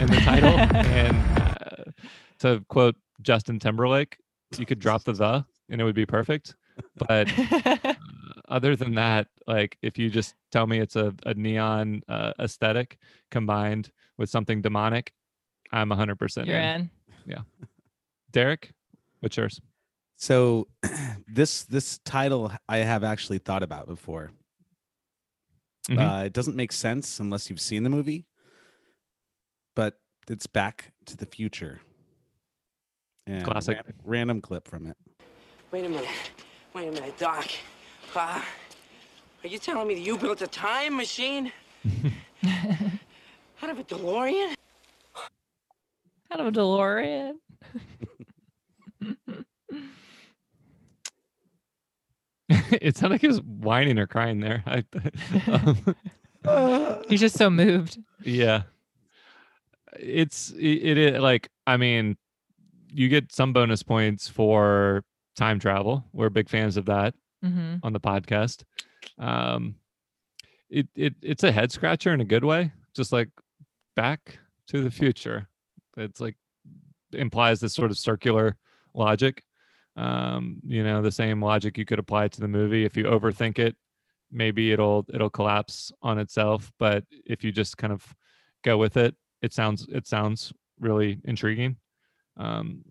in 0.00 0.06
the 0.06 0.16
title. 0.24 0.48
and 0.58 1.14
uh, 1.38 1.84
to 2.38 2.64
quote 2.68 2.96
Justin 3.20 3.58
Timberlake, 3.58 4.16
you 4.56 4.64
could 4.64 4.78
drop 4.78 5.04
the 5.04 5.12
the 5.12 5.44
and 5.68 5.78
it 5.78 5.84
would 5.84 5.94
be 5.94 6.06
perfect. 6.06 6.54
But 7.06 7.28
uh, 7.66 7.94
other 8.48 8.76
than 8.76 8.94
that, 8.94 9.28
like 9.46 9.76
if 9.82 9.98
you 9.98 10.08
just 10.08 10.34
tell 10.50 10.66
me 10.66 10.78
it's 10.78 10.96
a, 10.96 11.14
a 11.26 11.34
neon 11.34 12.00
uh, 12.08 12.32
aesthetic 12.38 12.96
combined 13.30 13.90
with 14.16 14.30
something 14.30 14.62
demonic, 14.62 15.12
I'm 15.70 15.90
100% 15.90 16.46
You're 16.46 16.56
in. 16.56 16.62
in. 16.62 16.90
Derek, 18.30 18.72
what's 19.20 19.36
yours? 19.36 19.60
So 20.16 20.68
this 21.28 21.64
this 21.64 21.98
title 22.06 22.52
I 22.70 22.78
have 22.78 23.04
actually 23.04 23.36
thought 23.36 23.62
about 23.62 23.86
before. 23.86 24.30
Mhm. 25.88 25.98
Uh, 26.22 26.24
it 26.24 26.32
doesn't 26.32 26.56
make 26.56 26.72
sense 26.72 27.20
unless 27.20 27.48
you've 27.48 27.60
seen 27.60 27.82
the 27.84 27.90
movie, 27.90 28.26
but 29.74 30.00
it's 30.28 30.46
Back 30.46 30.92
to 31.06 31.16
the 31.16 31.26
Future. 31.26 31.80
And 33.26 33.44
Classic. 33.44 33.76
ran- 33.76 33.94
random 34.04 34.40
clip 34.40 34.66
from 34.68 34.86
it. 34.86 34.96
Wait 35.70 35.84
a 35.84 35.88
minute. 35.88 36.08
Wait 36.74 36.88
a 36.88 36.92
minute, 36.92 37.16
Doc. 37.18 37.46
Uh, 38.14 38.42
are 39.44 39.48
you 39.48 39.58
telling 39.58 39.86
me 39.88 39.94
that 39.94 40.00
you 40.00 40.16
built 40.18 40.42
a 40.42 40.46
time 40.46 40.96
machine? 40.96 41.52
Out 43.62 43.70
of 43.70 43.78
a 43.78 43.84
DeLorean? 43.84 44.54
Out 46.30 46.40
of 46.40 46.46
a 46.46 46.52
DeLorean. 46.52 47.34
it 52.80 52.96
sounded 52.96 53.14
like 53.14 53.20
he 53.20 53.28
was 53.28 53.40
whining 53.42 53.98
or 53.98 54.06
crying 54.06 54.40
there. 54.40 54.62
I, 54.66 54.84
um, 56.44 57.02
He's 57.08 57.20
just 57.20 57.36
so 57.36 57.50
moved. 57.50 57.98
yeah, 58.22 58.62
it's 59.98 60.50
it, 60.52 60.98
it 60.98 61.20
like 61.20 61.48
I 61.66 61.76
mean, 61.76 62.16
you 62.88 63.08
get 63.08 63.32
some 63.32 63.52
bonus 63.52 63.82
points 63.82 64.28
for 64.28 65.04
time 65.36 65.58
travel. 65.58 66.04
We're 66.12 66.30
big 66.30 66.48
fans 66.48 66.76
of 66.76 66.86
that 66.86 67.14
hmm 67.42 67.76
on 67.82 67.92
the 67.92 68.00
podcast. 68.00 68.64
Um, 69.18 69.76
it 70.70 70.88
it 70.94 71.14
it's 71.22 71.44
a 71.44 71.52
head 71.52 71.72
scratcher 71.72 72.12
in 72.12 72.20
a 72.20 72.24
good 72.24 72.44
way, 72.44 72.72
just 72.94 73.12
like 73.12 73.28
Back 73.94 74.38
to 74.68 74.82
the 74.82 74.90
Future. 74.90 75.48
It's 75.96 76.20
like 76.20 76.36
implies 77.12 77.60
this 77.60 77.74
sort 77.74 77.90
of 77.90 77.98
circular 77.98 78.56
logic. 78.94 79.42
Um, 79.96 80.58
you 80.66 80.84
know, 80.84 81.00
the 81.00 81.10
same 81.10 81.42
logic 81.42 81.78
you 81.78 81.84
could 81.84 81.98
apply 81.98 82.28
to 82.28 82.40
the 82.40 82.48
movie. 82.48 82.84
If 82.84 82.96
you 82.96 83.04
overthink 83.04 83.58
it, 83.58 83.76
maybe 84.30 84.72
it'll 84.72 85.06
it'll 85.12 85.30
collapse 85.30 85.92
on 86.02 86.18
itself. 86.18 86.70
But 86.78 87.04
if 87.24 87.42
you 87.42 87.52
just 87.52 87.76
kind 87.78 87.92
of 87.92 88.04
go 88.62 88.76
with 88.76 88.96
it, 88.96 89.14
it 89.42 89.52
sounds 89.52 89.86
it 89.90 90.06
sounds 90.06 90.52
really 90.78 91.20
intriguing. 91.24 91.76
Um, 92.36 92.82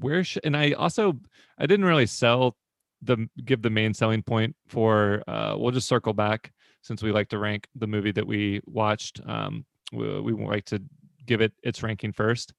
where 0.00 0.24
sh- 0.24 0.38
and 0.44 0.56
I 0.56 0.72
also 0.72 1.18
I 1.58 1.66
didn't 1.66 1.84
really 1.84 2.06
sell 2.06 2.56
the 3.02 3.28
give 3.44 3.62
the 3.62 3.70
main 3.70 3.92
selling 3.94 4.22
point 4.22 4.56
for. 4.66 5.22
Uh, 5.28 5.56
we'll 5.58 5.72
just 5.72 5.88
circle 5.88 6.14
back 6.14 6.52
since 6.82 7.02
we 7.02 7.12
like 7.12 7.28
to 7.28 7.38
rank 7.38 7.66
the 7.74 7.86
movie 7.86 8.12
that 8.12 8.26
we 8.26 8.60
watched. 8.66 9.20
Um, 9.26 9.64
we, 9.92 10.20
we 10.20 10.44
like 10.44 10.64
to 10.66 10.82
give 11.26 11.40
it 11.40 11.52
its 11.62 11.82
ranking 11.82 12.12
first. 12.12 12.52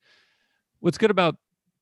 What's 0.79 0.97
good 0.97 1.11
about 1.11 1.35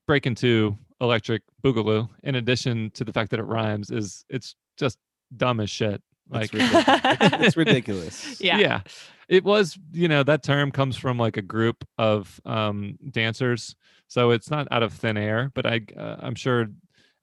Breakin' 0.08 0.36
2 0.36 0.78
Electric 1.02 1.42
Boogaloo, 1.64 2.10
in 2.24 2.36
addition 2.36 2.92
to 2.92 3.04
the 3.04 3.12
fact 3.14 3.32
that 3.32 3.40
it 3.40 3.44
rhymes, 3.44 3.92
is 3.92 4.26
it's 4.30 4.56
just 4.78 4.98
dumb 5.36 5.60
as 5.60 5.70
shit. 5.70 6.02
Like 6.30 6.54
It's 6.54 6.54
ridiculous. 6.54 6.86
it's 7.48 7.58
ridiculous. 7.58 8.42
Yeah. 8.42 8.58
yeah 8.58 8.82
it 9.30 9.44
was 9.44 9.78
you 9.94 10.08
know 10.08 10.22
that 10.24 10.44
term 10.44 10.70
comes 10.72 10.96
from 10.98 11.18
like 11.18 11.38
a 11.38 11.42
group 11.42 11.86
of 11.98 12.42
um 12.46 12.98
dancers 13.12 13.74
so 14.10 14.32
it's 14.32 14.50
not 14.52 14.68
out 14.70 14.84
of 14.84 14.92
thin 14.94 15.16
air 15.16 15.50
but 15.54 15.66
i 15.66 15.80
uh, 15.98 16.18
i'm 16.20 16.36
sure 16.36 16.68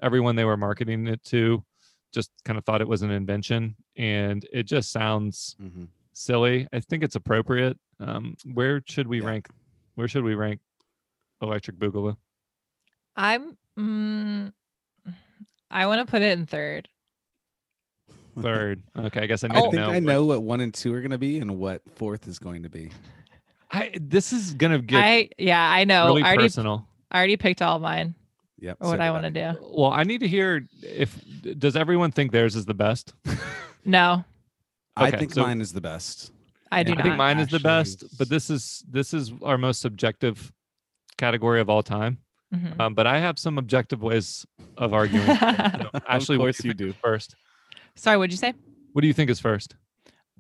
everyone 0.01 0.35
they 0.35 0.45
were 0.47 0.57
marketing 0.57 1.07
it 1.07 1.23
to 1.25 1.63
just 2.13 2.31
kind 2.47 2.59
of 2.59 2.65
thought 2.65 2.81
it 2.81 2.89
was 2.89 3.03
an 3.03 3.11
invention 3.11 3.77
and 3.97 4.47
it 4.51 4.63
just 4.63 4.91
sounds 4.93 5.57
Mhm. 5.63 5.89
silly 6.15 6.67
i 6.73 6.81
think 6.81 7.03
it's 7.05 7.17
appropriate 7.17 7.79
um 8.01 8.35
where 8.55 8.83
should 8.87 9.07
we 9.07 9.21
Yeah. 9.21 9.27
rank 9.27 9.49
where 9.97 10.09
should 10.09 10.25
we 10.25 10.35
rank 10.35 10.61
electric 11.43 11.77
boogaloo 11.79 12.17
I'm. 13.17 13.57
Mm, 13.79 14.53
I 15.71 15.87
want 15.87 16.07
to 16.07 16.11
put 16.11 16.23
it 16.23 16.39
in 16.39 16.47
third. 16.47 16.89
third 18.41 18.83
okay 18.97 19.23
i 19.23 19.27
guess 19.27 19.45
i 19.45 19.49
need 19.49 19.57
I 19.57 19.61
to 19.61 19.71
think 19.71 19.75
know 19.75 19.91
I 19.91 19.99
know 19.99 20.25
what 20.25 20.43
one 20.43 20.61
and 20.61 20.73
two 20.73 20.95
are 20.95 21.01
going 21.01 21.11
to 21.11 21.19
be 21.19 21.39
and 21.41 21.59
what 21.59 21.83
fourth 21.97 22.27
is 22.29 22.39
going 22.39 22.63
to 22.63 22.69
be. 22.71 22.91
I, 23.71 23.91
this 24.01 24.33
is 24.33 24.55
gonna 24.55 24.79
get 24.81 24.99
I 25.05 25.29
yeah, 25.39 25.61
I 25.63 25.85
know. 25.85 26.07
really 26.07 26.23
I 26.23 26.29
already 26.29 26.45
personal 26.45 26.87
I 27.11 27.19
already 27.19 27.37
picked 27.37 27.61
all 27.63 27.79
mine 27.79 28.15
Yep. 28.59 28.79
or 28.81 28.91
what 28.91 29.01
I 29.01 29.11
want 29.11 29.25
to 29.25 29.31
do. 29.31 29.59
well 29.63 29.91
i 29.93 30.03
need 30.05 30.21
to 30.21 30.29
hear 30.29 30.67
if 30.83 31.19
does 31.59 31.77
everyone 31.77 32.11
think 32.13 32.33
theirs 32.33 32.57
is 32.57 32.65
the 32.67 32.75
best 32.75 33.15
No, 33.85 34.25
I 34.97 35.11
think 35.11 35.33
so- 35.33 35.43
mine 35.43 35.61
is 35.63 35.73
the 35.73 35.81
best. 35.81 36.33
I 36.73 36.83
do 36.83 36.93
I 36.93 36.95
not. 36.97 37.05
think 37.05 37.17
mine 37.17 37.39
is 37.39 37.49
the 37.49 37.59
best, 37.61 38.05
but 38.19 38.29
this 38.29 38.51
is 38.51 38.85
this 38.89 39.13
is 39.15 39.33
our 39.43 39.57
most 39.59 39.81
subjective 39.81 40.53
category 41.17 41.61
of 41.61 41.69
all 41.71 41.83
time. 41.83 42.19
Mhm. 42.55 42.81
Um, 42.81 42.95
but 42.95 43.07
I 43.07 43.19
have 43.21 43.39
some 43.39 43.59
objective 43.59 44.03
ways 44.03 44.45
of 44.77 44.93
arguing. 44.93 45.25
So, 45.27 45.35
Ashley, 46.09 46.37
what 46.39 46.47
course 46.47 46.59
do 46.59 46.69
you 46.69 46.75
you 46.79 46.87
think 46.87 46.97
first? 47.03 47.37
Sorry, 47.95 48.17
what'd 48.17 48.33
you 48.33 48.39
say? 48.39 48.55
What 48.93 49.03
do 49.03 49.07
you 49.09 49.15
think 49.15 49.31
is 49.31 49.39
first? 49.41 49.77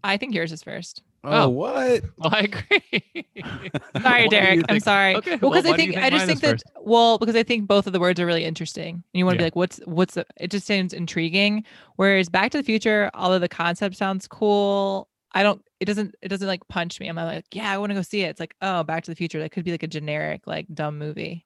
I 0.02 0.16
think 0.16 0.34
yours 0.34 0.50
is 0.50 0.62
first. 0.62 1.02
Oh, 1.22 1.42
Oh. 1.44 1.48
what? 1.50 2.02
Well, 2.18 2.30
I 2.32 2.40
agree. 2.40 3.42
Sorry, 4.02 4.28
Derek. 4.28 4.56
you 4.56 4.62
I'm 4.68 4.80
sorry. 4.80 5.14
Okay, 5.16 5.36
well, 5.36 5.50
well, 5.50 5.60
because 5.62 5.66
I 5.66 5.70
why 5.72 5.76
do 5.76 5.82
you 5.84 5.92
think, 5.92 6.02
think 6.02 6.06
I 6.06 6.10
just 6.10 6.26
think 6.26 6.42
is 6.42 6.62
that 6.62 6.62
well, 6.82 7.18
because 7.18 7.36
I 7.36 7.42
think 7.42 7.68
both 7.68 7.86
of 7.86 7.92
the 7.92 8.00
words 8.00 8.18
are 8.18 8.26
really 8.26 8.44
interesting, 8.44 8.94
and 8.94 9.02
you 9.12 9.24
want 9.26 9.38
to 9.38 9.44
Yeah. 9.44 9.46
be 9.46 9.46
like, 9.46 9.56
what's 9.56 9.78
what's 9.84 10.14
the? 10.14 10.24
It 10.38 10.50
just 10.50 10.66
sounds 10.66 10.92
intriguing. 10.94 11.64
Whereas 11.96 12.28
Back 12.30 12.50
to 12.52 12.58
the 12.58 12.64
Future, 12.64 13.10
although 13.14 13.38
the 13.38 13.48
concept 13.48 13.96
sounds 13.96 14.26
cool, 14.26 15.08
I 15.32 15.42
don't. 15.42 15.62
It 15.78 15.84
doesn't. 15.84 16.14
It 16.22 16.28
doesn't 16.28 16.48
like 16.48 16.66
punch 16.68 16.98
me. 17.00 17.08
I'm 17.08 17.16
not 17.16 17.26
like, 17.26 17.44
yeah, 17.52 17.70
I 17.70 17.76
want 17.78 17.90
to 17.90 17.94
go 17.94 18.02
see 18.02 18.22
it. 18.22 18.30
It's 18.30 18.40
like, 18.40 18.54
oh, 18.62 18.82
Back 18.82 19.04
to 19.04 19.10
the 19.10 19.14
Future. 19.16 19.38
That 19.40 19.50
could 19.52 19.64
be 19.64 19.70
like 19.72 19.82
a 19.82 19.86
generic, 19.88 20.46
like 20.46 20.66
dumb 20.72 20.98
movie. 20.98 21.44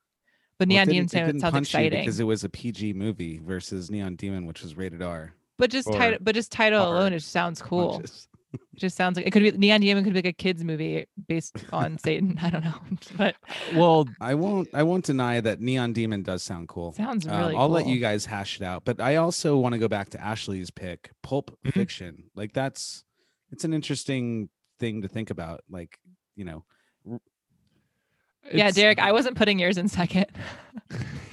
But 0.58 0.68
Well, 0.68 0.74
Neon 0.76 0.88
it 0.88 0.92
Demon 0.92 1.06
didn't- 1.06 1.06
it 1.06 1.10
sound- 1.10 1.26
couldn't 1.26 1.40
sounds 1.40 1.68
exciting. 1.68 2.00
because 2.00 2.20
it 2.20 2.24
was 2.24 2.44
a 2.44 2.48
PG 2.48 2.92
movie 2.92 3.38
versus 3.38 3.90
Neon 3.90 4.16
Demon, 4.16 4.46
which 4.46 4.62
was 4.62 4.76
rated 4.76 5.02
R. 5.02 5.34
But 5.58 5.70
just 5.70 5.92
title, 5.92 6.18
but 6.20 6.34
just 6.34 6.50
title 6.52 6.82
alone, 6.92 7.12
it 7.12 7.22
sounds 7.22 7.60
cool. 7.62 7.92
punches. 7.98 8.28
It 8.72 8.78
just 8.78 8.96
sounds 8.96 9.16
like 9.16 9.26
it 9.26 9.32
could 9.32 9.42
be 9.42 9.50
Neon 9.50 9.80
Demon 9.80 10.04
could 10.04 10.12
be 10.12 10.18
like 10.18 10.26
a 10.26 10.32
kids 10.32 10.62
movie 10.62 11.06
based 11.26 11.56
on 11.72 11.98
Satan. 12.04 12.38
I 12.40 12.50
don't 12.50 12.62
know, 12.62 12.74
but 13.16 13.34
well, 13.74 14.06
I 14.20 14.34
won't. 14.34 14.68
I 14.72 14.84
won't 14.84 15.04
deny 15.04 15.40
that 15.40 15.60
Neon 15.60 15.92
Demon 15.92 16.22
does 16.22 16.44
sound 16.44 16.68
cool. 16.68 16.92
sounds 16.92 17.26
Um, 17.26 17.36
really. 17.36 17.56
I'll 17.56 17.68
let 17.68 17.88
you 17.88 17.98
guys 17.98 18.26
hash 18.26 18.60
it 18.60 18.64
out, 18.64 18.84
but 18.84 19.00
I 19.00 19.16
also 19.16 19.56
want 19.58 19.72
to 19.72 19.78
go 19.80 19.88
back 19.88 20.10
to 20.10 20.20
Ashley's 20.20 20.70
pick, 20.70 21.10
Pulp 21.22 21.58
Mhm. 21.66 21.72
Fiction. 21.72 22.24
Like 22.36 22.52
that's 22.52 23.02
it's 23.50 23.64
an 23.64 23.74
interesting 23.74 24.50
thing 24.78 25.02
to 25.02 25.08
think 25.08 25.30
about. 25.30 25.62
Like 25.68 25.98
you 26.36 26.44
know, 26.44 26.64
Yeah, 28.52 28.70
Derek, 28.70 28.98
I 28.98 29.12
wasn't 29.12 29.36
putting 29.36 29.58
yours 29.58 29.78
in 29.78 29.88
second. 29.88 30.26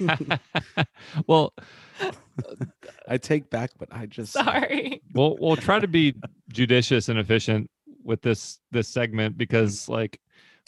well, 1.26 1.52
I 3.08 3.18
take 3.18 3.50
back, 3.50 3.70
but 3.78 3.88
I 3.92 4.06
just 4.06 4.32
Sorry. 4.32 5.02
we'll 5.14 5.36
we'll 5.40 5.56
try 5.56 5.78
to 5.78 5.88
be 5.88 6.14
judicious 6.52 7.08
and 7.08 7.18
efficient 7.18 7.70
with 8.04 8.22
this 8.22 8.58
this 8.70 8.88
segment 8.88 9.36
because 9.36 9.88
like 9.88 10.20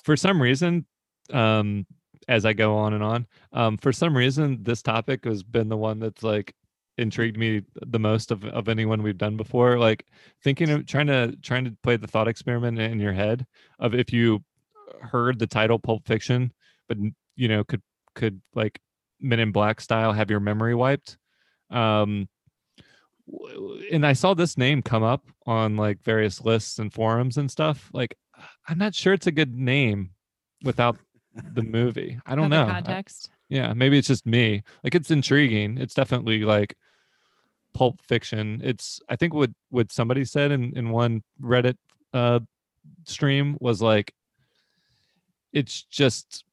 for 0.02 0.16
some 0.16 0.40
reason 0.40 0.84
um 1.32 1.86
as 2.28 2.44
i 2.44 2.52
go 2.52 2.76
on 2.76 2.94
and 2.94 3.02
on 3.02 3.26
um 3.52 3.76
for 3.76 3.92
some 3.92 4.16
reason 4.16 4.58
this 4.62 4.82
topic 4.82 5.24
has 5.24 5.42
been 5.42 5.68
the 5.68 5.76
one 5.76 5.98
that's 5.98 6.22
like 6.22 6.54
intrigued 6.96 7.36
me 7.36 7.62
the 7.86 7.98
most 7.98 8.30
of, 8.30 8.44
of 8.44 8.68
anyone 8.68 9.02
we've 9.02 9.18
done 9.18 9.36
before 9.36 9.78
like 9.78 10.06
thinking 10.42 10.70
of 10.70 10.86
trying 10.86 11.08
to 11.08 11.34
trying 11.42 11.64
to 11.64 11.72
play 11.82 11.96
the 11.96 12.06
thought 12.06 12.28
experiment 12.28 12.78
in 12.78 13.00
your 13.00 13.12
head 13.12 13.44
of 13.80 13.94
if 13.94 14.12
you 14.12 14.42
heard 15.04 15.38
the 15.38 15.46
title 15.46 15.78
pulp 15.78 16.06
fiction 16.06 16.52
but 16.88 16.96
you 17.36 17.48
know 17.48 17.62
could 17.64 17.82
could 18.14 18.40
like 18.54 18.80
men 19.20 19.40
in 19.40 19.52
black 19.52 19.80
style 19.80 20.12
have 20.12 20.30
your 20.30 20.40
memory 20.40 20.74
wiped 20.74 21.16
um 21.70 22.28
and 23.90 24.06
I 24.06 24.12
saw 24.12 24.34
this 24.34 24.58
name 24.58 24.82
come 24.82 25.02
up 25.02 25.24
on 25.46 25.76
like 25.76 26.02
various 26.02 26.42
lists 26.44 26.78
and 26.78 26.92
forums 26.92 27.38
and 27.38 27.50
stuff. 27.50 27.88
Like, 27.92 28.16
I'm 28.68 28.76
not 28.76 28.94
sure 28.94 29.14
it's 29.14 29.26
a 29.26 29.32
good 29.32 29.54
name 29.56 30.10
without 30.62 30.98
the 31.54 31.62
movie. 31.78 32.18
I 32.26 32.34
don't 32.34 32.50
know. 32.50 32.66
the 32.66 32.70
I- 32.72 32.74
Context. 32.82 33.30
yeah, 33.48 33.72
maybe 33.72 33.96
it's 33.98 34.08
just 34.08 34.26
me. 34.26 34.62
Like, 34.82 34.94
it's 34.94 35.10
intriguing. 35.10 35.78
It's 35.78 35.94
definitely 35.94 36.40
like 36.40 36.76
pulp 37.72 38.00
fiction. 38.02 38.60
It's 38.62 39.00
I 39.08 39.16
think 39.16 39.32
what 39.32 39.50
what 39.70 39.90
somebody 39.90 40.24
said 40.26 40.52
in 40.52 40.76
in 40.76 40.90
one 40.90 41.22
Reddit 41.40 41.76
uh 42.12 42.40
stream 43.04 43.56
was 43.60 43.80
like, 43.80 44.12
it's 45.54 45.82
just 45.84 46.44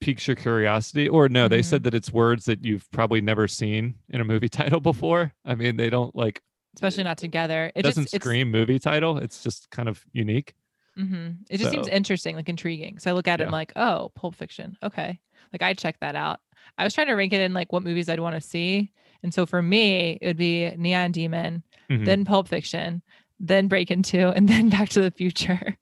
piques 0.00 0.26
your 0.26 0.36
curiosity 0.36 1.06
or 1.06 1.28
no 1.28 1.48
they 1.48 1.60
said 1.62 1.82
that 1.82 1.92
it's 1.92 2.10
words 2.10 2.46
that 2.46 2.64
you've 2.64 2.90
probably 2.92 3.20
never 3.20 3.46
seen 3.46 3.94
in 4.08 4.22
a 4.22 4.24
movie 4.24 4.48
title 4.60 4.80
before 4.80 5.32
i 5.44 5.54
mean 5.54 5.76
they 5.76 5.90
don't 5.90 6.16
like 6.16 6.40
Especially 6.74 7.04
not 7.04 7.16
together. 7.16 7.72
It 7.74 7.84
doesn't 7.84 8.10
just 8.10 8.16
scream 8.22 8.50
movie 8.50 8.78
title. 8.78 9.16
It's 9.16 9.42
just 9.42 9.70
kind 9.70 9.88
of 9.88 10.04
unique. 10.12 10.52
hmm 10.94 11.30
It 11.48 11.56
just 11.56 11.70
seems 11.70 11.88
interesting, 11.88 12.36
like 12.36 12.50
intriguing. 12.50 12.98
So 12.98 13.10
I 13.10 13.14
look 13.14 13.26
at 13.28 13.40
it, 13.40 13.44
Yeah. 13.44 13.46
I'm 13.46 13.52
like, 13.52 13.72
oh, 13.76 14.12
Pulp 14.14 14.34
Fiction. 14.34 14.76
Okay. 14.82 15.18
Like 15.54 15.62
I 15.62 15.72
check 15.72 15.98
that 16.00 16.16
out. 16.16 16.40
I 16.76 16.84
was 16.84 16.92
trying 16.92 17.06
to 17.06 17.14
rank 17.14 17.32
it 17.32 17.40
in 17.40 17.54
like 17.54 17.72
what 17.72 17.82
movies 17.82 18.10
I'd 18.10 18.20
want 18.20 18.34
to 18.34 18.42
see. 18.42 18.92
And 19.22 19.32
so 19.32 19.46
for 19.46 19.62
me, 19.62 20.18
it 20.20 20.26
would 20.26 20.36
be 20.36 20.70
Neon 20.76 21.12
Demon, 21.12 21.62
Mhm. 21.90 22.04
then 22.04 22.26
Pulp 22.26 22.46
Fiction, 22.46 23.00
then 23.40 23.68
Breakin' 23.68 24.02
2, 24.02 24.28
and 24.36 24.46
then 24.46 24.68
Back 24.76 24.90
to 24.90 25.00
the 25.00 25.10
Future. 25.10 25.78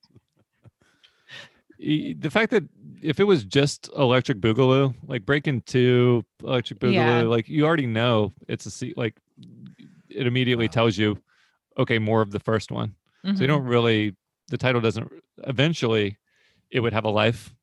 The 1.78 2.30
fact 2.30 2.50
that 2.52 2.64
if 3.02 3.20
it 3.20 3.24
was 3.24 3.44
just 3.44 3.90
Electric 3.96 4.38
Boogaloo, 4.40 4.94
like 5.06 5.26
Breakin' 5.26 5.60
Two, 5.62 6.24
Electric 6.42 6.78
Boogaloo, 6.78 7.22
Yeah. 7.22 7.28
like 7.28 7.48
you 7.48 7.64
already 7.66 7.86
know 7.86 8.32
it's 8.48 8.66
a 8.66 8.70
se- 8.70 8.94
like 8.96 9.16
it 10.08 10.26
immediately 10.26 10.66
Wow. 10.66 10.72
tells 10.72 10.96
you, 10.98 11.18
okay, 11.76 11.98
more 11.98 12.22
of 12.22 12.30
the 12.30 12.40
first 12.40 12.70
one. 12.70 12.94
So 13.24 13.30
you 13.30 13.36
Mhm. 13.44 13.46
don't 13.48 13.64
really 13.64 14.16
the 14.48 14.58
title 14.58 14.80
doesn't 14.80 15.10
eventually 15.44 16.18
it 16.70 16.80
would 16.80 16.92
have 16.92 17.04
a 17.04 17.10
life 17.10 17.54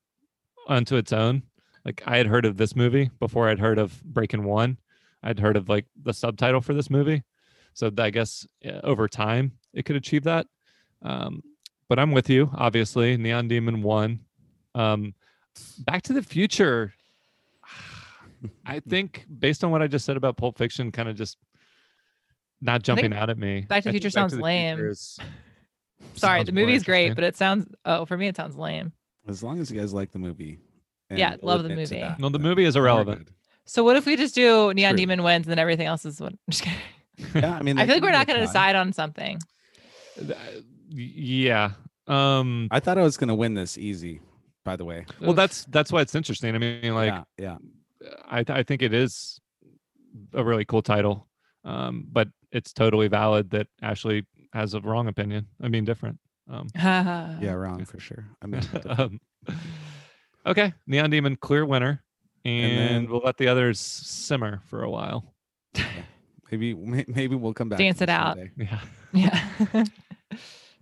unto 0.67 0.95
its 0.97 1.13
own. 1.13 1.43
Like 1.85 2.01
I 2.05 2.17
had 2.17 2.27
heard 2.27 2.45
of 2.45 2.57
this 2.57 2.75
movie 2.75 3.09
before 3.19 3.47
I'd 3.49 3.59
heard 3.59 3.77
of 3.79 4.03
Breakin' 4.03 4.43
One. 4.43 4.77
I'd 5.23 5.39
heard 5.39 5.55
of 5.55 5.69
like 5.69 5.85
the 6.01 6.13
subtitle 6.13 6.61
for 6.61 6.73
this 6.73 6.89
movie. 6.89 7.23
So 7.73 7.91
I 7.97 8.09
guess 8.09 8.45
uh, 8.65 8.79
over 8.83 9.07
time 9.07 9.53
it 9.73 9.85
could 9.85 9.95
achieve 9.95 10.23
that. 10.23 10.47
Um, 11.03 11.41
but 11.91 11.99
I'm 11.99 12.13
with 12.13 12.29
you, 12.29 12.49
obviously. 12.55 13.17
Neon 13.17 13.49
Demon 13.49 13.81
one. 13.81 14.21
Um, 14.73 15.13
Back 15.79 16.03
to 16.03 16.13
the 16.13 16.21
Future. 16.21 16.93
I 18.65 18.79
think 18.79 19.25
based 19.27 19.61
on 19.65 19.71
what 19.71 19.81
I 19.81 19.87
just 19.87 20.05
said 20.05 20.15
about 20.15 20.37
Pulp 20.37 20.57
Fiction, 20.57 20.93
kind 20.93 21.09
of 21.09 21.17
just 21.17 21.35
not 22.61 22.81
jumping 22.81 23.13
out 23.13 23.29
at 23.29 23.37
me. 23.37 23.65
Back 23.67 23.83
to 23.83 23.89
the 23.89 23.91
Future 23.91 24.09
sounds 24.09 24.31
the 24.33 24.41
lame. 24.41 24.77
Future 24.77 24.89
is- 24.91 25.19
Sorry, 26.13 26.39
sounds 26.39 26.45
the 26.45 26.53
more 26.53 26.63
movie's 26.63 26.83
great, 26.83 27.13
but 27.13 27.25
it 27.25 27.35
sounds 27.35 27.67
oh, 27.83 28.05
for 28.05 28.15
me 28.15 28.29
it 28.29 28.37
sounds 28.37 28.55
lame. 28.55 28.93
As 29.27 29.43
long 29.43 29.59
as 29.59 29.69
you 29.69 29.77
guys 29.77 29.93
like 29.93 30.13
the 30.13 30.19
movie. 30.19 30.59
Yeah, 31.09 31.35
love 31.41 31.63
the 31.63 31.75
movie. 31.75 31.99
that, 31.99 32.21
No, 32.21 32.29
the 32.29 32.39
movie 32.39 32.63
is 32.63 32.77
irrelevant. 32.77 33.27
So 33.65 33.83
what 33.83 33.97
if 33.97 34.05
we 34.05 34.15
just 34.15 34.33
do 34.33 34.73
Neon 34.73 34.91
True. 34.91 34.97
Demon 34.97 35.23
wins 35.23 35.45
and 35.45 35.51
then 35.51 35.59
everything 35.59 35.87
else 35.87 36.05
is 36.05 36.21
what? 36.21 36.31
I'm 36.47 36.51
just 36.51 36.63
kidding. 36.63 36.79
Yeah, 37.35 37.53
I 37.53 37.61
mean, 37.61 37.77
I 37.77 37.81
that 37.81 37.87
feel 37.87 37.95
like 37.97 38.03
we're 38.03 38.17
not 38.17 38.27
going 38.27 38.39
to 38.39 38.45
decide 38.45 38.77
on 38.77 38.93
something. 38.93 39.41
Th- 40.95 41.11
yeah 41.15 41.71
um 42.07 42.67
I 42.71 42.79
thought 42.79 42.97
I 42.97 43.03
was 43.03 43.17
going 43.17 43.29
to 43.29 43.35
win 43.35 43.53
this 43.53 43.77
easy. 43.77 44.21
By 44.63 44.75
the 44.75 44.85
way, 44.85 45.05
well 45.19 45.33
that's 45.33 45.65
that's 45.65 45.91
why 45.91 46.01
it's 46.01 46.13
interesting 46.13 46.53
i 46.53 46.59
mean 46.59 46.93
like 46.93 47.11
yeah, 47.37 47.57
yeah. 48.03 48.09
i 48.29 48.43
i 48.47 48.61
think 48.61 48.83
it 48.83 48.93
is 48.93 49.41
a 50.33 50.43
really 50.43 50.65
cool 50.65 50.81
title. 50.81 51.27
Um, 51.63 52.07
but 52.11 52.27
it's 52.51 52.73
totally 52.73 53.07
valid 53.07 53.51
that 53.51 53.67
Ashley 53.81 54.25
has 54.53 54.73
a 54.73 54.81
wrong 54.81 55.07
opinion. 55.07 55.47
I 55.61 55.67
mean, 55.67 55.85
different. 55.85 56.19
Um, 56.49 56.67
Yeah, 56.75 57.53
wrong 57.53 57.85
for 57.85 57.99
sure. 57.99 58.25
I 58.41 58.47
mean, 58.47 58.61
um, 58.97 59.19
okay, 60.45 60.73
Neon 60.87 61.09
Demon, 61.09 61.35
clear 61.35 61.65
winner, 61.65 62.03
and, 62.45 62.77
then- 62.77 63.09
we'll 63.09 63.21
let 63.23 63.37
the 63.37 63.47
others 63.47 63.79
simmer 63.79 64.61
for 64.67 64.83
a 64.83 64.89
while. 64.89 65.33
maybe 66.51 66.73
maybe 66.73 67.35
we'll 67.35 67.53
come 67.53 67.69
back. 67.69 67.79
Dance 67.79 68.01
it 68.01 68.09
out. 68.09 68.37
someday. 68.37 68.51
Yeah. 68.57 68.81
Yeah. 69.13 69.83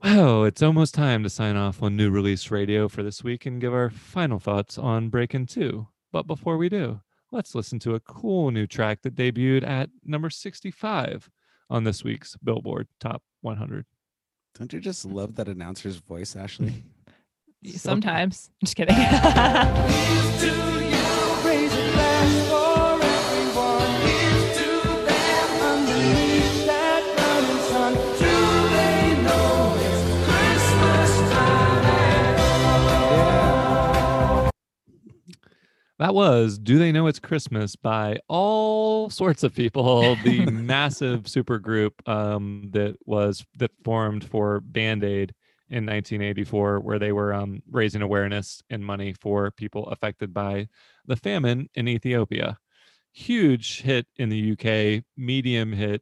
Wow, 0.03 0.43
it's 0.43 0.61
almost 0.61 0.93
time 0.93 1.23
to 1.23 1.29
sign 1.29 1.57
off 1.57 1.83
on 1.83 1.97
New 1.97 2.09
Release 2.09 2.51
Radio 2.51 2.87
for 2.87 3.03
this 3.03 3.21
week 3.21 3.45
and 3.45 3.59
give 3.59 3.73
our 3.73 3.89
final 3.89 4.39
thoughts 4.39 4.77
on 4.77 5.09
Breakin' 5.09 5.45
2. 5.45 5.85
But 6.13 6.25
before 6.25 6.55
we 6.55 6.69
do, 6.69 7.01
let's 7.33 7.53
listen 7.53 7.79
to 7.79 7.95
a 7.95 7.99
cool 7.99 8.49
new 8.51 8.65
track 8.65 9.01
that 9.01 9.15
debuted 9.15 9.67
at 9.67 9.89
number 10.05 10.29
65 10.29 11.29
on 11.69 11.83
this 11.83 12.01
week's 12.01 12.37
Billboard 12.37 12.87
Top 13.01 13.23
100. 13.41 13.85
Don't 14.57 14.71
you 14.71 14.79
just 14.79 15.03
love 15.03 15.35
that 15.35 15.49
announcer's 15.49 15.97
voice, 15.97 16.33
Ashley? 16.33 16.85
Sometimes. 17.75 18.51
Just 18.63 18.77
kidding. 18.77 18.95
That 35.99 36.15
was 36.15 36.57
Do 36.57 36.79
They 36.79 36.93
Know 36.93 37.07
It's 37.07 37.19
Christmas 37.19 37.75
by 37.75 38.19
all 38.29 39.09
sorts 39.09 39.43
of 39.43 39.53
people, 39.53 40.15
the 40.23 40.45
massive 40.49 41.27
super 41.27 41.59
group 41.59 42.01
um, 42.07 42.69
that 42.71 42.95
was 43.05 43.45
that 43.57 43.71
formed 43.83 44.23
for 44.23 44.61
Band 44.61 45.03
Aid 45.03 45.33
in 45.69 45.85
1984, 45.85 46.79
where 46.79 46.99
they 46.99 47.11
were 47.11 47.33
um, 47.33 47.61
raising 47.69 48.01
awareness 48.01 48.63
and 48.69 48.83
money 48.83 49.13
for 49.19 49.51
people 49.51 49.87
affected 49.87 50.33
by 50.33 50.69
the 51.05 51.17
famine 51.17 51.67
in 51.75 51.89
Ethiopia. 51.89 52.57
Huge 53.11 53.81
hit 53.81 54.07
in 54.15 54.29
the 54.29 54.53
UK, 54.53 55.03
medium 55.17 55.73
hit 55.73 56.01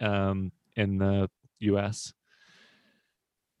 um, 0.00 0.50
in 0.74 0.98
the 0.98 1.30
US. 1.60 2.12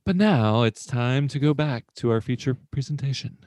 But 0.04 0.16
now 0.16 0.64
it's 0.64 0.84
time 0.84 1.28
to 1.28 1.38
go 1.38 1.54
back 1.54 1.84
to 1.98 2.10
our 2.10 2.20
feature 2.20 2.56
presentation. 2.72 3.38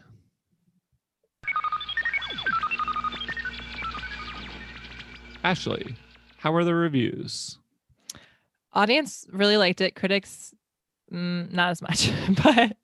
Ashley, 5.44 5.96
how 6.38 6.54
are 6.54 6.64
the 6.64 6.76
reviews? 6.76 7.58
Audience 8.74 9.26
really 9.32 9.58
liked 9.58 9.82
it. 9.82 9.96
Critics, 9.96 10.54
mm, 11.12 11.52
not 11.52 11.72
as 11.72 11.82
much. 11.82 12.12
but 12.44 12.78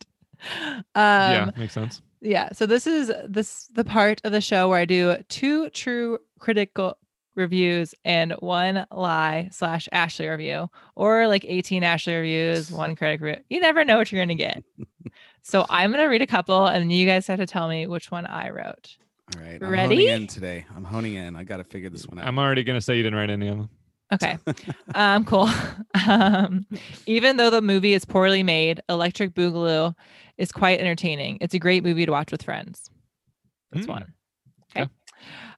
um, 0.95 1.31
yeah, 1.31 1.51
makes 1.57 1.73
sense. 1.73 2.01
yeah 2.21 2.49
so 2.51 2.67
this 2.67 2.85
is 2.85 3.11
this 3.27 3.69
the 3.73 3.83
part 3.83 4.21
of 4.23 4.31
the 4.31 4.39
show 4.41 4.69
where 4.69 4.79
i 4.79 4.85
do 4.85 5.15
two 5.29 5.67
true 5.71 6.19
critical 6.37 6.95
reviews 7.33 7.95
and 8.05 8.33
one 8.33 8.85
lie 8.91 9.49
slash 9.51 9.89
ashley 9.91 10.27
review 10.27 10.69
or 10.95 11.27
like 11.27 11.43
18 11.43 11.83
ashley 11.83 12.13
reviews 12.13 12.69
one 12.69 12.95
critic 12.95 13.19
review 13.21 13.41
you 13.49 13.59
never 13.59 13.83
know 13.83 13.97
what 13.97 14.11
you're 14.11 14.21
gonna 14.21 14.35
get 14.35 14.63
so 15.41 15.65
i'm 15.71 15.89
gonna 15.89 16.07
read 16.07 16.21
a 16.21 16.27
couple 16.27 16.67
and 16.67 16.91
you 16.91 17.07
guys 17.07 17.25
have 17.25 17.39
to 17.39 17.47
tell 17.47 17.67
me 17.67 17.87
which 17.87 18.11
one 18.11 18.27
i 18.27 18.49
wrote 18.51 18.97
All 19.35 19.41
right. 19.41 19.61
I'm 19.61 19.69
Ready? 19.69 19.95
honing 20.07 20.07
in 20.21 20.27
today. 20.27 20.65
I'm 20.75 20.83
honing 20.83 21.15
in. 21.15 21.35
I 21.35 21.43
got 21.43 21.57
to 21.57 21.63
figure 21.63 21.89
this 21.89 22.07
one 22.07 22.19
out. 22.19 22.27
I'm 22.27 22.39
already 22.39 22.63
gonna 22.63 22.79
say 22.81 22.95
you 22.95 23.03
didn't 23.03 23.19
write 23.19 23.29
any 23.29 23.47
of 23.49 23.57
them. 23.57 23.69
Okay. 24.13 24.37
um, 24.95 25.25
cool. 25.25 25.49
um, 26.07 26.65
even 27.05 27.35
though 27.35 27.49
the 27.49 27.61
movie 27.61 27.93
is 27.93 28.05
poorly 28.05 28.41
made, 28.41 28.79
Electric 28.87 29.33
Boogaloo 29.33 29.93
is 30.37 30.49
quite 30.51 30.79
entertaining. 30.79 31.39
It's 31.41 31.53
a 31.53 31.59
great 31.59 31.83
movie 31.83 32.05
to 32.05 32.11
watch 32.13 32.31
with 32.31 32.41
friends. 32.43 32.89
That's 33.73 33.85
Mm. 33.85 33.89
one. 33.89 34.13
Okay. 34.75 34.89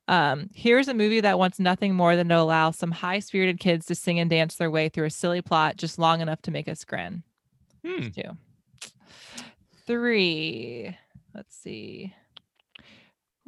Um, 0.07 0.49
here's 0.55 0.87
a 0.87 0.95
movie 0.95 1.21
that 1.21 1.37
wants 1.37 1.59
nothing 1.59 1.93
more 1.93 2.15
than 2.15 2.27
to 2.29 2.37
allow 2.39 2.71
some 2.71 2.89
high 2.89 3.19
spirited 3.19 3.59
kids 3.59 3.85
to 3.85 3.93
sing 3.93 4.19
and 4.19 4.31
dance 4.31 4.55
their 4.55 4.71
way 4.71 4.89
through 4.89 5.05
a 5.05 5.11
silly 5.11 5.43
plot 5.43 5.77
just 5.77 5.99
long 5.99 6.21
enough 6.21 6.41
to 6.43 6.51
make 6.51 6.67
us 6.67 6.83
grin. 6.83 7.21
Hmm. 7.85 8.07
Two. 8.09 8.89
Three. 9.85 10.97
Let's 11.35 11.55
see. 11.55 12.15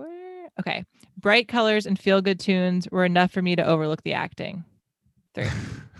Where? 0.02 0.49
Okay. 0.60 0.84
Bright 1.18 1.47
colors 1.47 1.86
and 1.86 1.99
feel 1.99 2.22
good 2.22 2.39
tunes 2.39 2.88
were 2.91 3.06
enough 3.06 3.32
for 3.32 3.41
me 3.41 3.56
to 3.56 3.64
overlook 3.64 4.02
the 4.04 4.14
acting. 4.14 4.64
Three. 5.36 5.47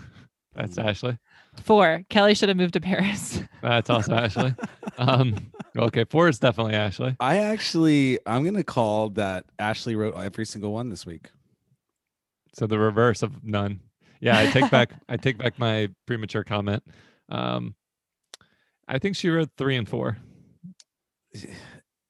That's 0.54 0.76
Ashley. 0.76 1.18
Four. 1.62 2.02
Kelly 2.08 2.34
should 2.34 2.48
have 2.48 2.58
moved 2.58 2.74
to 2.74 2.80
Paris. 2.80 3.40
That's 3.62 3.88
also 3.88 4.14
Ashley. 4.14 4.54
Um, 4.98 5.36
okay, 5.76 6.04
four 6.04 6.28
is 6.28 6.38
definitely 6.38 6.74
Ashley. 6.74 7.16
I 7.20 7.38
actually, 7.38 8.18
I'm 8.26 8.44
gonna 8.44 8.64
call 8.64 9.10
that 9.10 9.44
Ashley 9.58 9.94
wrote 9.94 10.14
every 10.16 10.44
single 10.44 10.72
one 10.72 10.88
this 10.88 11.06
week. 11.06 11.30
So 12.54 12.66
the 12.66 12.78
reverse 12.78 13.22
of 13.22 13.44
none. 13.44 13.80
Yeah, 14.20 14.38
I 14.38 14.46
take 14.46 14.70
back 14.70 14.92
I 15.08 15.16
take 15.16 15.38
back 15.38 15.58
my 15.58 15.88
premature 16.06 16.44
comment. 16.44 16.82
Um, 17.28 17.74
I 18.88 18.98
think 18.98 19.16
she 19.16 19.30
wrote 19.30 19.50
three 19.56 19.76
and 19.76 19.88
four. 19.88 20.18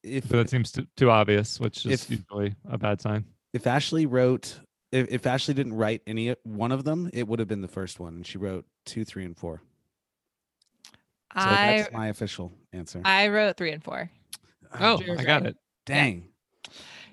If 0.02 0.28
So 0.28 0.36
that 0.38 0.50
seems 0.50 0.72
too, 0.72 0.86
too 0.96 1.10
obvious, 1.10 1.60
which 1.60 1.86
is 1.86 2.04
If- 2.04 2.10
usually 2.10 2.54
a 2.68 2.76
bad 2.78 3.00
sign. 3.00 3.24
if 3.52 3.66
Ashley 3.66 4.06
wrote, 4.06 4.58
if, 4.90 5.08
if 5.10 5.26
Ashley 5.26 5.54
didn't 5.54 5.74
write 5.74 6.02
any 6.06 6.34
one 6.42 6.72
of 6.72 6.84
them, 6.84 7.08
it 7.12 7.26
would 7.28 7.38
have 7.38 7.48
been 7.48 7.60
the 7.62 7.68
first 7.68 8.00
one, 8.00 8.14
and 8.14 8.26
she 8.26 8.38
wrote 8.38 8.64
two, 8.84 9.04
three, 9.04 9.24
and 9.24 9.36
four. 9.36 9.62
So 11.34 11.40
I 11.40 11.78
that's 11.78 11.92
my 11.92 12.08
official 12.08 12.52
answer. 12.72 13.00
I 13.04 13.28
wrote 13.28 13.56
three 13.56 13.70
and 13.72 13.82
four. 13.82 14.10
Oh, 14.78 14.98
Cheers, 14.98 15.18
I 15.20 15.24
got 15.24 15.42
right. 15.42 15.50
it. 15.50 15.56
dang! 15.86 16.28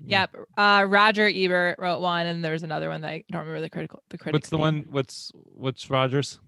Yep. 0.06 0.36
Uh, 0.58 0.86
Roger 0.88 1.28
Ebert 1.28 1.78
wrote 1.80 2.00
one, 2.02 2.26
and 2.26 2.44
there 2.44 2.54
was 2.54 2.64
another 2.64 2.90
one 2.90 3.02
that 3.02 3.10
I 3.12 3.24
don't 3.32 3.42
remember 3.42 3.62
the 3.62 3.70
critical. 3.70 4.02
The 4.10 4.18
critic. 4.18 4.34
What's 4.34 4.50
the 4.50 4.58
one? 4.58 4.86
What's 4.90 5.32
what's 5.36 5.90
Rogers? 5.90 6.40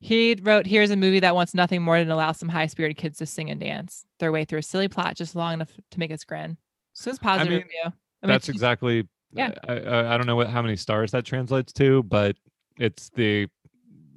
He 0.00 0.36
wrote, 0.40 0.66
"Here's 0.66 0.90
a 0.90 0.96
movie 0.96 1.20
that 1.20 1.34
wants 1.34 1.54
nothing 1.54 1.82
more 1.82 1.98
than 1.98 2.10
allow 2.10 2.32
some 2.32 2.48
high-spirited 2.48 2.96
kids 2.96 3.18
to 3.18 3.26
sing 3.26 3.50
and 3.50 3.58
dance 3.60 4.04
their 4.20 4.30
way 4.30 4.44
through 4.44 4.60
a 4.60 4.62
silly 4.62 4.86
plot 4.88 5.16
just 5.16 5.34
long 5.34 5.54
enough 5.54 5.70
to 5.90 5.98
make 5.98 6.12
us 6.12 6.22
grin." 6.24 6.56
So 6.92 7.10
it's 7.10 7.18
positive 7.18 7.50
mean, 7.50 7.58
review. 7.62 7.82
I 8.22 8.26
mean, 8.26 8.34
That's 8.34 8.48
exactly. 8.48 9.08
Yeah. 9.32 9.52
I, 9.68 9.72
I 9.74 10.14
I 10.14 10.16
don't 10.16 10.26
know 10.26 10.36
what 10.36 10.48
how 10.48 10.62
many 10.62 10.76
stars 10.76 11.10
that 11.12 11.24
translates 11.24 11.72
to, 11.74 12.02
but 12.04 12.36
it's 12.78 13.10
the 13.10 13.48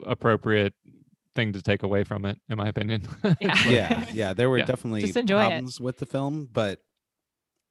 appropriate 0.06 0.74
thing 1.36 1.54
to 1.54 1.62
take 1.62 1.84
away 1.84 2.04
from 2.04 2.26
it, 2.26 2.40
in 2.50 2.58
my 2.58 2.68
opinion. 2.68 3.08
Yeah. 3.40 3.56
Yeah, 3.70 4.06
yeah, 4.14 4.34
there 4.34 4.50
were 4.50 4.60
Yeah. 4.60 4.66
definitely 4.66 5.02
Just 5.02 5.18
enjoy 5.18 5.42
it. 5.42 5.48
problems 5.48 5.80
with 5.82 5.98
the 5.98 6.06
film, 6.06 6.48
but 6.52 6.80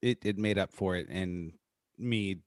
it 0.02 0.18
it 0.24 0.36
made 0.38 0.58
up 0.58 0.72
for 0.72 0.96
it, 0.96 1.08
and 1.08 1.52
me 1.98 2.38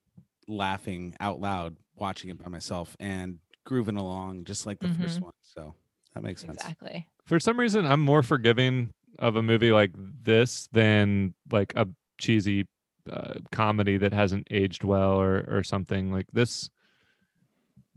laughing 0.46 1.14
out 1.20 1.40
loud 1.40 1.76
watching 1.96 2.28
it 2.30 2.42
by 2.42 2.50
myself 2.50 2.96
and 3.00 3.38
grooving 3.64 3.96
along 3.96 4.44
just 4.44 4.66
like 4.66 4.78
the 4.78 4.88
first 4.88 5.20
one. 5.20 5.32
So 5.42 5.74
that 6.14 6.22
makes 6.22 6.40
sense. 6.42 6.56
Exactly. 6.56 7.08
For 7.26 7.40
some 7.40 7.58
reason, 7.58 7.86
I'm 7.86 8.00
more 8.00 8.22
forgiving 8.22 8.90
of 9.18 9.36
a 9.36 9.42
movie 9.42 9.72
like 9.72 9.92
this 10.22 10.68
than 10.72 11.34
like 11.50 11.72
a 11.76 11.86
cheesy 12.18 12.66
uh, 13.10 13.34
comedy 13.52 13.96
that 13.98 14.12
hasn't 14.12 14.46
aged 14.50 14.84
well 14.84 15.12
or 15.20 15.44
or 15.48 15.62
something 15.62 16.10
like 16.12 16.26
this. 16.32 16.68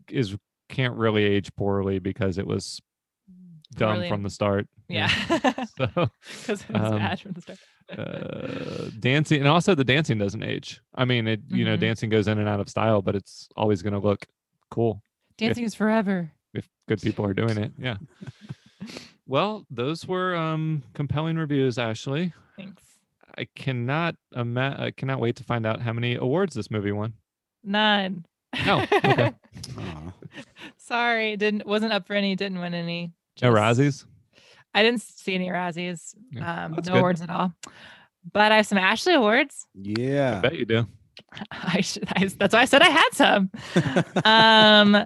Is 0.10 0.36
can't 0.70 0.96
really 0.96 1.24
age 1.24 1.54
poorly 1.56 2.00
because 2.00 2.38
it 2.38 2.46
was 2.48 2.82
dumb 3.76 3.96
Poorly 3.96 4.10
from 4.10 4.24
the 4.24 4.30
start. 4.30 4.68
Yeah. 4.88 5.10
So 5.78 5.88
Because 5.96 6.62
it 6.62 6.70
was 6.70 6.82
Um, 6.92 6.98
bad 7.00 7.20
from 7.22 7.32
the 7.34 7.42
start. 7.42 7.60
uh, 7.98 8.90
dancing 9.00 9.40
and 9.40 9.48
also 9.48 9.76
the 9.76 9.84
dancing 9.84 10.18
doesn't 10.18 10.44
age. 10.44 10.82
I 10.96 11.06
mean, 11.06 11.28
it 11.28 11.42
you 11.50 11.66
know 11.66 11.76
Mhm. 11.78 11.82
dancing 11.82 12.10
goes 12.10 12.28
in 12.28 12.38
and 12.40 12.48
out 12.48 12.60
of 12.60 12.70
style, 12.70 13.02
but 13.02 13.16
it's 13.16 13.50
always 13.56 13.82
going 13.82 13.94
to 13.94 14.00
look 14.00 14.26
cool 14.72 15.02
Dancing 15.38 15.64
is 15.64 15.76
forever. 15.76 16.32
if 16.54 16.68
good 16.88 17.02
people 17.02 17.26
are 17.26 17.34
doing 17.34 17.58
it. 17.58 17.72
Yeah. 17.78 17.98
well, 19.28 19.66
those 19.70 20.06
were 20.08 20.36
um 20.36 20.84
compelling 20.94 21.38
reviews, 21.38 21.78
Ashley. 21.78 22.34
Thanks. 22.58 22.84
I 23.38 23.48
cannot 23.56 24.16
ima- 24.36 24.76
I 24.80 24.92
cannot 24.92 25.20
wait 25.20 25.36
to 25.38 25.44
find 25.44 25.66
out 25.66 25.82
how 25.82 25.94
many 25.94 26.16
awards 26.16 26.56
this 26.56 26.72
movie 26.72 26.92
won. 26.92 27.14
None. 27.64 28.26
Oh, 28.66 28.86
okay. 28.92 29.34
Sorry, 30.78 31.38
didn't 31.38 31.66
wasn't 31.66 31.94
up 31.94 32.08
for 32.08 32.14
any. 32.14 32.36
Didn't 32.36 32.60
win 32.60 32.74
any. 32.74 33.12
No 33.42 33.52
just- 33.54 33.80
Razzies. 33.80 34.06
I 34.74 34.84
didn't 34.84 35.02
see 35.02 35.34
any 35.36 35.48
Razzies. 35.50 36.14
Yeah, 36.32 36.66
Um, 36.66 36.72
no 36.74 36.78
good. 36.82 36.94
awards 36.96 37.22
at 37.22 37.30
all. 37.30 37.54
But 38.32 38.52
I 38.52 38.58
have 38.58 38.68
some 38.68 38.78
Ashley 38.78 39.14
awards. 39.14 39.66
Yeah. 39.74 39.96
I 39.98 40.02
Yeah. 40.02 40.40
bet 40.42 40.56
you 40.56 40.66
do. 40.66 40.88
I 41.52 41.82
should. 41.82 42.08
I, 42.16 42.26
that's 42.38 42.54
why 42.54 42.62
I 42.62 42.66
said 42.66 42.82
I 42.82 42.90
had 42.90 43.10
some. 43.14 43.52
um, 44.26 45.06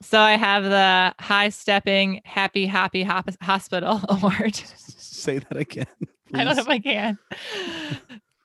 so 0.00 0.18
I 0.20 0.32
have 0.36 0.64
the 0.64 1.14
High 1.18 1.48
Stepping 1.50 2.20
Happy 2.24 2.66
Happy 2.66 3.02
Hop- 3.02 3.30
Hospital 3.42 4.00
Award. 4.08 4.54
Say 4.56 5.38
that 5.38 5.56
again. 5.56 5.86
I 6.34 6.44
don't 6.44 6.56
know 6.56 6.62
if 6.62 6.68
I 6.68 6.78
can. 6.78 7.18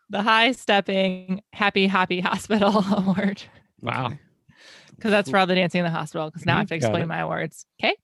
The 0.10 0.22
High 0.22 0.52
Stepping 0.54 1.42
Happy 1.54 1.88
Happy 1.88 2.20
Hospital 2.20 2.84
Award. 2.96 3.42
Wow. 3.82 4.14
Because 4.96 5.12
that's 5.12 5.30
for 5.30 5.38
all 5.38 5.46
the 5.46 5.54
dancing 5.56 5.80
in 5.80 5.86
the 5.86 5.92
hospital. 5.92 6.28
Because 6.30 6.46
now 6.46 6.56
I 6.56 6.60
have 6.60 6.70
to 6.70 6.76
explain 6.76 7.04
it. 7.04 7.08
my 7.08 7.20
awards. 7.20 7.66
Okay. 7.80 7.96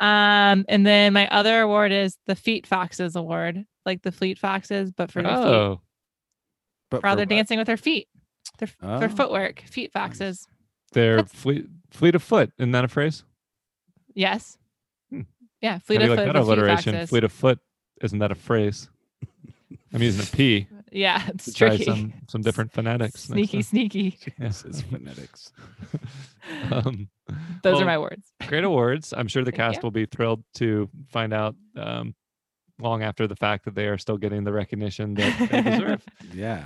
Um, 0.00 0.66
and 0.68 0.86
then 0.86 1.14
my 1.14 1.26
other 1.28 1.62
award 1.62 1.92
is 1.92 2.18
the 2.26 2.34
Feet 2.36 2.66
Foxes 2.66 3.16
Award, 3.16 3.64
like 3.86 4.02
the 4.02 4.12
Fleet 4.12 4.38
Foxes, 4.38 4.92
but 4.92 5.10
for 5.10 5.22
their 5.22 5.34
feet, 5.36 5.44
Oh, 5.46 5.80
But 6.90 7.00
for 7.00 7.08
for 7.08 7.16
they're 7.16 7.24
dancing 7.24 7.56
with 7.58 7.66
their 7.66 7.78
feet, 7.78 8.08
their 8.58 8.68
Oh. 8.82 8.98
their 8.98 9.08
footwork, 9.08 9.60
Feet 9.60 9.92
Foxes. 9.92 10.46
they're 10.92 11.16
That's- 11.16 11.32
fleet 11.34 11.66
fleet 11.90 12.14
of 12.14 12.22
foot. 12.22 12.52
Isn't 12.58 12.72
that 12.72 12.84
a 12.84 12.88
phrase? 12.88 13.24
Yes. 14.14 14.58
Hmm. 15.10 15.22
Yeah, 15.60 15.78
Fleet 15.78 15.96
How 16.00 16.04
of 16.04 16.10
you 16.10 16.16
like 16.16 16.18
Foot. 16.26 16.32
that 16.32 16.32
the 16.32 16.44
Feet 16.44 16.48
alliteration? 16.58 16.92
Foxes. 16.94 17.10
Fleet 17.10 17.24
of 17.24 17.32
foot. 17.32 17.58
Isn't 18.02 18.18
that 18.18 18.30
a 18.30 18.34
phrase? 18.34 18.88
I'm 19.92 20.02
using 20.02 20.22
a 20.22 20.36
P 20.36 20.68
Yeah, 20.92 21.22
it's 21.28 21.46
to 21.46 21.52
try 21.52 21.68
tricky. 21.70 21.84
some 21.84 22.12
some 22.28 22.40
different 22.42 22.72
phonetics. 22.72 23.24
Sneaky, 23.24 23.60
sneaky. 23.62 24.18
Yes, 24.38 24.62
Jesus, 24.62 24.82
phonetics. 24.90 25.52
Those 27.62 27.76
um, 27.76 27.82
are 27.82 27.84
my 27.84 27.98
words. 27.98 28.32
great 28.46 28.64
awards. 28.64 29.12
I'm 29.16 29.28
sure 29.28 29.42
the 29.44 29.50
Thank 29.50 29.56
cast 29.58 29.76
you. 29.76 29.80
will 29.82 29.90
be 29.90 30.06
thrilled 30.06 30.44
to 30.54 30.88
find 31.10 31.32
out 31.34 31.56
um, 31.76 32.14
long 32.78 33.02
after 33.02 33.26
the 33.26 33.36
fact 33.36 33.64
that 33.64 33.74
they 33.74 33.86
are 33.88 33.98
still 33.98 34.16
getting 34.16 34.44
the 34.44 34.52
recognition 34.52 35.14
that 35.14 35.48
they 35.50 35.62
deserve. 35.62 36.02
Yeah. 36.32 36.64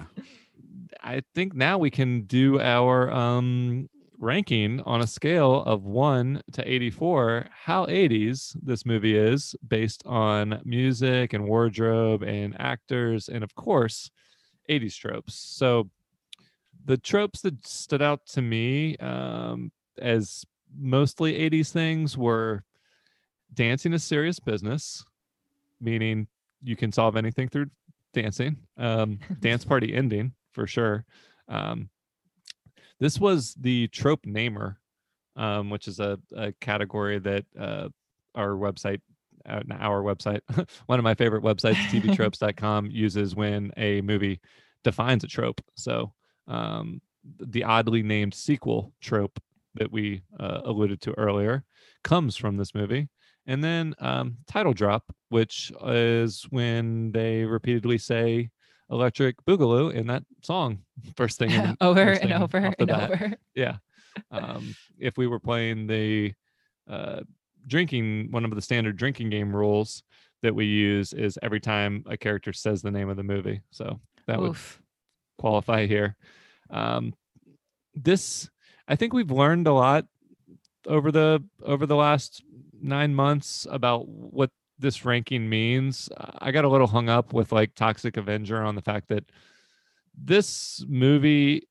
I 1.03 1.23
think 1.35 1.55
now 1.55 1.79
we 1.79 1.91
can 1.91 2.23
do 2.23 2.61
our 2.61 3.11
um, 3.11 3.89
ranking 4.19 4.81
on 4.83 5.01
a 5.01 5.07
scale 5.07 5.63
of 5.63 5.85
1 5.85 6.43
to 6.53 6.71
84 6.71 7.47
how 7.51 7.87
80s 7.87 8.55
this 8.63 8.85
movie 8.85 9.17
is 9.17 9.57
based 9.67 10.03
on 10.05 10.61
music 10.65 11.33
and 11.33 11.47
wardrobe 11.47 12.23
and 12.23 12.55
actors 12.61 13.29
and 13.29 13.43
of 13.43 13.55
course 13.55 14.11
80s 14.69 14.97
tropes. 14.97 15.35
So 15.35 15.89
the 16.85 16.99
tropes 16.99 17.41
that 17.43 17.67
stood 17.67 18.03
out 18.03 18.27
to 18.29 18.43
me 18.43 18.97
um, 18.99 19.73
as 19.99 20.45
mostly 20.79 21.33
80s 21.51 21.71
things 21.71 22.17
were 22.17 22.63
dancing 23.55 23.93
is 23.95 24.05
serious 24.05 24.39
business, 24.39 25.05
meaning 25.81 26.29
you 26.63 26.77
can 26.77 26.93
solve 26.93 27.17
anything 27.17 27.49
through 27.49 27.71
dancing. 28.13 28.59
Um, 28.77 29.19
dance 29.41 29.65
party 29.65 29.95
ending 29.95 30.35
for 30.53 30.67
sure. 30.67 31.05
Um, 31.49 31.89
this 32.99 33.19
was 33.19 33.55
the 33.55 33.89
trope 33.89 34.27
namer, 34.27 34.79
um, 35.37 35.71
which 35.71 35.89
is 35.89 36.01
a, 36.01 36.19
a 36.37 36.53
category 36.61 37.19
that 37.19 37.45
uh, 37.59 37.89
our 38.35 38.51
website, 38.51 39.01
uh, 39.49 39.63
our 39.79 40.03
website, 40.03 40.41
one 40.87 40.99
of 40.99 41.05
my 41.05 41.15
favorite 41.15 41.43
websites, 41.43 41.75
tvtropes.com, 41.91 42.91
uses 42.91 43.35
when 43.35 43.73
a 43.77 44.01
movie 44.03 44.41
defines 44.85 45.25
a 45.25 45.29
trope. 45.29 45.61
So 45.75 46.13
um, 46.47 47.01
the 47.39 47.65
oddly 47.65 48.03
named 48.03 48.35
sequel 48.35 48.93
trope 49.01 49.41
that 49.75 49.91
we 49.91 50.23
uh, 50.39 50.61
alluded 50.65 51.01
to 51.03 51.13
earlier 51.19 51.65
comes 52.03 52.37
from 52.37 52.57
this 52.57 52.75
movie. 52.75 53.09
And 53.47 53.65
then 53.65 53.95
um, 53.99 54.37
title 54.47 54.75
drop, 54.75 55.05
which 55.29 55.73
is 55.87 56.47
when 56.51 57.13
they 57.13 57.45
repeatedly 57.45 57.99
say 57.99 58.51
Electric 58.91 59.37
Boogaloo 59.45 59.93
in 59.93 60.07
that 60.09 60.25
song. 60.43 60.81
First 61.17 61.39
thing, 61.39 61.51
in- 61.51 61.77
over 61.81 62.07
first 62.07 62.23
and 62.23 62.33
over 62.33 62.59
and 62.59 62.89
bat. 62.89 63.11
over. 63.11 63.33
Yeah. 63.55 63.77
Um, 64.31 64.75
if 64.99 65.17
we 65.17 65.27
were 65.27 65.39
playing 65.39 65.87
the 65.87 66.33
uh, 66.89 67.21
drinking, 67.67 68.33
one 68.33 68.45
of 68.45 68.55
the 68.55 68.61
standard 68.63 68.97
drinking 68.97 69.31
game 69.31 69.55
rules 69.55 70.03
that 70.43 70.55
we 70.55 70.65
use 70.67 71.13
is 71.13 71.39
every 71.43 71.61
time 71.61 72.05
a 72.09 72.17
character 72.17 72.53
says 72.53 72.83
the 72.83 72.91
name 72.91 73.09
of 73.09 73.17
the 73.17 73.23
movie. 73.23 73.61
So 73.71 74.01
that 74.27 74.41
would 74.41 74.57
qualify 75.39 75.87
here. 75.87 76.17
Um, 76.71 77.15
this, 77.95 78.51
I 78.89 78.97
think 78.97 79.13
we've 79.13 79.31
learned 79.31 79.67
a 79.67 79.73
lot 79.73 80.07
over 80.87 81.13
the 81.13 81.45
over 81.63 81.87
the 81.87 81.97
last 81.97 82.43
nine 82.81 83.15
months 83.15 83.67
about 83.71 84.09
what 84.09 84.51
this 84.81 85.05
ranking 85.05 85.49
means. 85.49 86.09
I 86.39 86.51
got 86.51 86.65
a 86.65 86.69
little 86.69 86.87
hung 86.87 87.09
up 87.09 87.33
with 87.33 87.53
like 87.53 87.75
Toxic 87.75 88.17
Avenger 88.17 88.63
on 88.63 88.75
the 88.75 88.83
fact 88.83 89.09
that 89.09 89.25
this 90.17 90.85
movie 90.89 91.69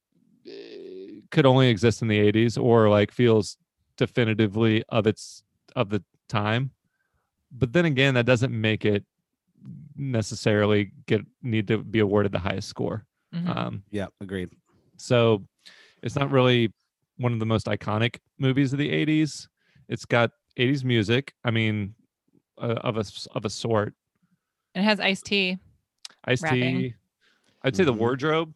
eh, 0.48 1.22
could 1.32 1.46
only 1.46 1.70
exist 1.70 2.02
in 2.02 2.08
the 2.08 2.20
80s 2.20 2.58
or 2.58 2.90
like 2.90 3.12
feels 3.12 3.58
definitively 3.98 4.84
of 4.90 5.08
its 5.08 5.44
of 5.76 5.90
the 5.90 6.04
time. 6.28 6.72
But 7.52 7.74
then 7.74 7.86
again, 7.86 8.14
that 8.14 8.26
doesn't 8.26 8.54
make 8.54 8.86
it 8.86 9.04
necessarily 9.98 10.92
get 11.08 11.22
need 11.44 11.68
to 11.68 11.80
be 11.80 12.00
awarded 12.00 12.32
the 12.32 12.40
highest 12.40 12.70
score. 12.70 13.06
Mhm. 13.34 13.56
Um, 13.56 13.84
Yeah. 13.92 14.08
Agreed. 14.22 14.50
so 14.98 15.46
it's 16.02 16.16
not 16.16 16.32
really 16.32 16.74
one 17.18 17.34
of 17.34 17.40
the 17.40 17.46
most 17.46 17.66
iconic 17.68 18.18
movies 18.38 18.72
of 18.72 18.80
the 18.80 18.90
80s. 18.90 19.48
It's 19.90 20.06
got 20.06 20.32
80s 20.58 20.84
music. 20.86 21.34
I 21.44 21.52
mean, 21.52 21.96
uh, 22.60 22.76
of 22.84 22.98
a 22.98 23.02
s- 23.02 23.28
of 23.34 23.46
a 23.46 23.50
sort. 23.50 23.94
it 24.76 24.84
has 24.84 25.00
Ice 25.00 25.22
T 25.22 25.58
Ice 26.26 26.42
Rapping. 26.44 26.78
T. 26.80 26.94
I'd 27.64 27.76
say 27.76 27.84
the 27.84 27.94
Mhm. 27.94 27.98
wardrobe, 27.98 28.54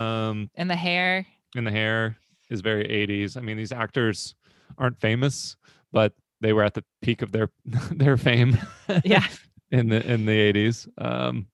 um, 0.00 0.50
and 0.54 0.70
the 0.70 0.76
hair. 0.76 1.26
and 1.56 1.66
the 1.66 1.70
hair 1.70 2.16
is 2.50 2.60
very 2.60 2.84
80s. 2.88 3.36
I 3.36 3.40
mean, 3.40 3.56
these 3.56 3.72
actors 3.72 4.34
aren't 4.78 4.98
famous, 5.00 5.56
but 5.92 6.12
they 6.40 6.52
were 6.52 6.62
at 6.62 6.74
the 6.74 6.84
peak 7.02 7.20
of 7.22 7.32
their 7.32 7.50
their 7.92 8.16
fame. 8.16 8.56
Yeah. 9.04 9.26
in 9.70 9.88
the 9.88 10.00
in 10.10 10.24
the 10.26 10.32
80s. 10.52 10.88
Um, 10.98 11.48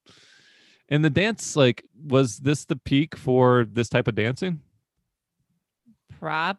and 0.88 1.04
the 1.04 1.10
dance, 1.10 1.56
like, 1.56 1.84
was 2.04 2.38
this 2.38 2.64
the 2.66 2.76
peak 2.76 3.16
for 3.16 3.64
this 3.64 3.88
type 3.88 4.06
of 4.06 4.14
dancing? 4.14 4.60
Prop. 6.18 6.58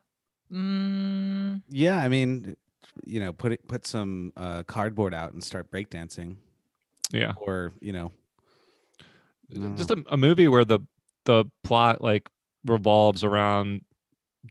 Mm, 0.51 1.61
Yeah. 1.69 1.97
I 1.99 2.09
mean, 2.09 2.55
you 3.03 3.19
know, 3.19 3.33
put 3.33 3.51
it 3.51 3.67
put 3.67 3.85
some 3.85 4.31
uh, 4.37 4.63
cardboard 4.63 5.13
out 5.13 5.33
and 5.33 5.43
start 5.43 5.69
breakdancing, 5.71 6.35
Yeah. 7.11 7.33
or 7.37 7.73
you 7.81 7.91
know, 7.93 8.11
just 9.75 9.89
don't 9.89 10.07
a, 10.09 10.13
a 10.13 10.17
movie 10.17 10.47
where 10.47 10.65
the 10.65 10.79
the 11.25 11.45
plot 11.63 12.01
like 12.01 12.29
revolves 12.65 13.23
around 13.23 13.81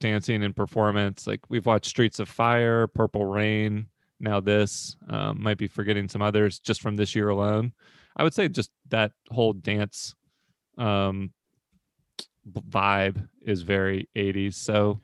dancing 0.01 0.43
and 0.43 0.57
performance 0.57 1.27
like 1.27 1.41
we've 1.49 1.67
watched 1.67 1.87
streets 1.87 2.19
of 2.19 2.29
fire 2.29 2.87
purple 2.89 3.25
rain 3.27 3.87
now 4.19 4.41
this 4.41 4.97
um, 5.09 5.41
might 5.41 5.57
be 5.57 5.69
forgetting 5.69 6.09
some 6.09 6.21
others 6.21 6.59
just 6.59 6.81
from 6.81 6.97
this 6.97 7.15
year 7.15 7.29
alone 7.29 7.73
i 8.17 8.25
would 8.25 8.35
say 8.35 8.49
just 8.49 8.71
that 8.89 9.13
whole 9.31 9.53
dance 9.53 10.17
um 10.79 11.33
vibe 12.69 13.29
is 13.43 13.63
very 13.63 14.09
80s 14.17 14.55
so 14.55 15.01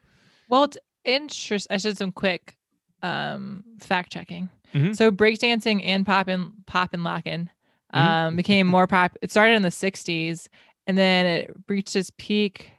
well, 0.49 0.65
it's 0.65 0.77
interest. 1.05 1.69
I 1.71 1.77
should 1.77 1.97
some 1.97 2.11
quick 2.11 2.57
um 3.03 3.65
fact 3.81 4.13
checking. 4.13 4.49
Mhm. 4.75 4.97
So 4.97 5.11
breakdancing 5.11 5.83
and 5.85 6.07
pop 6.07 6.29
and 6.29 6.53
pop 6.67 6.93
and 6.95 7.03
locking 7.05 7.51
Mhm. 7.95 7.99
um 7.99 8.37
became 8.37 8.67
more 8.67 8.87
pop. 8.87 9.17
It 9.23 9.31
started 9.31 9.55
in 9.55 9.63
the 9.63 9.71
'60s 9.71 10.49
and 10.87 10.97
then 10.97 11.27
it 11.27 11.51
reached 11.69 11.97
its 11.97 12.11
peak 12.19 12.71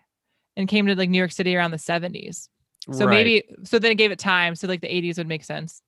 and 0.58 0.68
came 0.68 0.86
to 0.88 0.96
like 0.96 1.10
New 1.10 1.18
York 1.18 1.32
City 1.32 1.56
around 1.56 1.72
the 1.72 1.78
'70s. 1.78 2.50
So 2.92 3.06
Right. 3.06 3.10
maybe 3.10 3.44
so 3.64 3.78
then 3.80 3.92
it 3.92 3.96
gave 3.96 4.12
it 4.12 4.20
time. 4.20 4.56
So 4.56 4.68
like 4.68 4.82
the 4.82 4.88
80s 4.94 5.18
would 5.18 5.28
make 5.28 5.44
sense. 5.44 5.82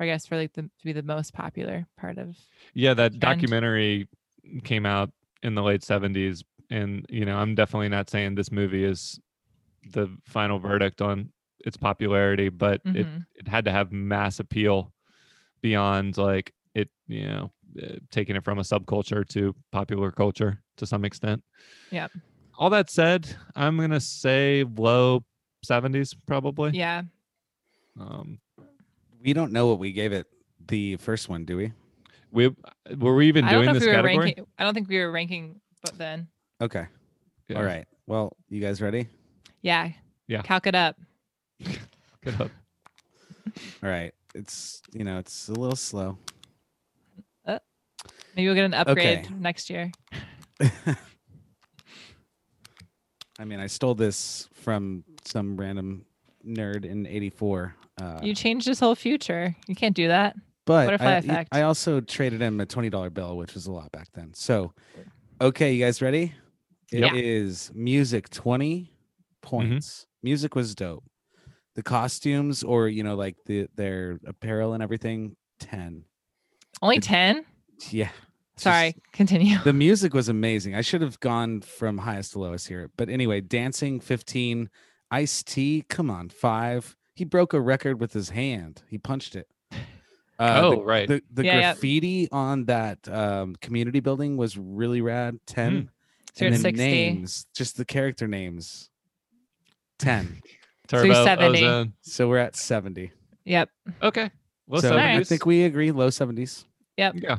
I 0.00 0.06
guess 0.06 0.26
for 0.26 0.36
like 0.36 0.52
the 0.54 0.62
to 0.62 0.84
be 0.84 0.92
the 0.92 1.02
most 1.02 1.32
popular 1.32 1.86
part 1.96 2.18
of 2.18 2.36
yeah 2.74 2.94
that 2.94 3.12
trend. 3.12 3.20
documentary 3.20 4.08
came 4.64 4.84
out 4.86 5.10
in 5.42 5.54
the 5.54 5.62
late 5.62 5.82
70s 5.82 6.42
and 6.70 7.06
you 7.08 7.24
know 7.24 7.36
i'm 7.36 7.54
definitely 7.54 7.88
not 7.88 8.10
saying 8.10 8.34
this 8.34 8.50
movie 8.50 8.84
is 8.84 9.20
the 9.92 10.08
final 10.24 10.58
verdict 10.58 11.00
on 11.00 11.30
its 11.64 11.76
popularity 11.76 12.48
but 12.48 12.80
it, 12.84 13.06
Mhm. 13.06 13.26
it 13.34 13.48
had 13.48 13.64
to 13.64 13.70
have 13.72 13.90
mass 13.92 14.38
appeal 14.40 14.92
beyond 15.62 16.16
like 16.16 16.52
it 16.74 16.88
you 17.08 17.26
know 17.26 17.50
uh, 17.82 17.96
taking 18.10 18.36
it 18.36 18.44
from 18.44 18.58
a 18.58 18.62
subculture 18.62 19.26
to 19.28 19.54
popular 19.72 20.10
culture 20.10 20.62
to 20.76 20.86
some 20.86 21.04
extent 21.04 21.42
Yep. 21.90 22.10
all 22.58 22.70
that 22.70 22.90
said 22.90 23.34
i'm 23.56 23.76
gonna 23.78 24.00
say 24.00 24.64
low 24.76 25.24
70s 25.66 26.14
probably 26.26 26.70
yeah. 26.72 27.02
um 27.98 28.38
we 29.22 29.32
don't 29.32 29.52
know 29.52 29.66
what 29.68 29.78
we 29.78 29.92
gave 29.92 30.12
it 30.12 30.26
the 30.66 30.96
first 30.96 31.28
one, 31.28 31.44
do 31.44 31.56
we? 31.58 31.72
we 32.30 32.48
were 32.96 33.14
we 33.14 33.28
even 33.28 33.44
I 33.44 33.52
don't 33.52 33.64
doing 33.64 33.74
this 33.74 33.84
we 33.84 33.90
category 33.90 34.16
ranking. 34.18 34.46
I 34.58 34.64
don't 34.64 34.72
think 34.74 34.88
we 34.88 34.98
were 34.98 35.10
ranking, 35.12 35.60
but 35.82 35.96
then 35.98 36.28
Okay. 36.60 36.86
Yeah. 37.48 37.58
All 37.58 37.64
right. 37.64 37.86
Well, 38.06 38.34
you 38.48 38.60
guys 38.62 38.80
ready? 38.80 39.08
yeah, 39.62 39.90
Yeah. 40.26 40.42
calc 40.42 40.66
it 40.66 40.74
up. 40.74 40.96
Good 42.22 42.34
hope. 42.34 42.50
All 43.82 43.88
right. 43.90 44.12
It's 44.34 44.82
you 44.92 45.04
know 45.04 45.18
it's 45.18 45.48
a 45.48 45.52
little 45.52 45.76
slow. 45.76 46.18
Maybe 48.36 48.48
we'll 48.48 48.56
get 48.56 48.64
an 48.64 48.74
upgrade 48.74 49.18
Okay. 49.26 49.34
next 49.38 49.70
year. 49.70 49.92
I 53.38 53.44
mean, 53.44 53.60
I 53.60 53.66
stole 53.68 53.94
this 53.94 54.48
from 54.52 55.04
some 55.24 55.56
random 55.56 56.04
nerd 56.46 56.84
in 56.84 57.06
'84. 57.06 57.74
Uh, 58.00 58.20
You 58.22 58.34
changed 58.34 58.66
his 58.66 58.80
whole 58.80 58.94
future. 58.96 59.54
You 59.68 59.74
can't 59.76 59.94
do 59.94 60.08
that. 60.08 60.34
but 60.66 60.86
butterfly 60.86 61.06
I, 61.06 61.12
y- 61.12 61.18
effect. 61.18 61.48
I 61.52 61.62
also 61.62 62.00
traded 62.00 62.40
him 62.40 62.60
a 62.60 62.66
twenty 62.66 62.90
dollar 62.90 63.10
bill, 63.10 63.36
which 63.36 63.54
was 63.54 63.66
a 63.66 63.72
lot 63.72 63.92
back 63.92 64.08
then. 64.14 64.32
So, 64.34 64.72
okay, 65.40 65.72
you 65.74 65.84
guys 65.84 66.02
ready? 66.02 66.32
It 66.92 67.00
Yeah. 67.00 67.14
is 67.14 67.70
music 67.74 68.30
twenty 68.30 68.92
points. 69.42 70.06
Music 70.22 70.54
was 70.54 70.74
dope. 70.74 71.04
The 71.74 71.82
costumes 71.82 72.62
or 72.62 72.88
you 72.88 73.02
know 73.02 73.14
like 73.16 73.36
the 73.46 73.68
their 73.74 74.18
apparel 74.26 74.72
and 74.74 74.82
everything 74.82 75.36
10 75.60 76.04
Only 76.82 77.00
10? 77.00 77.44
yeah. 77.90 78.10
Just- 78.56 78.62
Sorry, 78.62 78.94
continue. 79.12 79.58
the 79.64 79.72
music 79.72 80.14
was 80.14 80.28
amazing. 80.28 80.76
I 80.76 80.80
should 80.80 81.02
have 81.02 81.18
gone 81.18 81.60
from 81.60 81.98
highest 81.98 82.32
to 82.32 82.38
lowest 82.38 82.68
here 82.68 82.90
but 82.96 83.08
anyway 83.08 83.40
dancing 83.40 83.98
15 84.00 84.70
ice 85.10 85.42
t 85.42 85.84
come 85.88 86.10
on 86.10 86.28
five. 86.28 86.96
He 87.16 87.24
broke 87.24 87.52
a 87.52 87.60
record 87.60 88.00
with 88.00 88.12
his 88.12 88.30
hand. 88.30 88.82
He 88.88 88.98
punched 88.98 89.36
it. 89.36 89.48
Uh, 90.36 90.60
oh, 90.64 90.70
the, 90.76 90.82
right. 90.82 91.08
the, 91.08 91.22
the 91.32 91.44
Yeah, 91.44 91.54
yeah. 91.58 91.72
graffiti 91.74 92.28
on 92.32 92.64
that 92.64 93.08
um, 93.08 93.54
community 93.60 94.00
building 94.00 94.36
was 94.36 94.58
really 94.58 95.00
rad. 95.00 95.38
10 95.46 95.90
So 96.34 96.46
and 96.46 96.54
at 96.56 96.58
the 96.58 96.62
60. 96.62 96.76
names 96.84 97.46
just 97.54 97.76
the 97.76 97.84
character 97.84 98.26
names. 98.26 98.90
10 100.00 100.42
So 100.90 101.02
you're 101.02 101.14
70. 101.14 101.58
ozone. 101.64 101.92
so 102.02 102.28
we're 102.28 102.38
at 102.38 102.56
70 102.56 103.10
Yep. 103.46 103.68
Okay. 104.02 104.30
Well, 104.66 104.80
so 104.80 104.90
Alright. 104.90 105.20
i 105.20 105.24
think 105.24 105.44
we 105.46 105.64
agree 105.64 105.92
low 105.92 106.08
70s 106.08 106.64
Yep. 106.96 107.14
Yeah. 107.18 107.38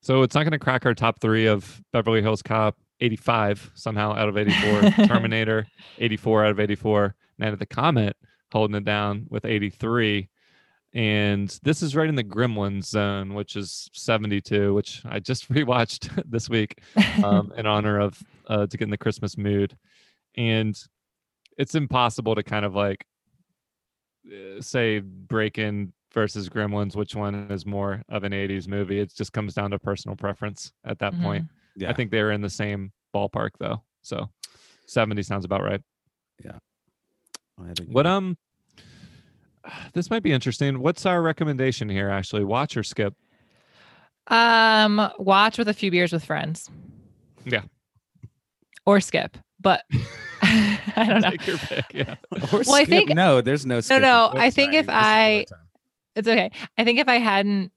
So 0.00 0.22
it's 0.22 0.34
not 0.34 0.44
going 0.44 0.52
to 0.52 0.58
crack 0.58 0.86
our 0.86 0.94
top 0.94 1.20
three 1.20 1.46
of 1.46 1.82
Beverly 1.92 2.22
Hills 2.22 2.42
Cop 2.42 2.76
85 3.00 3.72
somehow 3.74 4.14
out 4.14 4.28
of 4.28 4.36
84, 4.38 4.90
Terminator 5.06 5.66
84 5.98 6.44
out 6.46 6.50
of 6.52 6.60
84, 6.60 7.14
Night 7.38 7.52
of 7.52 7.58
the 7.58 7.66
Comet 7.66 8.16
holding 8.52 8.76
it 8.76 8.84
down 8.84 9.26
with 9.30 9.44
83. 9.44 10.28
And 10.94 11.58
this 11.62 11.82
is 11.82 11.96
right 11.96 12.08
in 12.08 12.14
the 12.16 12.24
Gremlins 12.24 12.84
zone, 12.84 13.34
which 13.34 13.56
is 13.56 13.88
72, 13.94 14.74
which 14.74 15.02
I 15.06 15.18
just 15.20 15.48
rewatched 15.52 16.22
this 16.30 16.48
week 16.48 16.80
um, 17.24 17.52
in 17.56 17.66
honor 17.66 17.98
of 17.98 18.22
uh, 18.46 18.66
to 18.66 18.76
get 18.76 18.84
in 18.84 18.90
the 18.90 18.98
Christmas 18.98 19.38
mood. 19.38 19.76
And 20.36 20.78
it's 21.58 21.74
impossible 21.74 22.34
to 22.34 22.42
kind 22.42 22.64
of 22.64 22.74
like 22.74 23.04
uh, 24.26 24.60
say 24.60 25.00
break 25.00 25.58
in 25.58 25.92
versus 26.14 26.48
Gremlins, 26.48 26.94
which 26.94 27.14
one 27.14 27.34
is 27.50 27.64
more 27.66 28.02
of 28.08 28.22
an 28.24 28.32
80s 28.32 28.68
movie. 28.68 29.00
It 29.00 29.12
just 29.14 29.32
comes 29.32 29.54
down 29.54 29.70
to 29.70 29.78
personal 29.78 30.16
preference 30.16 30.72
at 30.84 30.98
that 31.00 31.12
Mhm. 31.14 31.22
point. 31.22 31.44
yeah 31.74 31.88
I 31.90 31.94
think 31.94 32.10
they're 32.10 32.32
in 32.32 32.42
the 32.42 32.50
same 32.50 32.92
ballpark 33.14 33.50
though. 33.58 33.82
So 34.02 34.28
70 34.86 35.22
sounds 35.22 35.44
about 35.46 35.62
right. 35.62 35.80
Yeah. 36.44 36.58
I 37.58 37.72
think 37.74 37.88
What 37.90 38.04
we- 38.06 38.10
um 38.12 38.36
this 39.94 40.10
might 40.10 40.22
be 40.24 40.32
interesting. 40.32 40.80
What's 40.80 41.06
our 41.06 41.22
recommendation 41.22 41.88
here, 41.88 42.10
actually 42.10 42.42
Watch 42.44 42.76
or 42.76 42.82
skip? 42.82 43.14
Um, 44.26 45.10
watch 45.18 45.56
with 45.58 45.68
a 45.68 45.74
few 45.74 45.90
beers 45.90 46.12
with 46.12 46.24
friends. 46.24 46.68
Yeah. 47.44 47.62
Or 48.86 49.00
skip. 49.00 49.36
But 49.60 49.84
I 50.96 51.06
don't 51.06 51.20
know. 51.22 51.30
Take 51.30 51.46
your 51.46 51.58
pick. 51.58 51.84
Yeah. 51.92 52.14
Or 52.52 52.62
Well, 52.66 52.74
I 52.74 52.84
think- 52.84 53.10
no, 53.14 53.40
there's 53.40 53.64
no. 53.66 53.80
skipping. 53.80 54.02
no, 54.02 54.30
Oh, 54.34 54.38
I 54.38 54.50
think 54.50 54.74
if 54.74 54.86
this 54.86 54.94
is 54.94 54.98
our 54.98 55.04
I- 55.04 55.44
It's 56.16 56.28
okay. 56.28 56.50
I 56.78 56.84
think 56.84 56.98
if 56.98 57.08
I 57.08 57.18
hadn't 57.18 57.72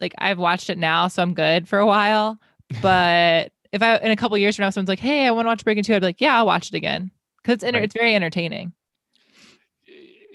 like 0.00 0.14
I've 0.18 0.38
watched 0.38 0.70
it 0.70 0.78
now, 0.78 1.08
so 1.08 1.22
I'm 1.22 1.34
good 1.34 1.68
for 1.68 1.78
a 1.78 1.86
while. 1.86 2.38
But 2.82 3.52
if 3.72 3.82
I 3.82 3.96
in 3.98 4.10
a 4.10 4.16
couple 4.16 4.36
years 4.38 4.56
from 4.56 4.64
now, 4.64 4.70
someone's 4.70 4.88
like, 4.88 4.98
"Hey, 5.00 5.26
I 5.26 5.30
want 5.30 5.46
to 5.46 5.48
watch 5.48 5.64
Breakin' 5.64 5.84
Two, 5.84 5.94
I'd 5.94 6.00
be 6.00 6.06
like, 6.06 6.20
"Yeah, 6.20 6.36
I'll 6.38 6.46
watch 6.46 6.68
it 6.68 6.74
again," 6.74 7.10
because 7.42 7.54
it's 7.54 7.64
enter- 7.64 7.78
Right. 7.78 7.84
it's 7.84 7.94
very 7.94 8.14
entertaining. 8.14 8.72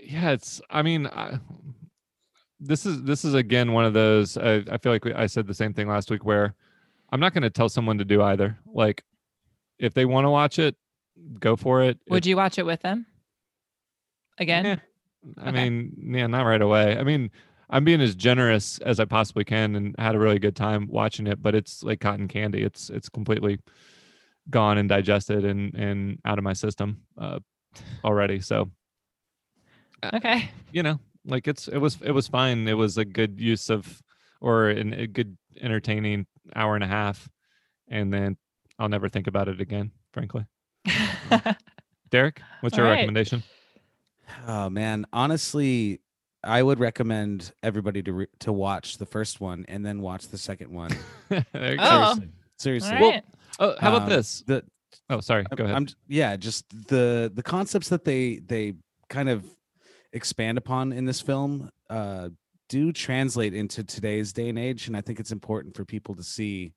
yeah 0.06 0.32
it's 0.32 0.62
i 0.70 0.82
mean 0.82 1.08
I, 1.08 1.40
this 2.60 2.86
is 2.86 3.04
this 3.04 3.24
is 3.24 3.34
again 3.34 3.72
one 3.72 3.86
of 3.86 3.94
those 3.94 4.38
i, 4.38 4.56
I 4.70 4.78
feel 4.78 4.92
like 4.92 5.06
we, 5.06 5.14
i 5.14 5.28
said 5.28 5.48
the 5.48 5.54
same 5.54 5.74
thing 5.74 5.88
last 5.88 6.12
week 6.12 6.26
where 6.26 6.56
i'm 7.12 7.20
not 7.22 7.34
going 7.34 7.44
to 7.44 7.50
tell 7.50 7.70
someone 7.70 7.98
to 8.00 8.06
do 8.06 8.22
either 8.22 8.58
like 8.66 9.04
if 9.80 9.94
they 9.94 10.06
want 10.06 10.26
to 10.26 10.30
watch 10.30 10.60
it 10.60 10.76
go 11.40 11.56
for 11.56 11.82
it. 11.84 12.00
Would 12.10 12.26
you 12.26 12.36
watch 12.38 12.58
it 12.58 12.66
with 12.66 12.82
them? 12.82 13.06
Again? 14.38 14.66
Eh, 14.66 14.76
i 15.38 15.50
Okay. 15.50 15.70
mean 15.70 15.94
yeah 16.16 16.28
not 16.28 16.44
right 16.46 16.62
away. 16.62 16.98
I 16.98 17.04
mean 17.04 17.32
i'm 17.70 17.86
being 17.86 18.02
as 18.02 18.14
generous 18.14 18.78
as 18.80 19.00
i 19.00 19.06
possibly 19.06 19.46
can 19.46 19.76
and 19.76 19.96
had 19.98 20.16
a 20.16 20.20
really 20.20 20.38
good 20.38 20.56
time 20.56 20.86
watching 20.92 21.28
it 21.28 21.42
but 21.42 21.56
it's 21.56 21.82
like 21.84 22.00
cotton 22.02 22.28
candy. 22.28 22.62
It's 22.64 22.90
it's 22.90 23.10
completely 23.10 23.60
gone 24.50 24.78
and 24.78 24.90
digested 24.90 25.46
and 25.46 25.74
and 25.76 26.20
out 26.26 26.38
of 26.38 26.44
my 26.44 26.54
system 26.54 27.04
uh 27.18 27.40
already. 28.04 28.42
So 28.42 28.70
Okay. 30.14 30.50
you 30.72 30.84
know 30.84 31.00
like 31.26 31.48
it's 31.48 31.68
it 31.70 31.78
was 31.78 31.98
it 32.02 32.12
was 32.12 32.28
fine. 32.28 32.68
It 32.68 32.74
was 32.78 32.98
a 32.98 33.06
good 33.06 33.40
use 33.40 33.70
of 33.70 34.02
or 34.42 34.68
an, 34.70 34.94
a 34.94 35.08
good 35.08 35.38
entertaining 35.62 36.26
hour 36.56 36.76
and 36.76 36.84
a 36.84 36.88
half 36.88 37.30
and 37.88 38.12
then 38.14 38.36
i'll 38.80 38.90
never 38.90 39.08
think 39.08 39.28
about 39.28 39.48
it 39.48 39.62
again 39.62 39.92
frankly 40.12 40.46
derek 42.12 42.42
what's 42.62 42.78
your 42.78 42.86
All 42.86 42.92
right. 42.92 42.98
recommendation 43.00 43.44
Oh 44.48 44.70
man, 44.70 45.06
honestly, 45.14 46.00
I 46.44 46.64
would 46.64 46.80
recommend 46.80 47.52
everybody 47.62 48.02
to 48.04 48.14
re- 48.14 48.28
to 48.40 48.52
watch 48.52 48.98
the 48.98 49.06
first 49.06 49.40
one 49.42 49.64
and 49.68 49.86
then 49.86 50.02
watch 50.02 50.30
the 50.30 50.38
second 50.38 50.72
one. 50.72 50.92
There 51.30 51.72
you 51.72 51.78
go. 51.78 51.84
Oh. 51.84 52.14
Seriously, 52.16 52.30
seriously. 52.58 52.98
All 52.98 53.12
right. 53.12 53.24
oh 53.60 53.76
how 53.80 53.90
about 53.96 54.04
Um, 54.04 54.10
this 54.10 54.44
The 54.48 54.64
oh 55.10 55.20
sorry 55.20 55.46
go 55.56 55.64
ahead 55.66 55.76
I'm 55.76 55.88
yeah, 56.08 56.36
just 56.36 56.66
the 56.88 57.32
the 57.34 57.44
concepts 57.44 57.90
that 57.90 58.06
they 58.06 58.38
they 58.40 58.74
kind 59.10 59.30
of 59.30 59.46
expand 60.14 60.58
upon 60.58 60.94
in 60.94 61.06
this 61.06 61.22
film 61.22 61.70
uh 61.90 62.30
do 62.70 62.92
translate 62.92 63.54
into 63.54 63.84
today's 63.84 64.34
day 64.34 64.50
and 64.50 64.58
age 64.58 64.88
and 64.88 64.98
I 64.98 65.02
think 65.02 65.20
it's 65.20 65.32
important 65.32 65.76
for 65.76 65.86
people 65.86 66.16
to 66.16 66.24
see 66.24 66.74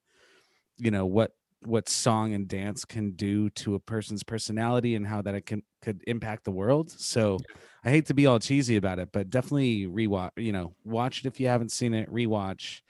you 0.79 0.91
know 0.91 1.07
what 1.07 1.33
what 1.67 1.89
song 1.89 2.33
and 2.35 2.47
dance 2.49 2.85
can 2.85 3.11
do 3.13 3.51
to 3.51 3.75
a 3.75 3.81
person's 3.81 4.23
personality 4.23 4.95
and 4.95 5.07
how 5.07 5.21
that 5.23 5.35
it 5.35 5.47
can 5.47 5.63
could 5.83 6.03
impact 6.07 6.45
the 6.45 6.51
world. 6.51 6.91
So 6.91 7.39
I 7.85 7.91
hate 7.91 8.07
to 8.07 8.15
be 8.15 8.27
all 8.27 8.39
cheesy 8.39 8.77
about 8.77 8.99
it, 8.99 9.11
but 9.13 9.31
definitely 9.31 9.87
rewatch, 9.87 10.31
you 10.37 10.53
know, 10.53 10.75
watch 10.85 11.21
it 11.21 11.27
if 11.27 11.39
you 11.41 11.49
haven't 11.49 11.73
seen 11.73 11.95
it, 11.95 12.11
rewatch 12.13 12.81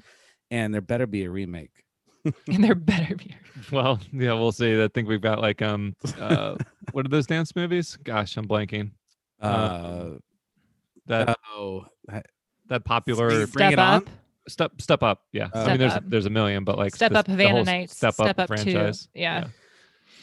and 0.50 0.72
there 0.72 0.80
better 0.80 1.06
be 1.06 1.24
a 1.24 1.30
remake. 1.30 1.72
and 2.48 2.62
there 2.64 2.74
better 2.74 3.14
be. 3.14 3.34
well 3.72 3.98
yeah 4.12 4.32
we'll 4.34 4.52
see 4.52 4.82
i 4.82 4.88
think 4.88 5.08
we've 5.08 5.22
got 5.22 5.40
like 5.40 5.62
um 5.62 5.94
uh 6.20 6.56
what 6.92 7.06
are 7.06 7.08
those 7.08 7.26
dance 7.26 7.56
movies 7.56 7.96
gosh 8.04 8.36
i'm 8.36 8.46
blanking 8.46 8.90
Uh, 9.40 10.10
that 11.06 11.38
oh, 11.54 11.86
I- 12.10 12.22
that 12.68 12.84
popular 12.84 13.46
Bring 13.46 13.46
Step 13.46 13.72
it 13.72 13.78
on? 13.78 14.04
Up. 14.46 14.50
step 14.52 14.80
step 14.80 15.02
up 15.02 15.22
yeah 15.32 15.48
i 15.54 15.62
Step 15.62 15.66
mean 15.68 15.78
there's 15.78 15.92
Up. 15.92 16.04
there's 16.06 16.26
a 16.26 16.30
million 16.30 16.64
but 16.64 16.78
like 16.78 16.94
Step 16.94 17.10
this- 17.10 17.18
up 17.18 17.26
the 17.26 17.32
Havana 17.32 17.50
whole 17.50 17.64
Nights. 17.64 17.96
step 17.96 18.10
up 18.18 18.26
Step 18.26 18.38
Up 18.38 18.48
2, 18.48 18.56
franchise 18.56 19.08
yeah. 19.14 19.46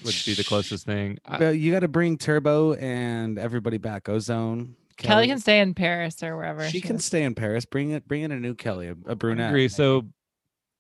would 0.05 0.15
be 0.25 0.33
the 0.33 0.43
closest 0.43 0.85
thing 0.85 1.17
But 1.27 1.57
you 1.57 1.71
got 1.71 1.81
to 1.81 1.87
bring 1.87 2.17
Turbo 2.17 2.73
and 2.73 3.37
everybody 3.39 3.77
back. 3.77 4.09
Ozone. 4.09 4.75
Kelly 4.97 5.27
can 5.27 5.39
stay 5.39 5.59
in 5.59 5.73
Paris 5.73 6.21
or 6.21 6.35
wherever. 6.37 6.67
She 6.69 6.79
can 6.81 6.97
is. 6.97 7.05
stay 7.05 7.23
in 7.23 7.33
Paris. 7.35 7.65
Bring 7.65 7.91
it. 7.91 8.07
Bring 8.07 8.21
in 8.21 8.31
a 8.31 8.39
new 8.39 8.53
Kelly, 8.53 8.87
a 8.89 9.15
brunette. 9.15 9.49
agree. 9.49 9.67
So 9.67 10.05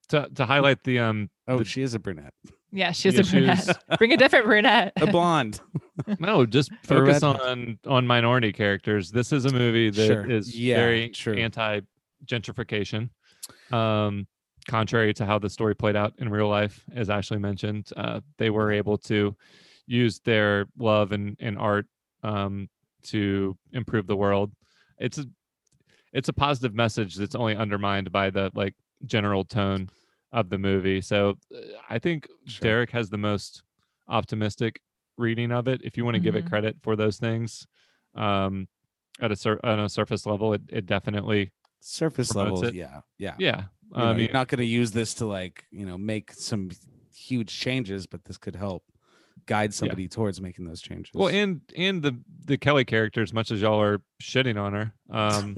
to 0.09 0.29
to 0.35 0.45
highlight 0.45 0.83
the 0.83 0.99
um 0.99 1.29
oh, 1.47 1.59
the- 1.59 1.65
she 1.65 1.81
is 1.81 1.93
a 1.95 1.99
brunette. 1.99 2.33
Yeah, 2.71 2.91
she's 2.91 3.15
the 3.15 3.21
a 3.21 3.23
brunette. 3.23 3.83
Bring 3.99 4.13
a 4.13 4.17
different 4.17 4.45
brunette. 4.45 4.93
A 4.97 5.05
blonde. 5.07 5.59
no, 6.19 6.45
just 6.45 6.71
focus 6.83 7.21
on 7.23 7.79
on 7.87 8.05
minority 8.07 8.51
characters. 8.51 9.11
This 9.11 9.31
is 9.31 9.45
a 9.45 9.51
movie 9.53 9.89
that 9.91 10.29
is 10.29 10.49
Sure. 10.51 10.59
Yeah, 10.59 10.75
very 10.77 11.09
true. 11.09 11.33
anti 11.35 11.81
gentrification. 12.25 13.09
Um 13.73 14.27
contrary 14.67 15.13
to 15.13 15.25
how 15.25 15.37
the 15.39 15.49
story 15.49 15.75
played 15.75 15.95
out 15.95 16.13
in 16.19 16.29
real 16.29 16.47
life, 16.47 16.85
as 16.95 17.09
Ashley 17.09 17.37
mentioned, 17.37 17.89
uh, 17.97 18.21
they 18.37 18.49
were 18.49 18.71
able 18.71 18.97
to 18.97 19.35
use 19.87 20.19
their 20.19 20.65
love 20.77 21.11
and, 21.11 21.35
and 21.41 21.57
art 21.57 21.85
um, 22.23 22.69
to 23.03 23.57
improve 23.73 24.07
the 24.07 24.15
world. 24.15 24.53
It's 24.99 25.17
a 25.17 25.25
it's 26.13 26.29
a 26.29 26.33
positive 26.33 26.73
message 26.75 27.15
that's 27.15 27.35
only 27.35 27.55
undermined 27.55 28.11
by 28.11 28.29
the 28.29 28.51
like 28.55 28.75
general 29.05 29.43
tone 29.43 29.89
of 30.31 30.49
the 30.49 30.57
movie. 30.57 31.01
So 31.01 31.35
uh, 31.53 31.59
I 31.89 31.99
think 31.99 32.27
Sure. 32.45 32.61
Derek 32.61 32.91
has 32.91 33.09
the 33.09 33.17
most 33.17 33.63
optimistic 34.07 34.79
reading 35.17 35.51
of 35.51 35.67
it. 35.67 35.81
If 35.83 35.97
you 35.97 36.05
want 36.05 36.15
to 36.15 36.21
give 36.21 36.35
it 36.35 36.45
Mhm. 36.45 36.49
credit 36.49 36.77
for 36.81 36.95
those 36.95 37.17
things, 37.17 37.67
um, 38.15 38.67
at 39.19 39.31
a 39.31 39.35
sur- 39.35 39.59
on 39.63 39.79
a 39.79 39.89
surface 39.89 40.25
level, 40.25 40.53
it, 40.53 40.61
it 40.69 40.85
definitely 40.85 41.51
Surface 41.85 42.31
Promotes 42.31 42.61
level. 42.61 42.69
it. 42.69 42.75
Yeah. 42.75 43.01
Yeah. 43.17 43.35
yeah. 43.39 43.63
You 43.91 43.97
know, 43.99 44.05
I 44.05 44.13
mean, 44.13 44.25
you're 44.25 44.33
not 44.33 44.47
going 44.47 44.59
to 44.59 44.65
use 44.65 44.91
this 44.91 45.13
to 45.15 45.25
like 45.25 45.65
you 45.71 45.85
know 45.85 45.97
make 45.97 46.31
some 46.33 46.71
huge 47.15 47.57
changes, 47.59 48.07
but 48.07 48.23
this 48.25 48.37
could 48.37 48.55
help 48.55 48.83
guide 49.45 49.73
somebody 49.73 50.07
towards 50.07 50.39
making 50.39 50.65
those 50.65 50.81
changes. 50.81 51.11
Well, 51.13 51.27
and 51.29 51.61
and 51.77 52.01
the 52.01 52.17
the 52.45 52.57
Kelly 52.57 52.85
character, 52.85 53.21
as 53.21 53.33
much 53.33 53.51
as 53.51 53.61
y'all 53.61 53.81
are 53.81 54.01
shitting 54.21 54.59
on 54.59 54.73
her, 54.73 54.93
um, 55.11 55.57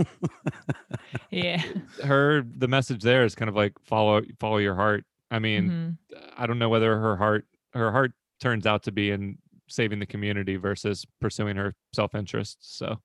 yeah. 1.32 1.62
her 2.04 2.44
the 2.58 2.68
message 2.68 3.04
there 3.04 3.24
is 3.24 3.36
kind 3.36 3.50
of 3.50 3.56
like 3.56 3.74
follow 3.84 4.22
follow 4.40 4.58
your 4.58 4.76
heart. 4.76 5.06
I 5.32 5.40
mean, 5.40 5.98
Mhm. 6.14 6.20
I 6.38 6.46
don't 6.48 6.60
know 6.60 6.70
whether 6.70 6.98
her 6.98 7.16
heart 7.18 7.46
her 7.74 7.92
heart 7.92 8.14
turns 8.40 8.66
out 8.66 8.84
to 8.84 8.92
be 8.92 9.12
in 9.12 9.38
saving 9.68 10.00
the 10.00 10.06
community 10.06 10.56
versus 10.58 11.06
pursuing 11.22 11.56
her 11.56 11.74
self 11.94 12.14
interest. 12.16 12.58
So, 12.78 13.00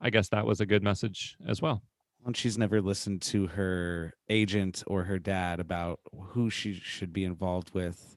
I 0.00 0.10
guess 0.10 0.28
that 0.30 0.46
was 0.46 0.60
a 0.60 0.66
good 0.66 0.82
message 0.82 1.36
as 1.46 1.60
well. 1.60 1.82
And 2.26 2.36
she's 2.36 2.58
never 2.58 2.82
listened 2.82 3.22
to 3.22 3.46
her 3.46 4.12
agent 4.28 4.82
or 4.88 5.04
her 5.04 5.18
dad 5.18 5.60
about 5.60 6.00
who 6.12 6.50
she 6.50 6.74
should 6.74 7.12
be 7.12 7.24
involved 7.24 7.72
with, 7.72 8.16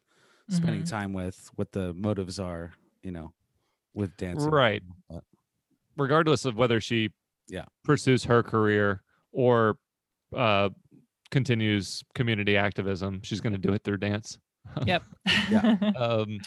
spending 0.50 0.82
Mhm. 0.82 0.90
time 0.90 1.14
with, 1.14 1.52
what 1.56 1.72
the 1.74 1.94
motives 1.94 2.40
are. 2.40 2.74
You 3.04 3.12
know, 3.12 3.34
with 3.94 4.18
dancing. 4.18 4.50
Right. 4.52 4.84
But- 5.10 5.24
regardless 5.96 6.44
of 6.44 6.58
whether 6.58 6.82
she 6.82 7.12
Yeah. 7.48 7.66
pursues 7.86 8.26
her 8.26 8.44
career 8.44 9.04
or 9.32 9.78
uh, 10.36 10.70
continues 11.32 12.04
community 12.14 12.58
activism, 12.58 13.22
she's 13.24 13.40
going 13.42 13.54
to 13.54 13.60
do 13.60 13.74
it 13.74 13.84
through 13.84 13.98
dance. 13.98 14.38
Yep. 14.86 15.04
Yeah. 15.50 15.76
Um, 15.98 16.40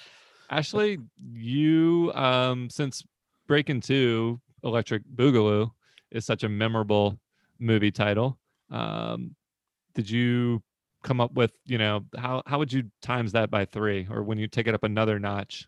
Ashley, 0.50 0.98
you 1.32 2.12
um, 2.14 2.68
since 2.70 3.02
Breakin' 3.46 3.80
Two, 3.80 4.40
Electric 4.62 5.02
Boogaloo 5.06 5.70
is 6.10 6.26
such 6.26 6.42
a 6.44 6.48
memorable 6.48 7.18
movie 7.62 7.92
title. 7.92 8.38
Um, 8.70 9.34
did 9.94 10.10
you 10.10 10.62
come 11.02 11.20
up 11.20 11.32
with 11.34 11.52
you 11.64 11.78
know 11.78 12.04
how 12.16 12.42
how 12.46 12.58
would 12.58 12.72
you 12.72 12.84
times 13.00 13.32
that 13.32 13.50
by 13.50 13.64
three, 13.64 14.06
or 14.10 14.22
when 14.22 14.38
you 14.38 14.48
take 14.48 14.66
it 14.66 14.74
up 14.74 14.84
another 14.84 15.18
notch? 15.18 15.66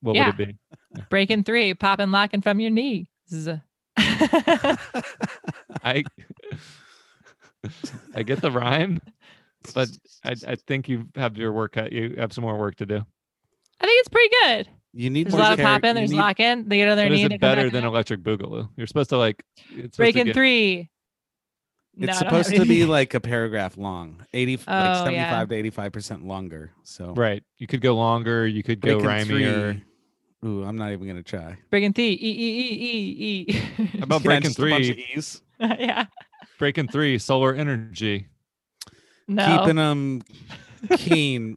What 0.00 0.16
Yeah. 0.16 0.26
would 0.32 0.40
it 0.40 0.48
be? 0.48 0.56
Breaking 1.10 1.44
three, 1.44 1.74
popping, 1.74 2.10
locking 2.10 2.42
from 2.42 2.60
your 2.60 2.70
knee. 2.70 3.08
I 3.96 4.76
I 8.14 8.22
get 8.24 8.42
the 8.42 8.50
rhyme, 8.50 9.00
but 9.74 9.88
I, 10.24 10.34
I 10.46 10.54
think 10.56 10.88
you 10.88 11.06
have 11.14 11.36
your 11.36 11.52
work 11.52 11.72
cut. 11.72 11.92
You 11.92 12.16
have 12.18 12.32
some 12.32 12.42
more 12.42 12.58
work 12.58 12.74
to 12.76 12.86
do. 12.86 12.96
I 13.80 13.86
think 13.86 14.00
it's 14.00 14.08
pretty 14.08 14.34
good. 14.42 14.68
You 14.94 15.08
need 15.10 15.26
There's 15.26 15.34
a 15.34 15.36
more 15.38 15.44
lot 15.46 15.52
of 15.54 15.58
charac- 15.58 15.64
pop 15.64 15.84
in. 15.84 15.94
There's 15.96 16.10
need- 16.10 16.16
lock 16.18 16.40
in. 16.40 16.68
They 16.68 16.76
get 16.76 16.88
on 16.88 16.96
their 16.96 17.08
knee. 17.08 17.24
is 17.24 17.30
it 17.32 17.40
better 17.40 17.70
than 17.70 17.84
up. 17.84 17.88
Electric 17.92 18.20
Boogaloo? 18.22 18.68
You're 18.76 18.86
supposed 18.86 19.10
to 19.10 19.16
like 19.16 19.42
it's 19.56 19.70
supposed 19.70 19.92
to 19.94 19.96
Breaking 19.98 20.24
get- 20.26 20.34
three. 20.34 20.90
It's 21.98 22.16
I 22.16 22.18
supposed 22.24 22.54
to 22.54 22.64
be 22.64 22.84
like 22.98 23.12
a 23.14 23.20
paragraph 23.20 23.76
long, 23.76 24.24
eighty 24.32 24.58
Oh, 24.66 24.72
like 25.04 25.12
yeah. 25.14 25.44
to 25.44 25.54
eighty-five 25.54 25.92
percent 25.92 26.26
longer. 26.26 26.72
So 26.84 27.12
Right. 27.14 27.42
You 27.58 27.66
could 27.66 27.80
go 27.82 27.94
longer. 27.96 28.46
You 28.46 28.62
could 28.62 28.80
go 28.80 28.98
breaking 29.00 29.28
rhymier. 29.36 29.72
three- 29.74 30.48
Ooh, 30.48 30.64
I'm 30.64 30.76
not 30.76 30.90
even 30.92 31.06
gonna 31.06 31.22
try. 31.22 31.56
Breaking 31.70 31.92
three. 31.92 32.12
E 32.12 32.16
E 32.16 32.18
E 32.20 33.46
E 33.46 33.46
E. 33.48 33.52
How 33.98 34.04
about 34.04 34.20
Yeah, 34.22 34.26
breaking 34.26 34.42
just 34.50 34.58
a 34.58 34.62
bunch 34.62 34.88
of 34.88 34.94
three? 34.96 35.06
E's. 35.14 35.42
yeah. 35.60 36.06
Breaking 36.58 36.88
three. 36.88 37.18
Solar 37.18 37.54
energy. 37.54 38.26
No. 39.28 39.58
Keeping 39.60 39.76
them 39.76 40.22
keen. 40.96 41.56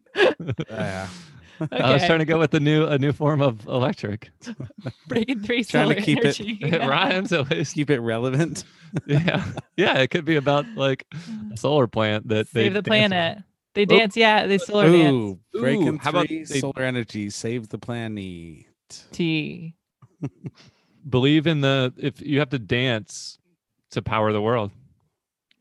Yeah. 1.60 1.68
I 1.72 1.94
was 1.94 2.06
trying 2.06 2.20
to 2.20 2.26
go 2.26 2.38
with 2.40 2.52
the 2.52 2.60
new 2.60 2.86
a 2.86 2.98
new 2.98 3.12
form 3.14 3.42
of 3.42 3.66
electric. 3.68 4.30
Breaking 5.08 5.40
three. 5.42 5.64
Trying 5.64 5.90
to 5.90 5.94
solar 5.96 6.02
keep 6.02 6.20
it- 6.20 6.26
energy. 6.40 6.60
It 6.62 6.82
rhymes 6.82 7.32
at 7.34 7.50
least. 7.52 7.76
Keep 7.76 7.90
it 7.90 8.00
relevant. 8.00 8.64
Yeah. 9.08 9.46
Yeah. 9.78 9.98
It 10.00 10.10
could 10.10 10.26
be 10.26 10.36
about 10.36 10.66
like 10.76 11.06
a 11.54 11.58
solar 11.58 11.88
plant 11.88 12.28
that 12.30 12.52
they 12.54 12.64
Save 12.66 12.74
the 12.74 12.82
dance 12.82 13.04
on. 13.04 13.10
planet. 13.10 13.38
They 13.74 13.86
dance. 13.86 14.16
Yeah. 14.18 14.48
They 14.48 14.58
solar 14.58 14.90
dance. 14.92 15.38
Breaking 15.54 15.88
Ooh, 15.96 15.98
how 15.98 16.10
about 16.12 16.28
three, 16.28 16.44
they- 16.44 16.60
solar 16.60 16.82
energy, 16.84 17.30
save 17.30 17.70
the 17.70 17.78
planet. 17.78 18.66
T. 19.12 19.76
Believe 21.08 21.46
in 21.48 21.62
the 21.62 21.94
if 21.98 22.22
you 22.22 22.40
have 22.40 22.50
to 22.50 22.60
dance 22.60 23.38
to 23.92 24.02
power 24.02 24.32
the 24.34 24.42
world. 24.42 24.72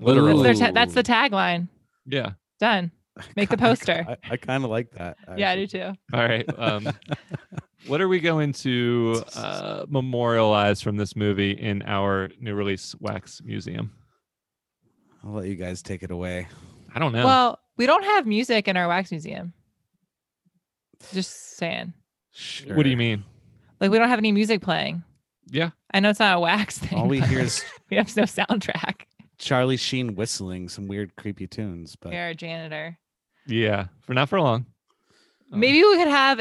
Literally. 0.00 0.54
ta- 0.54 0.70
that's 0.72 0.94
the 0.94 1.02
tagline. 1.02 1.68
Yeah. 2.06 2.32
Done. 2.60 2.90
Make 3.36 3.48
the 3.50 3.56
I- 3.60 3.64
I- 3.64 3.68
poster. 3.68 4.06
I, 4.08 4.16
I 4.32 4.36
kind 4.36 4.64
of 4.64 4.70
like 4.70 4.90
that. 4.92 5.16
Yeah, 5.36 5.50
I 5.50 5.56
do 5.56 5.66
too. 5.66 5.92
All 6.12 6.20
right. 6.20 6.44
Um, 6.58 6.88
what 7.86 8.00
are 8.00 8.08
we 8.08 8.20
going 8.20 8.52
to 8.54 9.22
uh, 9.36 9.84
memorialize 9.88 10.80
from 10.80 10.96
this 10.96 11.14
movie 11.16 11.52
in 11.52 11.82
our 11.82 12.30
new 12.40 12.54
release 12.54 12.94
wax 13.00 13.40
museum? 13.44 13.92
I'll 15.24 15.32
let 15.32 15.46
you 15.46 15.54
guys 15.54 15.82
take 15.82 16.02
it 16.02 16.10
away. 16.10 16.48
I 16.94 16.98
don't 16.98 17.12
know. 17.12 17.24
Well, 17.24 17.58
we 17.76 17.86
don't 17.86 18.04
have 18.04 18.26
music 18.26 18.68
in 18.68 18.76
our 18.76 18.88
wax 18.88 19.10
museum. 19.10 19.52
Just 21.12 21.56
saying. 21.56 21.92
Sure. 22.32 22.76
what 22.76 22.82
do 22.82 22.90
you 22.90 22.96
mean? 22.96 23.24
Like 23.80 23.90
we 23.90 23.98
don't 23.98 24.08
have 24.08 24.18
any 24.18 24.32
music 24.32 24.60
playing. 24.60 25.02
Yeah. 25.50 25.70
I 25.92 26.00
know 26.00 26.10
it's 26.10 26.20
not 26.20 26.36
a 26.36 26.40
wax 26.40 26.78
thing. 26.78 26.98
All 26.98 27.06
we 27.06 27.20
but 27.20 27.28
hear 27.28 27.40
is 27.40 27.64
we 27.90 27.96
have 27.96 28.14
no 28.16 28.24
soundtrack. 28.24 29.02
Charlie 29.38 29.76
Sheen 29.76 30.14
whistling 30.14 30.68
some 30.68 30.88
weird, 30.88 31.14
creepy 31.16 31.46
tunes. 31.46 31.96
But 31.96 32.12
You're 32.12 32.28
a 32.28 32.34
janitor. 32.34 32.98
Yeah. 33.46 33.86
For 34.02 34.14
not 34.14 34.28
for 34.28 34.40
long. 34.40 34.66
Um, 35.52 35.60
Maybe 35.60 35.82
we 35.82 35.96
could 35.96 36.08
have 36.08 36.38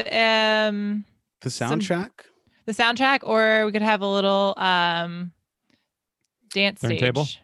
um 0.70 1.04
the 1.40 1.50
some- 1.50 1.80
soundtrack. 1.80 2.10
the 2.66 2.72
soundtrack, 2.72 3.20
or 3.22 3.66
we 3.66 3.72
could 3.72 3.82
have 3.82 4.00
a 4.02 4.06
little 4.08 4.54
um 4.56 5.32
dance 6.52 6.80
Turntable? 6.80 7.24
stage, 7.26 7.40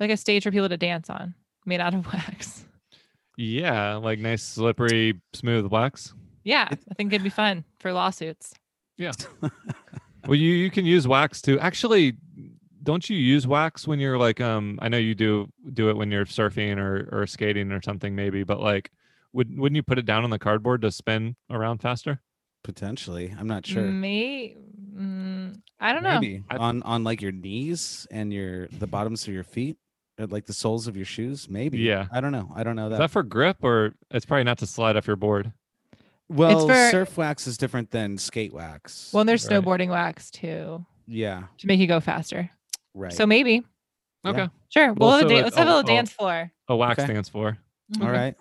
like 0.00 0.10
a 0.10 0.16
stage 0.16 0.42
for 0.44 0.50
people 0.50 0.68
to 0.68 0.76
dance 0.76 1.08
on, 1.10 1.34
made 1.66 1.80
out 1.80 1.94
of 1.94 2.06
wax. 2.12 2.64
Yeah, 3.36 3.96
like 3.96 4.18
nice 4.18 4.42
slippery 4.42 5.20
smooth 5.32 5.66
wax. 5.70 6.14
Yeah, 6.44 6.68
I 6.70 6.94
think 6.94 7.12
it'd 7.12 7.24
be 7.24 7.30
fun 7.30 7.64
for 7.80 7.92
lawsuits. 7.92 8.52
Yeah. 8.96 9.12
well, 10.26 10.34
you 10.36 10.52
you 10.52 10.70
can 10.70 10.84
use 10.84 11.08
wax 11.08 11.40
to 11.42 11.58
Actually, 11.58 12.16
don't 12.84 13.08
you 13.10 13.16
use 13.16 13.46
wax 13.46 13.88
when 13.88 13.98
you're 13.98 14.18
like 14.18 14.40
um 14.40 14.78
I 14.80 14.88
know 14.88 14.98
you 14.98 15.14
do 15.16 15.48
do 15.72 15.88
it 15.90 15.96
when 15.96 16.10
you're 16.12 16.26
surfing 16.26 16.76
or 16.78 17.08
or 17.10 17.26
skating 17.26 17.72
or 17.72 17.82
something 17.82 18.14
maybe, 18.14 18.44
but 18.44 18.60
like 18.60 18.90
would 19.32 19.58
wouldn't 19.58 19.74
you 19.76 19.82
put 19.82 19.98
it 19.98 20.06
down 20.06 20.22
on 20.22 20.30
the 20.30 20.38
cardboard 20.38 20.82
to 20.82 20.92
spin 20.92 21.34
around 21.50 21.78
faster? 21.78 22.20
Potentially, 22.62 23.34
I'm 23.38 23.46
not 23.48 23.66
sure. 23.66 23.82
Me, 23.82 24.56
mm, 24.96 25.60
I 25.80 25.92
don't 25.92 26.02
know. 26.02 26.20
Maybe 26.20 26.44
I- 26.48 26.56
on 26.56 26.82
on 26.84 27.02
like 27.04 27.20
your 27.20 27.32
knees 27.32 28.06
and 28.10 28.32
your 28.32 28.68
the 28.68 28.86
bottoms 28.86 29.26
of 29.26 29.34
your 29.34 29.44
feet, 29.44 29.76
or 30.18 30.26
like 30.26 30.46
the 30.46 30.52
soles 30.54 30.86
of 30.86 30.96
your 30.96 31.04
shoes. 31.04 31.48
Maybe. 31.48 31.78
Yeah. 31.78 32.06
I 32.12 32.20
don't 32.20 32.32
know. 32.32 32.50
I 32.54 32.62
don't 32.62 32.76
know 32.76 32.88
that. 32.88 32.94
Is 32.94 32.98
that. 32.98 33.04
that 33.04 33.10
for 33.10 33.22
grip 33.22 33.58
or 33.62 33.94
it's 34.10 34.24
probably 34.24 34.44
not 34.44 34.58
to 34.58 34.66
slide 34.66 34.96
off 34.96 35.06
your 35.06 35.16
board? 35.16 35.52
well, 36.28 36.66
for- 36.66 36.90
surf 36.90 37.16
wax 37.18 37.46
is 37.46 37.58
different 37.58 37.90
than 37.90 38.16
skate 38.16 38.52
wax. 38.54 39.10
Well, 39.12 39.20
and 39.20 39.28
there's 39.28 39.46
Right. 39.46 39.62
snowboarding 39.62 39.88
wax 39.90 40.30
too 40.30 40.86
yeah. 41.06 41.44
to 41.58 41.66
make 41.66 41.78
you 41.80 41.86
go 41.86 42.00
faster. 42.00 42.50
Right. 42.94 43.12
So 43.12 43.26
maybe 43.26 43.62
Yeah. 44.24 44.30
Okay. 44.30 44.48
sure. 44.70 44.92
Well, 44.94 45.10
We'll 45.10 45.18
have 45.18 45.26
a 45.26 45.28
da- 45.28 45.42
let's 45.42 45.56
have 45.56 45.66
a 45.66 45.70
little 45.70 45.82
dance 45.82 46.10
floor. 46.12 46.50
A 46.68 46.76
wax 46.76 46.98
Okay. 47.00 47.06
stands 47.12 47.28
for. 47.28 47.58
All 48.00 48.10
right. 48.10 48.34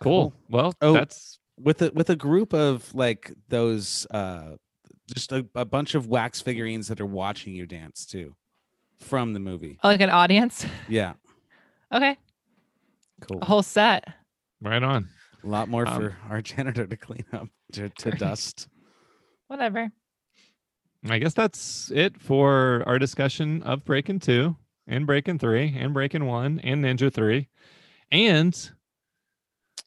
Cool. 0.00 0.32
Well, 0.48 0.74
Oh. 0.80 0.92
that's 0.94 1.38
With 1.58 1.82
a 1.82 1.90
with 1.94 2.10
a 2.10 2.16
group 2.16 2.52
of 2.54 2.92
like 2.94 3.32
those 3.48 4.06
uh 4.10 4.56
just 5.14 5.30
a, 5.32 5.46
a 5.54 5.64
bunch 5.64 5.94
of 5.94 6.06
wax 6.08 6.40
figurines 6.40 6.88
that 6.88 7.00
are 7.00 7.06
watching 7.06 7.54
you 7.54 7.66
dance 7.66 8.06
too 8.06 8.34
from 9.00 9.32
the 9.34 9.38
movie. 9.40 9.78
Oh, 9.84 9.88
like 9.88 10.00
an 10.00 10.10
audience. 10.10 10.64
Yeah. 10.88 11.14
Okay, 11.94 12.16
Cool. 13.20 13.40
a 13.42 13.44
whole 13.44 13.62
set. 13.62 14.08
right 14.62 14.82
on. 14.82 15.10
A 15.44 15.46
lot 15.46 15.68
more 15.68 15.86
Um, 15.86 15.94
for 15.94 16.16
our 16.30 16.40
janitor 16.50 16.86
to 16.86 16.96
clean 16.96 17.26
up 17.34 17.48
to, 17.72 17.90
to 17.90 18.10
dust. 18.26 18.66
Whatever. 19.48 19.92
I 21.08 21.18
guess 21.18 21.34
that's 21.34 21.90
it 21.90 22.20
for 22.20 22.84
our 22.86 22.98
discussion 22.98 23.62
of 23.64 23.84
Breakin' 23.84 24.20
2 24.20 24.56
and 24.86 25.06
Breaking 25.06 25.38
3 25.38 25.76
and 25.78 25.92
Breakin' 25.92 26.26
1 26.26 26.60
and 26.60 26.84
Ninja 26.84 27.12
3. 27.12 27.48
And 28.12 28.70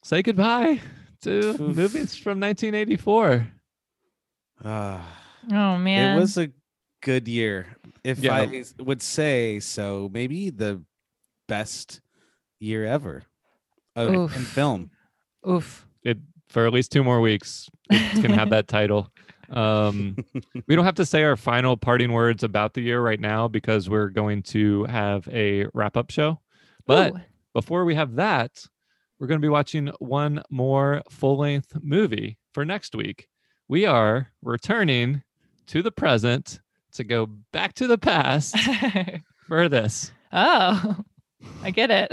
say 0.02 0.22
goodbye 0.22 0.80
to 1.22 1.56
movies 1.58 2.16
from 2.16 2.40
1984. 2.40 3.48
Ah. 4.64 5.22
Oh 5.52 5.78
man. 5.78 6.16
It 6.16 6.20
was 6.20 6.36
a 6.36 6.50
good 7.02 7.28
year. 7.28 7.76
If 8.04 8.18
Yeah. 8.18 8.34
I 8.34 8.46
s- 8.56 8.74
would 8.78 9.00
say 9.02 9.60
so, 9.60 10.10
maybe 10.12 10.50
the 10.50 10.82
best 11.48 12.00
year 12.58 12.84
ever 12.84 13.22
of, 13.94 14.12
in 14.12 14.28
film. 14.44 14.90
Oof. 15.48 15.86
It 16.02 16.18
for 16.48 16.66
at 16.66 16.72
least 16.72 16.92
two 16.92 17.04
more 17.04 17.20
weeks. 17.20 17.68
It 17.90 18.22
can 18.22 18.32
have 18.32 18.50
that 18.56 18.68
title. 18.68 19.10
Um, 19.50 20.16
we 20.66 20.76
don't 20.76 20.84
have 20.84 20.96
to 20.96 21.06
say 21.06 21.22
our 21.24 21.36
final 21.36 21.76
parting 21.76 22.12
words 22.12 22.42
about 22.42 22.74
the 22.74 22.80
year 22.80 23.00
right 23.00 23.20
now 23.20 23.48
because 23.48 23.88
we're 23.88 24.08
going 24.08 24.42
to 24.44 24.84
have 24.84 25.28
a 25.32 25.66
wrap 25.74 25.96
up 25.96 26.10
show. 26.10 26.40
But 26.86 27.12
Ooh. 27.12 27.20
before 27.52 27.84
we 27.84 27.94
have 27.94 28.16
that, 28.16 28.66
we're 29.18 29.26
going 29.26 29.40
to 29.40 29.44
be 29.44 29.50
watching 29.50 29.90
one 29.98 30.42
more 30.50 31.02
full 31.10 31.38
length 31.38 31.72
movie 31.82 32.38
for 32.52 32.64
next 32.64 32.94
week. 32.94 33.28
We 33.68 33.86
are 33.86 34.30
returning 34.42 35.22
to 35.68 35.82
the 35.82 35.90
present 35.90 36.60
to 36.92 37.04
go 37.04 37.26
back 37.52 37.74
to 37.74 37.86
the 37.86 37.98
past 37.98 38.56
for 39.48 39.68
this. 39.68 40.12
oh, 40.32 40.96
I 41.62 41.70
get 41.70 41.90
it. 41.90 42.10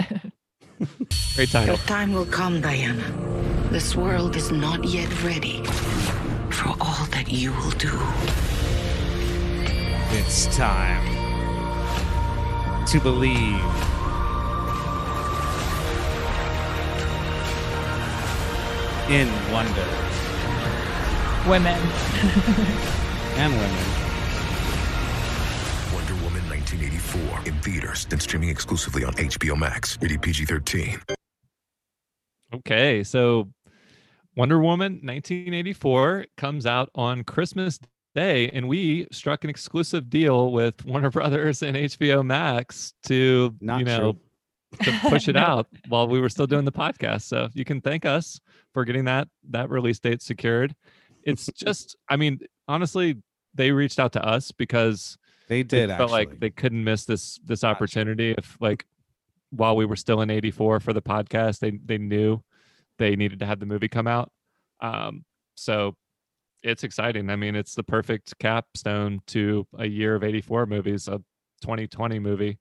Great 1.35 1.49
title. 1.49 1.75
Your 1.75 1.85
time 1.85 2.13
will 2.13 2.25
come, 2.25 2.61
Diana. 2.61 3.03
This 3.69 3.95
world 3.95 4.35
is 4.35 4.51
not 4.51 4.83
yet 4.83 5.23
ready 5.23 5.63
for 6.53 6.69
all 6.79 7.05
that 7.07 7.29
you 7.29 7.51
will 7.51 7.71
do. 7.71 7.99
It's 10.15 10.45
time 10.55 11.03
to 12.85 12.99
believe. 12.99 13.63
In 19.09 19.27
wonder 19.51 20.03
Women. 21.47 21.73
and 23.35 23.51
women. 23.51 23.85
Wonder 25.93 26.13
Woman 26.23 26.47
1984 26.47 27.47
in 27.47 27.59
theaters 27.61 28.07
and 28.11 28.21
streaming 28.21 28.47
exclusively 28.47 29.03
on 29.03 29.11
HBO 29.13 29.57
Max. 29.57 29.97
Rated 30.01 30.21
PG-13. 30.21 31.01
Okay, 32.53 33.03
so 33.03 33.49
Wonder 34.35 34.59
Woman 34.59 34.93
1984 35.03 36.25
comes 36.37 36.65
out 36.65 36.89
on 36.95 37.23
Christmas 37.23 37.79
Day, 38.15 38.49
and 38.49 38.67
we 38.67 39.07
struck 39.11 39.43
an 39.43 39.49
exclusive 39.49 40.09
deal 40.09 40.51
with 40.51 40.83
Warner 40.85 41.09
Brothers 41.11 41.61
and 41.63 41.75
HBO 41.77 42.25
Max 42.25 42.93
to 43.03 43.55
Not 43.61 43.79
you 43.79 43.85
know 43.85 44.17
to 44.83 44.99
push 45.09 45.27
it 45.27 45.33
No. 45.35 45.41
out 45.41 45.67
while 45.87 46.07
we 46.07 46.19
were 46.19 46.29
still 46.29 46.47
doing 46.47 46.65
the 46.65 46.71
podcast. 46.71 47.23
So 47.23 47.49
you 47.53 47.63
can 47.65 47.81
thank 47.81 48.05
us 48.05 48.39
for 48.73 48.85
getting 48.85 49.05
that 49.05 49.27
that 49.49 49.69
release 49.69 49.99
date 49.99 50.21
secured. 50.21 50.75
It's 51.23 51.45
just, 51.55 51.95
I 52.09 52.15
mean, 52.17 52.39
honestly, 52.67 53.17
they 53.53 53.71
reached 53.71 53.99
out 53.99 54.13
to 54.13 54.23
us 54.25 54.51
because 54.51 55.17
They 55.47 55.61
they 55.63 55.87
did 55.87 55.89
felt 55.97 56.11
like 56.11 56.39
they 56.39 56.49
couldn't 56.49 56.83
miss 56.83 57.05
this 57.05 57.39
this 57.45 57.63
opportunity 57.63 58.33
if 58.37 58.57
like 58.59 58.85
while 59.51 59.75
we 59.75 59.85
were 59.85 59.95
still 59.95 60.21
in 60.21 60.31
84 60.31 60.79
for 60.79 60.93
the 60.93 61.01
podcast 61.01 61.59
they 61.59 61.71
they 61.85 61.99
knew 61.99 62.41
they 63.03 63.15
needed 63.17 63.39
to 63.39 63.45
have 63.45 63.59
the 63.59 63.65
movie 63.65 63.89
come 63.89 64.07
out 64.07 64.31
um 64.79 65.25
so 65.55 65.95
it's 66.63 66.85
exciting. 66.85 67.29
I 67.29 67.35
mean 67.35 67.55
it's 67.55 67.75
the 67.75 67.83
perfect 67.83 68.39
capstone 68.39 69.19
to 69.27 69.67
a 69.77 69.85
year 69.85 70.15
of 70.15 70.23
84 70.23 70.65
movies 70.65 71.09
a 71.09 71.17
2020 71.61 72.19
movie 72.19 72.57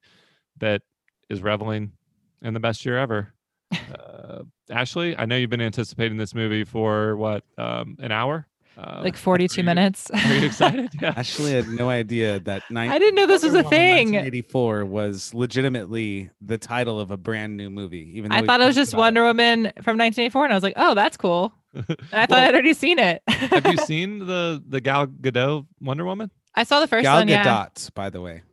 that 0.57 0.81
is 1.29 1.41
reveling 1.41 1.93
in 2.41 2.53
the 2.53 2.59
best 2.59 2.85
year 2.85 2.97
ever. 2.97 3.33
Uh, 3.73 4.43
ashley 4.69 5.17
i 5.17 5.25
know 5.25 5.35
you've 5.35 5.49
been 5.49 5.59
anticipating 5.61 6.17
this 6.17 6.35
movie 6.35 6.63
for 6.63 7.15
what 7.17 7.43
um 7.57 7.95
an 7.99 8.11
hour 8.11 8.47
uh, 8.77 9.01
like 9.03 9.15
42 9.17 9.53
are 9.53 9.61
you- 9.61 9.65
minutes. 9.65 10.09
are 10.13 10.33
you 10.33 10.45
excited 10.45 10.89
yeah 11.01 11.13
Ashley 11.15 11.51
had 11.53 11.67
no 11.67 11.89
idea 11.89 12.39
that 12.41 12.63
nine. 12.71 12.89
I 12.89 12.97
didn't 12.99 13.15
know 13.15 13.27
this 13.27 13.43
was 13.43 13.53
a 13.53 13.63
thing. 13.63 14.13
1984 14.13 14.85
was 14.85 15.33
legitimately 15.33 16.29
the 16.41 16.57
title 16.57 16.99
of 16.99 17.11
a 17.11 17.17
brand 17.17 17.55
new 17.57 17.69
movie. 17.69 18.11
Even 18.17 18.31
though 18.31 18.37
I 18.37 18.45
thought 18.45 18.61
it 18.61 18.65
was 18.65 18.75
just 18.75 18.93
about 18.93 19.01
Wonder 19.01 19.23
Woman 19.23 19.65
from 19.83 19.97
1984, 19.97 20.45
and 20.45 20.53
I 20.53 20.55
was 20.55 20.63
like, 20.63 20.73
oh, 20.77 20.93
that's 20.95 21.17
cool. 21.17 21.53
And 21.73 21.85
I 22.11 22.25
thought 22.25 22.29
Well- 22.31 22.39
I'd 22.49 22.53
already 22.53 22.73
seen 22.73 22.99
it. 22.99 23.21
have 23.27 23.65
you 23.67 23.77
seen 23.85 24.19
the 24.19 24.63
the 24.67 24.81
gal 24.81 25.07
gadot 25.07 25.65
wonder 25.81 26.05
woman 26.05 26.29
I 26.55 26.63
saw 26.63 26.79
the 26.79 26.87
first 26.87 27.03
Gal 27.03 27.17
one. 27.17 27.27
Gal 27.27 27.47
uh, 27.47 27.65
Gadot, 27.65 27.93
by 27.95 28.09
the 28.09 28.21
way. 28.21 28.43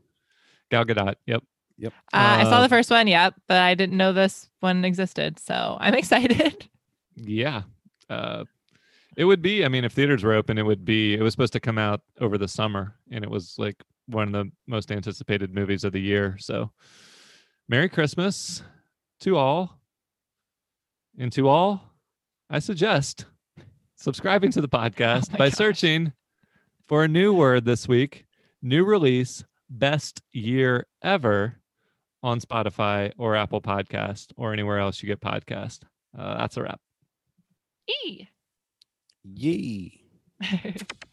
gal 0.70 0.84
gadot 0.84 1.14
yep 1.26 1.42
Yep. 1.78 1.94
I 2.12 2.44
saw 2.44 2.56
Uh, 2.58 2.62
the 2.62 2.68
first 2.68 2.90
one. 2.90 3.06
Yep, 3.06 3.34
but 3.48 3.56
I 3.56 3.74
didn't 3.74 3.96
know 3.96 4.12
this 4.12 4.50
one 4.60 4.84
existed, 4.84 5.38
so 5.38 5.78
I'm 5.80 5.94
excited. 5.94 6.68
Yeah. 7.16 7.62
Uh, 8.10 8.44
it 9.20 9.26
would 9.26 9.42
be, 9.42 9.66
I 9.66 9.68
mean, 9.68 9.84
if 9.84 9.92
theaters 9.92 10.24
were 10.24 10.32
open, 10.32 10.56
it 10.56 10.64
would 10.64 10.82
be, 10.82 11.12
it 11.12 11.20
was 11.20 11.34
supposed 11.34 11.52
to 11.52 11.60
come 11.60 11.76
out 11.76 12.00
over 12.22 12.38
the 12.38 12.48
summer 12.48 12.96
and 13.10 13.22
it 13.22 13.28
was 13.28 13.54
like 13.58 13.76
one 14.06 14.28
of 14.28 14.32
the 14.32 14.50
most 14.66 14.90
anticipated 14.90 15.54
movies 15.54 15.84
of 15.84 15.92
the 15.92 16.00
year. 16.00 16.38
So, 16.40 16.70
Merry 17.68 17.90
Christmas 17.90 18.62
to 19.20 19.36
all. 19.36 19.78
And 21.18 21.30
to 21.32 21.48
all, 21.48 21.82
I 22.48 22.60
suggest 22.60 23.26
subscribing 23.94 24.52
to 24.52 24.62
the 24.62 24.68
podcast 24.80 25.32
my 25.32 25.36
by 25.36 25.48
gosh. 25.50 25.58
searching 25.58 26.14
for 26.88 27.04
a 27.04 27.08
new 27.08 27.34
word 27.34 27.66
this 27.66 27.86
week, 27.86 28.24
new 28.62 28.86
release, 28.86 29.44
best 29.68 30.22
year 30.32 30.86
ever 31.02 31.56
on 32.22 32.40
Spotify 32.40 33.12
or 33.18 33.36
Apple 33.36 33.60
Podcast 33.60 34.28
or 34.38 34.54
anywhere 34.54 34.78
else 34.78 35.02
you 35.02 35.08
get 35.08 35.20
podcast. 35.20 35.80
Uh, 36.18 36.38
that's 36.38 36.56
a 36.56 36.62
wrap. 36.62 36.80
E. 38.06 38.26
Yee. 39.24 40.00